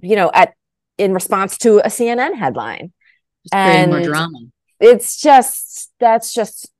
you 0.00 0.14
know 0.14 0.30
at 0.32 0.54
in 0.96 1.12
response 1.12 1.58
to 1.58 1.78
a 1.78 1.88
CNN 1.88 2.36
headline 2.36 2.92
Just 3.44 3.52
creating 3.52 3.88
more 3.88 3.96
and- 3.98 4.06
drama. 4.06 4.38
it's 4.78 5.20
just 5.20 5.90
that's 5.98 6.32
just 6.32 6.70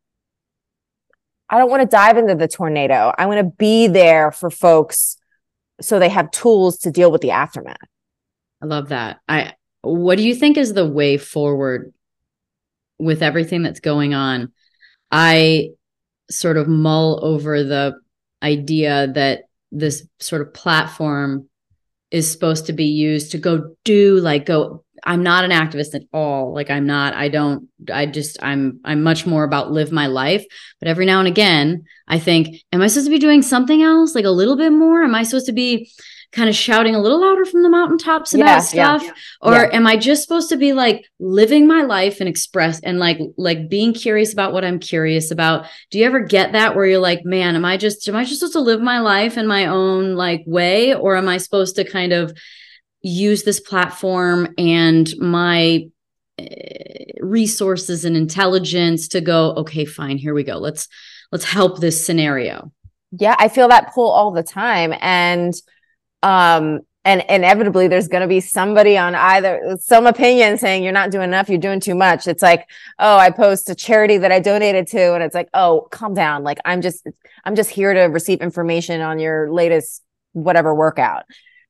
I 1.52 1.58
don't 1.58 1.70
want 1.70 1.82
to 1.82 1.96
dive 1.96 2.16
into 2.16 2.34
the 2.34 2.48
tornado 2.48 3.12
I 3.16 3.26
want 3.26 3.38
to 3.38 3.56
be 3.58 3.86
there 3.86 4.32
for 4.32 4.50
folks 4.50 5.16
so 5.80 5.98
they 5.98 6.08
have 6.08 6.30
tools 6.32 6.78
to 6.78 6.90
deal 6.90 7.12
with 7.12 7.20
the 7.20 7.30
aftermath 7.30 7.76
I 8.62 8.66
love 8.66 8.90
that. 8.90 9.18
I 9.28 9.54
what 9.82 10.16
do 10.16 10.24
you 10.24 10.34
think 10.34 10.56
is 10.56 10.72
the 10.72 10.88
way 10.88 11.16
forward 11.16 11.92
with 12.98 13.22
everything 13.22 13.62
that's 13.62 13.80
going 13.80 14.14
on? 14.14 14.52
I 15.10 15.70
sort 16.30 16.56
of 16.56 16.68
mull 16.68 17.18
over 17.24 17.64
the 17.64 18.00
idea 18.42 19.08
that 19.14 19.42
this 19.72 20.06
sort 20.20 20.42
of 20.42 20.54
platform 20.54 21.48
is 22.12 22.30
supposed 22.30 22.66
to 22.66 22.72
be 22.72 22.84
used 22.84 23.32
to 23.32 23.38
go 23.38 23.74
do 23.84 24.20
like 24.20 24.46
go 24.46 24.84
I'm 25.04 25.22
not 25.22 25.44
an 25.44 25.50
activist 25.50 25.94
at 25.94 26.02
all. 26.12 26.52
Like 26.54 26.70
I'm 26.70 26.86
not 26.86 27.14
I 27.14 27.28
don't 27.28 27.68
I 27.92 28.06
just 28.06 28.42
I'm 28.42 28.80
I'm 28.84 29.02
much 29.02 29.26
more 29.26 29.44
about 29.44 29.72
live 29.72 29.92
my 29.92 30.06
life, 30.06 30.44
but 30.78 30.88
every 30.88 31.06
now 31.06 31.18
and 31.18 31.28
again 31.28 31.84
I 32.08 32.18
think 32.18 32.56
am 32.72 32.82
I 32.82 32.86
supposed 32.86 33.06
to 33.06 33.10
be 33.10 33.18
doing 33.18 33.42
something 33.42 33.82
else 33.82 34.14
like 34.14 34.24
a 34.24 34.30
little 34.30 34.56
bit 34.56 34.70
more? 34.72 35.02
Am 35.02 35.14
I 35.14 35.22
supposed 35.22 35.46
to 35.46 35.52
be 35.52 35.90
kind 36.32 36.48
of 36.48 36.54
shouting 36.56 36.94
a 36.94 36.98
little 36.98 37.20
louder 37.20 37.44
from 37.44 37.62
the 37.62 37.68
mountaintops 37.68 38.32
about 38.32 38.46
Yeah, 38.46 38.58
stuff 38.60 39.02
yeah. 39.04 39.12
or 39.42 39.52
Yeah. 39.52 39.68
am 39.74 39.86
i 39.86 39.98
just 39.98 40.22
supposed 40.22 40.48
to 40.48 40.56
be 40.56 40.72
like 40.72 41.04
living 41.20 41.66
my 41.66 41.82
life 41.82 42.20
and 42.20 42.28
express 42.28 42.80
and 42.80 42.98
like 42.98 43.18
like 43.36 43.68
being 43.68 43.92
curious 43.92 44.32
about 44.32 44.54
what 44.54 44.64
i'm 44.64 44.78
curious 44.78 45.30
about 45.30 45.66
do 45.90 45.98
you 45.98 46.06
ever 46.06 46.20
get 46.20 46.52
that 46.52 46.74
where 46.74 46.86
you're 46.86 46.98
like 46.98 47.26
man 47.26 47.54
am 47.54 47.66
i 47.66 47.76
just 47.76 48.08
am 48.08 48.16
i 48.16 48.24
just 48.24 48.40
supposed 48.40 48.54
to 48.54 48.60
live 48.60 48.80
my 48.80 48.98
life 49.00 49.36
in 49.36 49.46
my 49.46 49.66
own 49.66 50.14
like 50.14 50.42
way 50.46 50.94
or 50.94 51.16
am 51.16 51.28
i 51.28 51.36
supposed 51.36 51.76
to 51.76 51.84
kind 51.84 52.14
of 52.14 52.32
use 53.02 53.42
this 53.42 53.60
platform 53.60 54.54
and 54.58 55.12
my 55.18 55.86
eh, 56.38 57.04
resources 57.20 58.04
and 58.04 58.16
intelligence 58.16 59.08
to 59.08 59.20
go 59.20 59.52
okay 59.54 59.84
fine 59.84 60.16
here 60.18 60.34
we 60.34 60.44
go 60.44 60.58
let's 60.58 60.88
let's 61.30 61.44
help 61.44 61.80
this 61.80 62.04
scenario 62.04 62.72
Yeah, 63.12 63.36
I 63.38 63.48
feel 63.48 63.68
that 63.68 63.92
pull 63.94 64.10
all 64.10 64.30
the 64.32 64.42
time. 64.42 64.94
And 65.00 65.54
um 66.22 66.80
and 67.04 67.24
inevitably 67.28 67.88
there's 67.88 68.06
going 68.06 68.20
to 68.22 68.28
be 68.28 68.40
somebody 68.40 68.96
on 68.96 69.16
either 69.16 69.76
some 69.80 70.06
opinion 70.06 70.56
saying 70.56 70.84
you're 70.84 70.92
not 70.92 71.10
doing 71.10 71.24
enough, 71.24 71.48
you're 71.48 71.58
doing 71.58 71.80
too 71.80 71.96
much. 71.96 72.28
It's 72.28 72.42
like, 72.42 72.68
"Oh, 72.98 73.18
I 73.18 73.30
post 73.30 73.68
a 73.68 73.74
charity 73.74 74.18
that 74.18 74.30
I 74.30 74.38
donated 74.38 74.86
to." 74.88 75.14
And 75.14 75.22
it's 75.22 75.34
like, 75.34 75.48
"Oh, 75.52 75.88
calm 75.90 76.14
down. 76.14 76.44
Like 76.44 76.58
I'm 76.64 76.80
just 76.80 77.06
I'm 77.44 77.56
just 77.56 77.70
here 77.70 77.92
to 77.92 78.02
receive 78.02 78.40
information 78.40 79.00
on 79.00 79.18
your 79.18 79.52
latest 79.52 80.02
whatever 80.32 80.74
workout." 80.74 81.24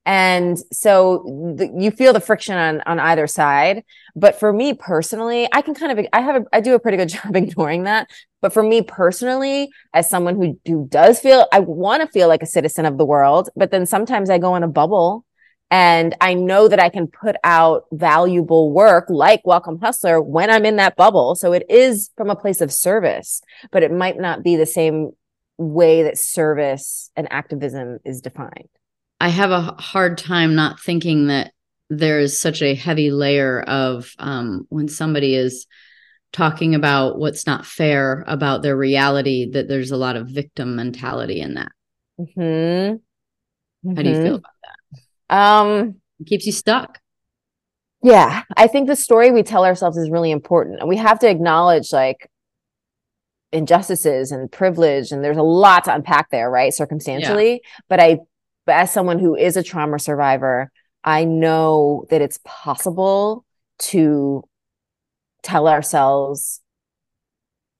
And 0.04 0.58
so 0.72 1.54
the, 1.56 1.72
you 1.78 1.92
feel 1.92 2.12
the 2.12 2.20
friction 2.20 2.56
on 2.56 2.80
on 2.86 2.98
either 2.98 3.26
side. 3.26 3.84
But 4.16 4.38
for 4.38 4.52
me 4.52 4.74
personally, 4.74 5.48
I 5.52 5.62
can 5.62 5.74
kind 5.74 5.98
of 5.98 6.06
I 6.12 6.20
have 6.20 6.42
a, 6.42 6.46
I 6.52 6.60
do 6.60 6.74
a 6.74 6.80
pretty 6.80 6.96
good 6.96 7.08
job 7.16 7.36
ignoring 7.36 7.84
that. 7.84 8.08
But 8.40 8.52
for 8.52 8.62
me 8.62 8.82
personally, 8.82 9.70
as 9.94 10.10
someone 10.10 10.36
who 10.36 10.60
who 10.66 10.88
does 10.88 11.20
feel 11.20 11.46
I 11.52 11.60
want 11.60 12.02
to 12.02 12.08
feel 12.08 12.28
like 12.28 12.42
a 12.42 12.46
citizen 12.46 12.86
of 12.86 12.98
the 12.98 13.04
world, 13.04 13.50
but 13.54 13.70
then 13.70 13.86
sometimes 13.86 14.30
I 14.30 14.38
go 14.38 14.56
in 14.56 14.62
a 14.62 14.68
bubble 14.68 15.24
and 15.70 16.14
I 16.20 16.34
know 16.34 16.68
that 16.68 16.80
I 16.80 16.90
can 16.90 17.06
put 17.06 17.34
out 17.44 17.86
valuable 17.92 18.72
work 18.72 19.06
like 19.08 19.40
Welcome 19.46 19.80
Hustler 19.80 20.20
when 20.20 20.50
I'm 20.50 20.66
in 20.66 20.76
that 20.76 20.96
bubble. 20.96 21.34
So 21.34 21.54
it 21.54 21.64
is 21.70 22.10
from 22.16 22.28
a 22.28 22.36
place 22.36 22.60
of 22.60 22.70
service, 22.70 23.40
but 23.70 23.82
it 23.82 23.90
might 23.90 24.18
not 24.18 24.42
be 24.42 24.56
the 24.56 24.66
same 24.66 25.12
way 25.56 26.02
that 26.02 26.18
service 26.18 27.10
and 27.16 27.26
activism 27.32 28.00
is 28.04 28.20
defined. 28.20 28.68
I 29.22 29.28
have 29.28 29.52
a 29.52 29.60
hard 29.78 30.18
time 30.18 30.56
not 30.56 30.80
thinking 30.80 31.28
that 31.28 31.52
there 31.88 32.18
is 32.18 32.40
such 32.40 32.60
a 32.60 32.74
heavy 32.74 33.12
layer 33.12 33.60
of 33.62 34.12
um, 34.18 34.66
when 34.68 34.88
somebody 34.88 35.36
is 35.36 35.68
talking 36.32 36.74
about 36.74 37.20
what's 37.20 37.46
not 37.46 37.64
fair 37.64 38.24
about 38.26 38.62
their 38.62 38.76
reality, 38.76 39.48
that 39.52 39.68
there's 39.68 39.92
a 39.92 39.96
lot 39.96 40.16
of 40.16 40.26
victim 40.26 40.74
mentality 40.74 41.40
in 41.40 41.54
that. 41.54 41.70
Mm-hmm. 42.18 43.94
How 43.94 44.02
do 44.02 44.08
you 44.08 44.16
feel 44.16 44.34
about 44.34 44.54
that? 45.28 45.36
Um, 45.36 46.00
It 46.18 46.26
keeps 46.26 46.44
you 46.44 46.52
stuck. 46.52 46.98
yeah, 48.02 48.42
I 48.56 48.66
think 48.66 48.88
the 48.88 48.96
story 48.96 49.30
we 49.30 49.44
tell 49.44 49.64
ourselves 49.64 49.96
is 49.98 50.10
really 50.10 50.32
important. 50.32 50.80
And 50.80 50.88
we 50.88 50.96
have 50.96 51.20
to 51.20 51.30
acknowledge 51.30 51.92
like 51.92 52.28
injustices 53.52 54.32
and 54.32 54.50
privilege. 54.50 55.12
And 55.12 55.22
there's 55.22 55.36
a 55.36 55.42
lot 55.42 55.84
to 55.84 55.94
unpack 55.94 56.30
there, 56.30 56.50
right? 56.50 56.74
Circumstantially. 56.74 57.62
But 57.88 58.00
I, 58.00 58.18
but 58.66 58.74
as 58.76 58.92
someone 58.92 59.18
who 59.18 59.34
is 59.36 59.56
a 59.56 59.62
trauma 59.62 59.98
survivor, 59.98 60.70
I 61.04 61.24
know 61.24 62.06
that 62.10 62.22
it's 62.22 62.38
possible 62.44 63.44
to 63.80 64.44
tell 65.42 65.66
ourselves 65.68 66.60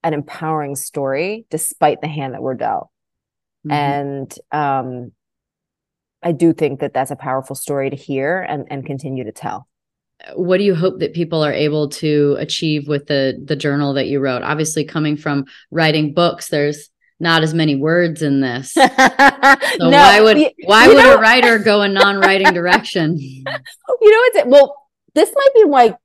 an 0.03 0.13
empowering 0.13 0.75
story 0.75 1.45
despite 1.49 2.01
the 2.01 2.07
hand 2.07 2.33
that 2.33 2.41
we're 2.41 2.55
dealt. 2.55 2.89
Mhm. 3.65 3.71
And 3.71 4.39
um, 4.51 5.11
I 6.21 6.31
do 6.31 6.53
think 6.53 6.79
that 6.81 6.93
that's 6.93 7.11
a 7.11 7.15
powerful 7.15 7.55
story 7.55 7.89
to 7.89 7.95
hear 7.95 8.41
and, 8.41 8.65
and 8.69 8.85
continue 8.85 9.23
to 9.23 9.31
tell. 9.31 9.67
what 10.35 10.57
do 10.57 10.63
you 10.63 10.75
hope 10.75 10.99
that 10.99 11.13
people 11.13 11.43
are 11.43 11.51
able 11.53 11.89
to 11.89 12.35
achieve 12.39 12.87
with 12.87 13.07
the 13.07 13.41
the 13.43 13.55
journal 13.57 13.93
that 13.93 14.07
you 14.07 14.19
wrote 14.19 14.41
obviously 14.43 14.85
coming 14.85 15.17
from 15.17 15.43
writing 15.71 16.13
books 16.13 16.47
there's 16.49 16.89
not 17.23 17.41
as 17.41 17.53
many 17.53 17.75
words 17.75 18.21
in 18.21 18.41
this. 18.41 18.73
so 18.73 18.85
no, 19.79 19.89
why 19.89 20.21
would 20.21 20.37
why 20.65 20.87
would 20.87 20.97
know, 20.97 21.15
a 21.15 21.19
writer 21.19 21.57
go 21.57 21.81
a 21.81 21.87
non-writing 21.89 22.53
direction? 22.53 23.17
You 23.17 23.43
know 23.45 24.29
what's 24.33 24.45
well, 24.45 24.75
this 25.15 25.31
might 25.33 25.53
be 25.55 25.63
like 25.65 25.97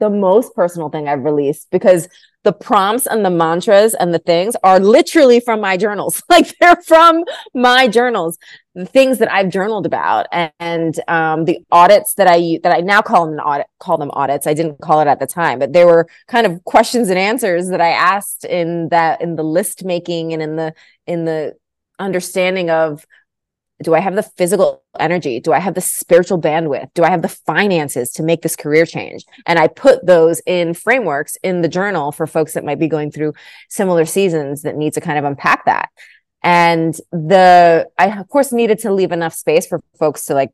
the 0.00 0.10
most 0.10 0.54
personal 0.54 0.90
thing 0.90 1.08
I've 1.08 1.24
released 1.24 1.68
because 1.70 2.08
the 2.44 2.52
prompts 2.52 3.06
and 3.06 3.24
the 3.24 3.30
mantras 3.30 3.94
and 3.94 4.12
the 4.12 4.18
things 4.18 4.56
are 4.64 4.80
literally 4.80 5.40
from 5.40 5.60
my 5.60 5.76
journals. 5.76 6.22
Like 6.28 6.56
they're 6.58 6.80
from 6.86 7.24
my 7.54 7.88
journals, 7.88 8.38
the 8.74 8.86
things 8.86 9.18
that 9.18 9.30
I've 9.30 9.50
journaled 9.50 9.84
about 9.84 10.26
and, 10.58 10.98
um, 11.08 11.44
the 11.44 11.58
audits 11.70 12.14
that 12.14 12.26
I, 12.26 12.58
that 12.62 12.74
I 12.74 12.80
now 12.80 13.02
call 13.02 13.26
them 13.26 13.38
audit, 13.38 13.66
call 13.78 13.98
them 13.98 14.10
audits. 14.14 14.46
I 14.46 14.54
didn't 14.54 14.80
call 14.80 15.00
it 15.00 15.08
at 15.08 15.20
the 15.20 15.26
time, 15.26 15.58
but 15.58 15.72
they 15.72 15.84
were 15.84 16.08
kind 16.26 16.46
of 16.46 16.64
questions 16.64 17.10
and 17.10 17.18
answers 17.18 17.68
that 17.68 17.80
I 17.80 17.90
asked 17.90 18.44
in 18.44 18.88
that, 18.88 19.20
in 19.20 19.36
the 19.36 19.44
list 19.44 19.84
making 19.84 20.32
and 20.32 20.42
in 20.42 20.56
the, 20.56 20.74
in 21.06 21.24
the 21.26 21.54
understanding 21.98 22.70
of 22.70 23.06
do 23.82 23.94
I 23.94 24.00
have 24.00 24.14
the 24.14 24.22
physical 24.22 24.82
energy? 24.98 25.40
Do 25.40 25.52
I 25.52 25.58
have 25.58 25.74
the 25.74 25.80
spiritual 25.80 26.40
bandwidth? 26.40 26.90
Do 26.94 27.04
I 27.04 27.10
have 27.10 27.22
the 27.22 27.28
finances 27.28 28.12
to 28.12 28.22
make 28.22 28.42
this 28.42 28.56
career 28.56 28.86
change? 28.86 29.24
And 29.46 29.58
I 29.58 29.68
put 29.68 30.06
those 30.06 30.40
in 30.46 30.74
frameworks 30.74 31.36
in 31.42 31.62
the 31.62 31.68
journal 31.68 32.12
for 32.12 32.26
folks 32.26 32.54
that 32.54 32.64
might 32.64 32.78
be 32.78 32.88
going 32.88 33.10
through 33.10 33.34
similar 33.68 34.04
seasons 34.04 34.62
that 34.62 34.76
need 34.76 34.94
to 34.94 35.00
kind 35.00 35.18
of 35.18 35.24
unpack 35.24 35.64
that. 35.66 35.90
And 36.42 36.94
the, 37.12 37.88
I 37.98 38.18
of 38.18 38.28
course 38.28 38.52
needed 38.52 38.80
to 38.80 38.92
leave 38.92 39.12
enough 39.12 39.34
space 39.34 39.66
for 39.66 39.80
folks 39.98 40.26
to 40.26 40.34
like 40.34 40.50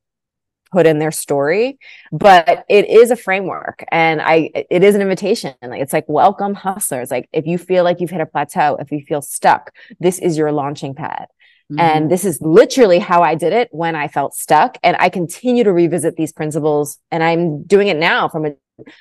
put 0.71 0.87
in 0.87 0.99
their 0.99 1.11
story, 1.11 1.79
but 2.13 2.65
it 2.69 2.89
is 2.89 3.11
a 3.11 3.17
framework 3.17 3.85
and 3.91 4.21
I, 4.21 4.51
it 4.71 4.85
is 4.85 4.95
an 4.95 5.01
invitation. 5.01 5.55
Like 5.63 5.81
it's 5.81 5.93
like, 5.93 6.05
welcome 6.09 6.55
hustlers. 6.55 7.11
Like 7.11 7.29
if 7.33 7.47
you 7.47 7.59
feel 7.59 7.85
like 7.85 8.01
you've 8.01 8.11
hit 8.11 8.21
a 8.21 8.27
plateau, 8.27 8.77
if 8.79 8.93
you 8.93 9.01
feel 9.01 9.23
stuck, 9.23 9.73
this 9.99 10.19
is 10.19 10.37
your 10.37 10.53
launching 10.53 10.95
pad. 10.95 11.27
Mm-hmm. 11.71 11.81
And 11.81 12.11
this 12.11 12.25
is 12.25 12.41
literally 12.41 12.99
how 12.99 13.23
I 13.23 13.35
did 13.35 13.53
it 13.53 13.69
when 13.73 13.95
I 13.95 14.09
felt 14.09 14.35
stuck. 14.35 14.79
And 14.83 14.97
I 14.99 15.09
continue 15.11 15.65
to 15.65 15.73
revisit 15.73 16.17
these 16.17 16.33
principles 16.33 16.99
and 17.11 17.23
I'm 17.23 17.63
doing 17.65 17.89
it 17.89 17.97
now 17.97 18.29
from 18.29 18.47
a, 18.47 18.53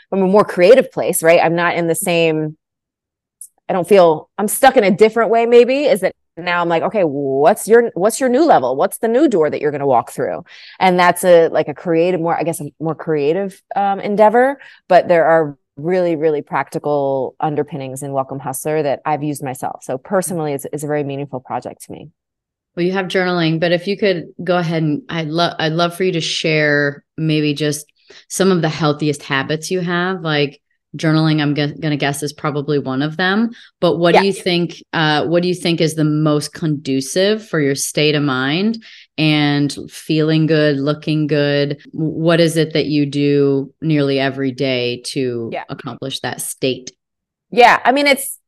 from 0.10 0.22
a 0.22 0.28
more 0.28 0.44
creative 0.44 0.92
place, 0.92 1.24
right? 1.24 1.40
I'm 1.42 1.56
not 1.56 1.76
in 1.76 1.88
the 1.88 1.96
same, 1.96 2.58
I 3.70 3.74
don't 3.74 3.88
feel 3.88 4.30
I'm 4.38 4.48
stuck 4.48 4.76
in 4.76 4.84
a 4.84 4.92
different 4.92 5.32
way. 5.32 5.46
Maybe 5.46 5.86
is 5.86 6.02
that 6.02 6.16
now 6.38 6.62
I'm 6.62 6.70
like, 6.70 6.84
okay, 6.84 7.04
what's 7.04 7.68
your, 7.68 7.92
what's 7.96 8.20
your 8.20 8.30
new 8.30 8.46
level? 8.46 8.76
What's 8.76 9.00
the 9.00 9.08
new 9.08 9.28
door 9.28 9.50
that 9.50 9.62
you're 9.62 9.72
going 9.72 9.82
to 9.82 9.88
walk 9.88 10.12
through? 10.12 10.44
And 10.80 11.00
that's 11.00 11.24
a, 11.24 11.48
like 11.50 11.68
a 11.68 11.74
creative, 11.74 12.20
more, 12.20 12.38
I 12.38 12.44
guess, 12.44 12.62
a 12.62 12.72
more 12.80 12.96
creative 12.96 13.62
um, 13.76 14.00
endeavor, 14.00 14.60
but 14.88 15.08
there 15.08 15.26
are 15.26 15.58
really, 15.76 16.16
really 16.16 16.42
practical 16.42 17.36
underpinnings 17.40 18.04
in 18.04 18.12
Welcome 18.12 18.40
Hustler 18.40 18.84
that 18.84 19.02
I've 19.06 19.24
used 19.24 19.44
myself. 19.44 19.84
So 19.84 19.98
personally, 19.98 20.54
it's, 20.54 20.66
it's 20.74 20.84
a 20.84 20.88
very 20.88 21.04
meaningful 21.04 21.40
project 21.40 21.84
to 21.84 21.92
me. 21.92 22.10
Well, 22.76 22.86
you 22.86 22.92
have 22.92 23.08
journaling, 23.08 23.60
but 23.60 23.72
if 23.72 23.88
you 23.88 23.98
could 23.98 24.28
go 24.44 24.58
ahead 24.58 24.84
and 24.84 25.02
I'd 25.10 25.30
love 25.30 25.56
I'd 25.58 25.74
love 25.74 25.96
for 25.96 26.04
you 26.04 26.12
to 26.12 26.22
share 26.22 27.04
maybe 27.18 27.56
just 27.56 27.92
some 28.28 28.52
of 28.52 28.62
the 28.62 28.70
healthiest 28.70 29.24
habits 29.24 29.72
you 29.72 29.80
have, 29.80 30.22
like 30.22 30.62
journaling. 30.98 31.42
I'm 31.42 31.56
g- 31.56 31.80
going 31.80 31.92
to 31.92 31.98
guess 31.98 32.24
is 32.24 32.34
probably 32.34 32.80
one 32.80 33.02
of 33.02 33.18
them. 33.18 33.52
But 33.80 33.98
what 33.98 34.14
yeah. 34.14 34.22
do 34.22 34.28
you 34.28 34.34
think? 34.34 34.84
Uh, 34.94 35.26
what 35.26 35.42
do 35.44 35.50
you 35.50 35.56
think 35.56 35.82
is 35.82 35.96
the 35.96 36.04
most 36.04 36.54
conducive 36.54 37.48
for 37.48 37.60
your 37.60 37.76
state 37.76 38.16
of 38.16 38.24
mind 38.24 38.84
and 39.18 39.76
feeling 39.90 40.46
good, 40.46 40.78
looking 40.80 41.28
good? 41.28 41.82
What 41.92 42.40
is 42.40 42.58
it 42.58 42.74
that 42.74 42.86
you 42.86 43.06
do 43.06 43.74
nearly 43.82 44.20
every 44.20 44.52
day 44.52 45.02
to 45.08 45.50
yeah. 45.52 45.64
accomplish 45.70 46.20
that 46.22 46.42
state? 46.42 46.92
Yeah, 47.50 47.80
I 47.84 47.92
mean 47.92 48.08
it's 48.08 48.40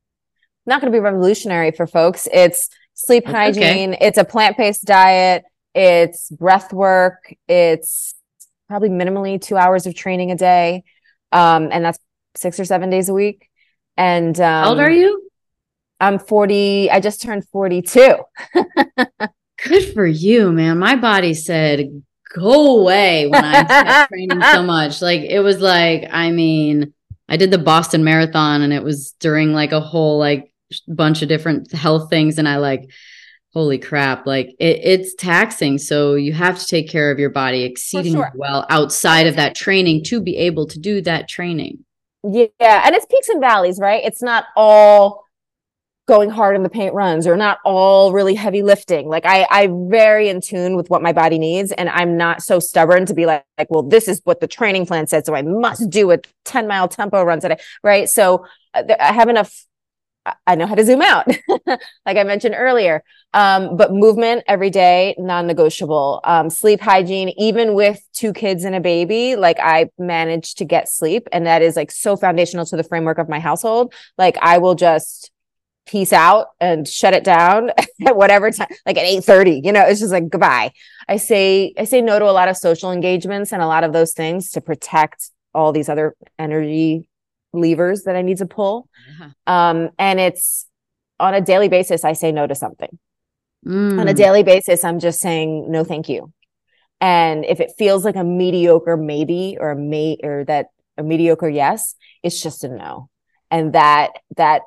not 0.65 0.81
going 0.81 0.91
to 0.91 0.95
be 0.95 1.01
revolutionary 1.01 1.71
for 1.71 1.87
folks. 1.87 2.27
It's 2.31 2.69
sleep 2.93 3.25
hygiene. 3.25 3.93
Okay. 3.93 4.05
It's 4.05 4.17
a 4.17 4.25
plant 4.25 4.57
based 4.57 4.85
diet. 4.85 5.43
It's 5.73 6.29
breath 6.29 6.73
work. 6.73 7.33
It's 7.47 8.13
probably 8.67 8.89
minimally 8.89 9.41
two 9.41 9.57
hours 9.57 9.85
of 9.85 9.95
training 9.95 10.31
a 10.31 10.35
day. 10.35 10.83
Um, 11.31 11.69
and 11.71 11.85
that's 11.85 11.99
six 12.35 12.59
or 12.59 12.65
seven 12.65 12.89
days 12.89 13.09
a 13.09 13.13
week. 13.13 13.49
And 13.97 14.39
um, 14.39 14.63
how 14.63 14.69
old 14.69 14.79
are 14.79 14.91
you? 14.91 15.29
I'm 15.99 16.19
40. 16.19 16.89
I 16.89 16.99
just 16.99 17.21
turned 17.21 17.47
42. 17.49 18.15
Good 19.65 19.93
for 19.93 20.05
you, 20.05 20.51
man. 20.51 20.79
My 20.79 20.95
body 20.95 21.33
said, 21.33 22.03
go 22.33 22.79
away 22.79 23.27
when 23.27 23.43
I 23.43 24.07
training 24.09 24.41
so 24.41 24.63
much. 24.63 25.01
Like, 25.01 25.21
it 25.21 25.41
was 25.41 25.59
like, 25.59 26.07
I 26.11 26.31
mean, 26.31 26.93
I 27.29 27.37
did 27.37 27.51
the 27.51 27.57
Boston 27.57 28.03
Marathon 28.03 28.63
and 28.63 28.73
it 28.73 28.83
was 28.83 29.11
during 29.19 29.53
like 29.53 29.71
a 29.71 29.79
whole 29.79 30.17
like 30.17 30.51
bunch 30.87 31.21
of 31.21 31.29
different 31.29 31.71
health 31.71 32.09
things 32.09 32.37
and 32.37 32.47
I 32.47 32.57
like 32.57 32.89
holy 33.53 33.79
crap 33.79 34.27
like 34.27 34.49
it, 34.59 34.79
it's 34.83 35.15
taxing 35.15 35.79
so 35.79 36.13
you 36.13 36.33
have 36.33 36.59
to 36.59 36.65
take 36.65 36.87
care 36.89 37.09
of 37.09 37.17
your 37.17 37.31
body 37.31 37.63
exceedingly 37.63 38.19
sure. 38.19 38.31
well 38.35 38.65
outside 38.69 39.25
of 39.25 39.37
that 39.37 39.55
training 39.55 40.03
to 40.03 40.21
be 40.21 40.37
able 40.37 40.67
to 40.67 40.79
do 40.79 41.01
that 41.01 41.27
training 41.27 41.83
yeah 42.23 42.83
and 42.85 42.95
it's 42.95 43.05
peaks 43.05 43.29
and 43.29 43.41
valleys 43.41 43.79
right? 43.79 44.03
It's 44.03 44.21
not 44.21 44.45
all 44.55 45.25
going 46.07 46.31
hard 46.31 46.55
in 46.55 46.63
the 46.63 46.69
paint 46.69 46.95
runs 46.95 47.27
or 47.27 47.37
not 47.37 47.59
all 47.63 48.11
really 48.11 48.33
heavy 48.33 48.63
lifting. 48.63 49.07
Like 49.07 49.25
i 49.25 49.45
i'm 49.51 49.89
very 49.89 50.27
in 50.27 50.41
tune 50.41 50.75
with 50.75 50.89
what 50.89 51.01
my 51.01 51.13
body 51.13 51.37
needs 51.37 51.71
and 51.71 51.87
i'm 51.89 52.17
not 52.17 52.41
so 52.41 52.59
stubborn 52.59 53.05
to 53.05 53.13
be 53.13 53.25
like, 53.27 53.45
like 53.57 53.69
well 53.69 53.83
this 53.83 54.07
is 54.07 54.19
what 54.23 54.39
the 54.39 54.47
training 54.47 54.85
plan 54.87 55.05
said 55.05 55.25
so 55.25 55.35
i 55.35 55.43
must 55.43 55.89
do 55.89 56.09
a 56.11 56.17
10 56.45 56.67
mile 56.67 56.87
tempo 56.87 57.23
run 57.23 57.39
today 57.39 57.57
right? 57.83 58.09
So 58.09 58.45
uh, 58.73 58.83
i 58.99 59.13
have 59.13 59.29
enough 59.29 59.53
I 60.45 60.55
know 60.55 60.67
how 60.67 60.75
to 60.75 60.85
zoom 60.85 61.01
out, 61.01 61.27
like 61.65 62.17
I 62.17 62.23
mentioned 62.23 62.55
earlier. 62.57 63.03
Um, 63.33 63.77
but 63.77 63.93
movement 63.93 64.43
every 64.47 64.69
day, 64.69 65.15
non-negotiable. 65.17 66.21
Um, 66.23 66.49
sleep 66.49 66.81
hygiene, 66.81 67.29
even 67.37 67.73
with 67.73 68.01
two 68.13 68.33
kids 68.33 68.63
and 68.63 68.75
a 68.75 68.79
baby, 68.79 69.35
like 69.35 69.59
I 69.59 69.89
manage 69.97 70.55
to 70.55 70.65
get 70.65 70.89
sleep, 70.89 71.27
and 71.31 71.45
that 71.45 71.61
is 71.61 71.75
like 71.75 71.91
so 71.91 72.15
foundational 72.15 72.65
to 72.67 72.77
the 72.77 72.83
framework 72.83 73.17
of 73.17 73.29
my 73.29 73.39
household. 73.39 73.93
Like 74.17 74.37
I 74.41 74.57
will 74.57 74.75
just 74.75 75.31
peace 75.85 76.13
out 76.13 76.47
and 76.59 76.87
shut 76.87 77.13
it 77.13 77.23
down 77.23 77.71
at 78.05 78.15
whatever 78.15 78.51
time, 78.51 78.69
like 78.85 78.97
at 78.97 79.05
eight 79.05 79.23
thirty. 79.23 79.61
You 79.63 79.71
know, 79.71 79.85
it's 79.85 79.99
just 79.99 80.11
like 80.11 80.29
goodbye. 80.29 80.71
I 81.07 81.17
say 81.17 81.73
I 81.77 81.85
say 81.85 82.01
no 82.01 82.19
to 82.19 82.25
a 82.25 82.31
lot 82.31 82.49
of 82.49 82.57
social 82.57 82.91
engagements 82.91 83.53
and 83.53 83.61
a 83.61 83.67
lot 83.67 83.83
of 83.83 83.93
those 83.93 84.13
things 84.13 84.51
to 84.51 84.61
protect 84.61 85.29
all 85.53 85.71
these 85.71 85.89
other 85.89 86.15
energy 86.37 87.08
levers 87.53 88.03
that 88.03 88.15
I 88.15 88.21
need 88.21 88.37
to 88.37 88.45
pull. 88.45 88.89
Uh-huh. 89.09 89.53
Um, 89.53 89.89
and 89.97 90.19
it's 90.19 90.67
on 91.19 91.33
a 91.33 91.41
daily 91.41 91.69
basis, 91.69 92.03
I 92.03 92.13
say 92.13 92.31
no 92.31 92.47
to 92.47 92.55
something. 92.55 92.97
Mm. 93.65 93.99
On 93.99 94.07
a 94.07 94.13
mm. 94.13 94.17
daily 94.17 94.43
basis, 94.43 94.83
I'm 94.83 94.99
just 94.99 95.19
saying 95.19 95.69
no, 95.69 95.83
thank 95.83 96.07
you. 96.07 96.31
And 97.01 97.45
if 97.45 97.59
it 97.59 97.73
feels 97.77 98.05
like 98.05 98.15
a 98.15 98.23
mediocre 98.23 98.97
maybe 98.97 99.57
or 99.59 99.71
a 99.71 99.75
may 99.75 100.17
or 100.21 100.45
that 100.45 100.67
a 100.97 101.03
mediocre 101.03 101.49
yes, 101.49 101.95
it's 102.23 102.41
just 102.41 102.63
a 102.63 102.69
no. 102.69 103.09
And 103.51 103.73
that 103.73 104.11
that 104.37 104.61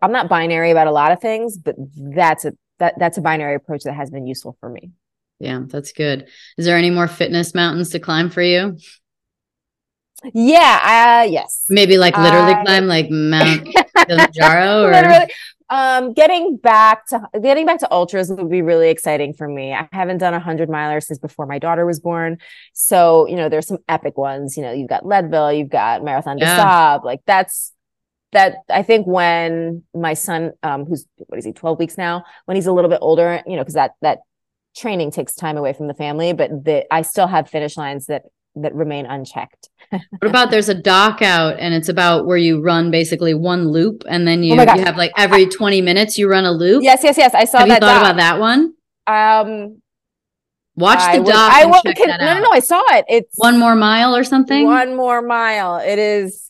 I'm 0.00 0.12
not 0.12 0.28
binary 0.28 0.70
about 0.70 0.86
a 0.86 0.92
lot 0.92 1.12
of 1.12 1.20
things, 1.20 1.56
but 1.56 1.76
that's 1.96 2.44
a 2.44 2.52
that 2.78 2.94
that's 2.98 3.18
a 3.18 3.22
binary 3.22 3.54
approach 3.54 3.84
that 3.84 3.94
has 3.94 4.10
been 4.10 4.26
useful 4.26 4.56
for 4.60 4.68
me. 4.68 4.90
Yeah, 5.38 5.62
that's 5.66 5.92
good. 5.92 6.28
Is 6.56 6.64
there 6.64 6.78
any 6.78 6.90
more 6.90 7.08
fitness 7.08 7.54
mountains 7.54 7.90
to 7.90 7.98
climb 7.98 8.30
for 8.30 8.42
you? 8.42 8.78
Yeah, 10.32 11.22
uh, 11.24 11.30
yes. 11.30 11.64
Maybe 11.68 11.98
like 11.98 12.16
literally 12.16 12.54
I... 12.54 12.64
climb 12.64 12.86
like 12.86 13.10
Mount 13.10 13.68
Kilimanjaro 13.96 14.84
or 14.86 14.92
literally. 14.92 15.32
Um, 15.68 16.12
getting 16.12 16.56
back 16.58 17.06
to 17.08 17.28
getting 17.42 17.66
back 17.66 17.80
to 17.80 17.92
ultras 17.92 18.30
would 18.30 18.48
be 18.48 18.62
really 18.62 18.88
exciting 18.88 19.34
for 19.34 19.48
me. 19.48 19.74
I 19.74 19.88
haven't 19.90 20.18
done 20.18 20.32
a 20.32 20.38
hundred 20.38 20.70
miler 20.70 21.00
since 21.00 21.18
before 21.18 21.44
my 21.46 21.58
daughter 21.58 21.84
was 21.84 21.98
born. 21.98 22.38
So, 22.72 23.26
you 23.26 23.34
know, 23.34 23.48
there's 23.48 23.66
some 23.66 23.78
epic 23.88 24.16
ones. 24.16 24.56
You 24.56 24.62
know, 24.62 24.72
you've 24.72 24.88
got 24.88 25.04
Leadville, 25.04 25.52
you've 25.52 25.68
got 25.68 26.04
Marathon 26.04 26.38
yeah. 26.38 26.56
des 26.56 26.62
Sables. 26.62 27.04
Like 27.04 27.20
that's 27.26 27.72
that 28.30 28.58
I 28.70 28.82
think 28.82 29.06
when 29.06 29.82
my 29.92 30.14
son, 30.14 30.52
um, 30.62 30.84
who's 30.84 31.04
what 31.16 31.38
is 31.38 31.44
he, 31.44 31.52
12 31.52 31.78
weeks 31.78 31.98
now, 31.98 32.24
when 32.44 32.54
he's 32.54 32.66
a 32.66 32.72
little 32.72 32.90
bit 32.90 33.00
older, 33.02 33.42
you 33.44 33.56
know, 33.56 33.62
because 33.62 33.74
that 33.74 33.92
that 34.02 34.20
training 34.76 35.10
takes 35.10 35.34
time 35.34 35.56
away 35.56 35.72
from 35.72 35.88
the 35.88 35.94
family, 35.94 36.32
but 36.32 36.50
the 36.64 36.86
I 36.94 37.02
still 37.02 37.26
have 37.26 37.48
finish 37.48 37.76
lines 37.76 38.06
that 38.06 38.22
that 38.56 38.74
remain 38.74 39.06
unchecked. 39.06 39.68
what 39.90 40.02
about 40.22 40.50
there's 40.50 40.68
a 40.68 40.74
doc 40.74 41.22
out 41.22 41.58
and 41.58 41.74
it's 41.74 41.88
about 41.88 42.26
where 42.26 42.36
you 42.36 42.60
run 42.60 42.90
basically 42.90 43.34
one 43.34 43.68
loop 43.68 44.02
and 44.08 44.26
then 44.26 44.42
you, 44.42 44.58
oh 44.58 44.62
you 44.62 44.84
have 44.84 44.96
like 44.96 45.12
every 45.16 45.46
20 45.46 45.80
minutes 45.80 46.18
you 46.18 46.28
run 46.28 46.44
a 46.44 46.52
loop? 46.52 46.82
Yes, 46.82 47.04
yes, 47.04 47.16
yes. 47.16 47.34
I 47.34 47.44
saw 47.44 47.60
have 47.60 47.68
that. 47.68 47.82
You 47.82 47.86
thought 47.86 48.02
doc. 48.02 48.02
about 48.02 48.16
that 48.16 48.40
one? 48.40 48.74
Um 49.06 49.82
Watch 50.76 50.98
the 50.98 51.04
I 51.04 51.18
doc. 51.18 51.52
I 51.52 51.64
will, 51.64 51.94
can, 51.94 52.08
no, 52.20 52.34
no, 52.34 52.40
no. 52.40 52.50
I 52.50 52.60
saw 52.60 52.82
it. 52.90 53.06
It's 53.08 53.32
one 53.36 53.58
more 53.58 53.74
mile 53.74 54.14
or 54.14 54.24
something. 54.24 54.66
One 54.66 54.94
more 54.94 55.22
mile. 55.22 55.76
It 55.78 55.98
is 55.98 56.46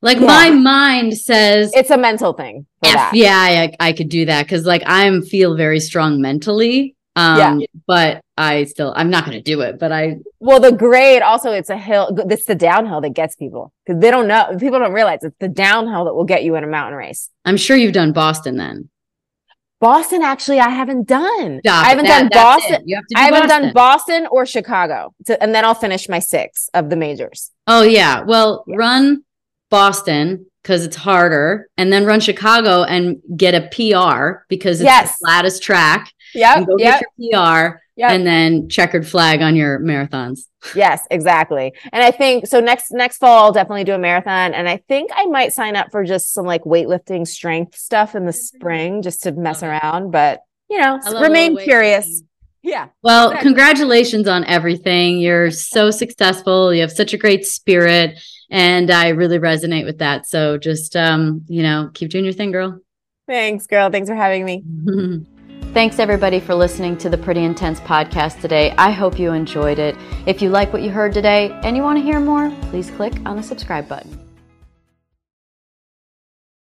like 0.00 0.18
yeah. 0.18 0.26
my 0.26 0.50
mind 0.50 1.18
says 1.18 1.70
it's 1.74 1.90
a 1.90 1.98
mental 1.98 2.32
thing. 2.32 2.66
F, 2.82 3.12
yeah, 3.12 3.34
I, 3.34 3.88
I 3.88 3.92
could 3.92 4.08
do 4.08 4.24
that 4.26 4.44
because 4.44 4.64
like 4.64 4.82
I'm 4.86 5.22
feel 5.22 5.56
very 5.56 5.80
strong 5.80 6.20
mentally. 6.20 6.96
Um, 7.18 7.60
yeah. 7.60 7.66
But 7.86 8.20
I 8.36 8.64
still, 8.64 8.92
I'm 8.96 9.10
not 9.10 9.24
going 9.24 9.36
to 9.36 9.42
do 9.42 9.60
it. 9.62 9.78
But 9.78 9.90
I. 9.92 10.16
Well, 10.40 10.60
the 10.60 10.72
grade 10.72 11.20
also, 11.22 11.50
it's 11.52 11.68
a 11.70 11.76
hill. 11.76 12.16
It's 12.30 12.44
the 12.44 12.54
downhill 12.54 13.00
that 13.00 13.10
gets 13.14 13.34
people 13.36 13.72
because 13.84 14.00
they 14.00 14.10
don't 14.10 14.28
know. 14.28 14.56
People 14.58 14.78
don't 14.78 14.92
realize 14.92 15.20
it's 15.22 15.36
the 15.40 15.48
downhill 15.48 16.04
that 16.04 16.14
will 16.14 16.24
get 16.24 16.44
you 16.44 16.54
in 16.56 16.64
a 16.64 16.68
mountain 16.68 16.96
race. 16.96 17.28
I'm 17.44 17.56
sure 17.56 17.76
you've 17.76 17.92
done 17.92 18.12
Boston 18.12 18.56
then. 18.56 18.88
Boston, 19.80 20.22
actually, 20.22 20.58
I 20.58 20.70
haven't 20.70 21.06
done. 21.06 21.60
Stop 21.64 21.84
I 21.84 21.88
haven't 21.90 22.06
That- 22.06 22.30
done 22.32 22.42
Boston. 22.42 22.82
You 22.84 22.96
have 22.96 23.04
to 23.06 23.14
do 23.14 23.20
I 23.20 23.24
haven't 23.26 23.40
Boston. 23.48 23.62
done 23.62 23.72
Boston 23.74 24.26
or 24.30 24.44
Chicago, 24.46 25.14
to, 25.26 25.40
and 25.42 25.54
then 25.54 25.64
I'll 25.64 25.74
finish 25.74 26.08
my 26.08 26.18
six 26.18 26.68
of 26.74 26.90
the 26.90 26.96
majors. 26.96 27.52
Oh 27.68 27.82
yeah. 27.82 28.22
Well, 28.22 28.64
Yeah. 28.66 28.76
run 28.76 29.22
Boston 29.70 30.46
because 30.62 30.84
it's 30.84 30.96
harder, 30.96 31.68
and 31.76 31.92
then 31.92 32.04
run 32.06 32.18
Chicago 32.20 32.82
and 32.82 33.18
get 33.36 33.54
a 33.54 33.68
PR 33.68 34.44
because 34.48 34.80
it's 34.80 34.84
Yes. 34.86 35.12
the 35.12 35.26
flattest 35.26 35.62
track. 35.62 36.12
Yep. 36.34 36.56
and 36.56 36.66
go 36.66 36.74
Yep. 36.78 37.00
get 37.00 37.02
your 37.16 37.30
PR, 37.42 37.80
Yep. 37.96 38.10
and 38.10 38.26
then 38.26 38.68
checkered 38.68 39.06
flag 39.06 39.42
on 39.42 39.56
your 39.56 39.80
marathons. 39.80 40.40
Yes, 40.74 41.06
exactly. 41.10 41.72
And 41.92 42.02
I 42.02 42.10
think 42.10 42.46
so 42.46 42.60
next 42.60 42.90
next 42.92 43.18
fall 43.18 43.44
I'll 43.46 43.52
definitely 43.52 43.84
do 43.84 43.92
a 43.94 43.98
marathon 43.98 44.54
and 44.54 44.68
I 44.68 44.78
think 44.88 45.10
I 45.14 45.26
might 45.26 45.52
sign 45.52 45.76
up 45.76 45.90
for 45.90 46.04
just 46.04 46.32
some 46.32 46.46
like 46.46 46.62
weightlifting 46.64 47.26
strength 47.26 47.76
stuff 47.76 48.14
in 48.14 48.26
the 48.26 48.32
spring 48.32 49.02
just 49.02 49.22
to 49.24 49.32
mess 49.32 49.62
it. 49.62 49.66
around, 49.66 50.10
but 50.10 50.40
you 50.70 50.78
know, 50.80 50.98
remain 51.20 51.56
curious. 51.56 52.22
Yeah. 52.62 52.88
Well, 53.02 53.28
Exactly. 53.30 53.48
congratulations 53.48 54.28
on 54.28 54.44
everything. 54.44 55.18
You're 55.18 55.50
so 55.50 55.90
successful. 55.90 56.74
You 56.74 56.80
have 56.82 56.92
such 56.92 57.14
a 57.14 57.16
great 57.16 57.46
spirit, 57.46 58.18
and 58.50 58.90
I 58.90 59.08
really 59.10 59.38
resonate 59.38 59.84
with 59.86 59.98
that. 59.98 60.26
So 60.26 60.58
just 60.58 60.94
um, 60.96 61.42
you 61.48 61.62
know, 61.62 61.90
keep 61.94 62.10
doing 62.10 62.24
your 62.24 62.34
thing, 62.34 62.50
girl. 62.52 62.80
Thanks, 63.28 63.66
girl. 63.66 63.90
Thanks 63.90 64.08
for 64.08 64.16
having 64.16 64.44
me. 64.44 64.62
Thanks 65.78 66.00
everybody 66.00 66.40
for 66.40 66.56
listening 66.56 66.98
to 66.98 67.08
the 67.08 67.16
Pretty 67.16 67.44
Intense 67.44 67.78
podcast 67.78 68.40
today. 68.40 68.74
I 68.76 68.90
hope 68.90 69.16
you 69.16 69.30
enjoyed 69.30 69.78
it. 69.78 69.94
If 70.26 70.42
you 70.42 70.48
like 70.48 70.72
what 70.72 70.82
you 70.82 70.90
heard 70.90 71.14
today 71.14 71.52
and 71.62 71.76
you 71.76 71.84
want 71.84 71.98
to 71.98 72.02
hear 72.02 72.18
more, 72.18 72.50
please 72.62 72.90
click 72.90 73.14
on 73.24 73.36
the 73.36 73.44
subscribe 73.44 73.86
button. 73.86 74.17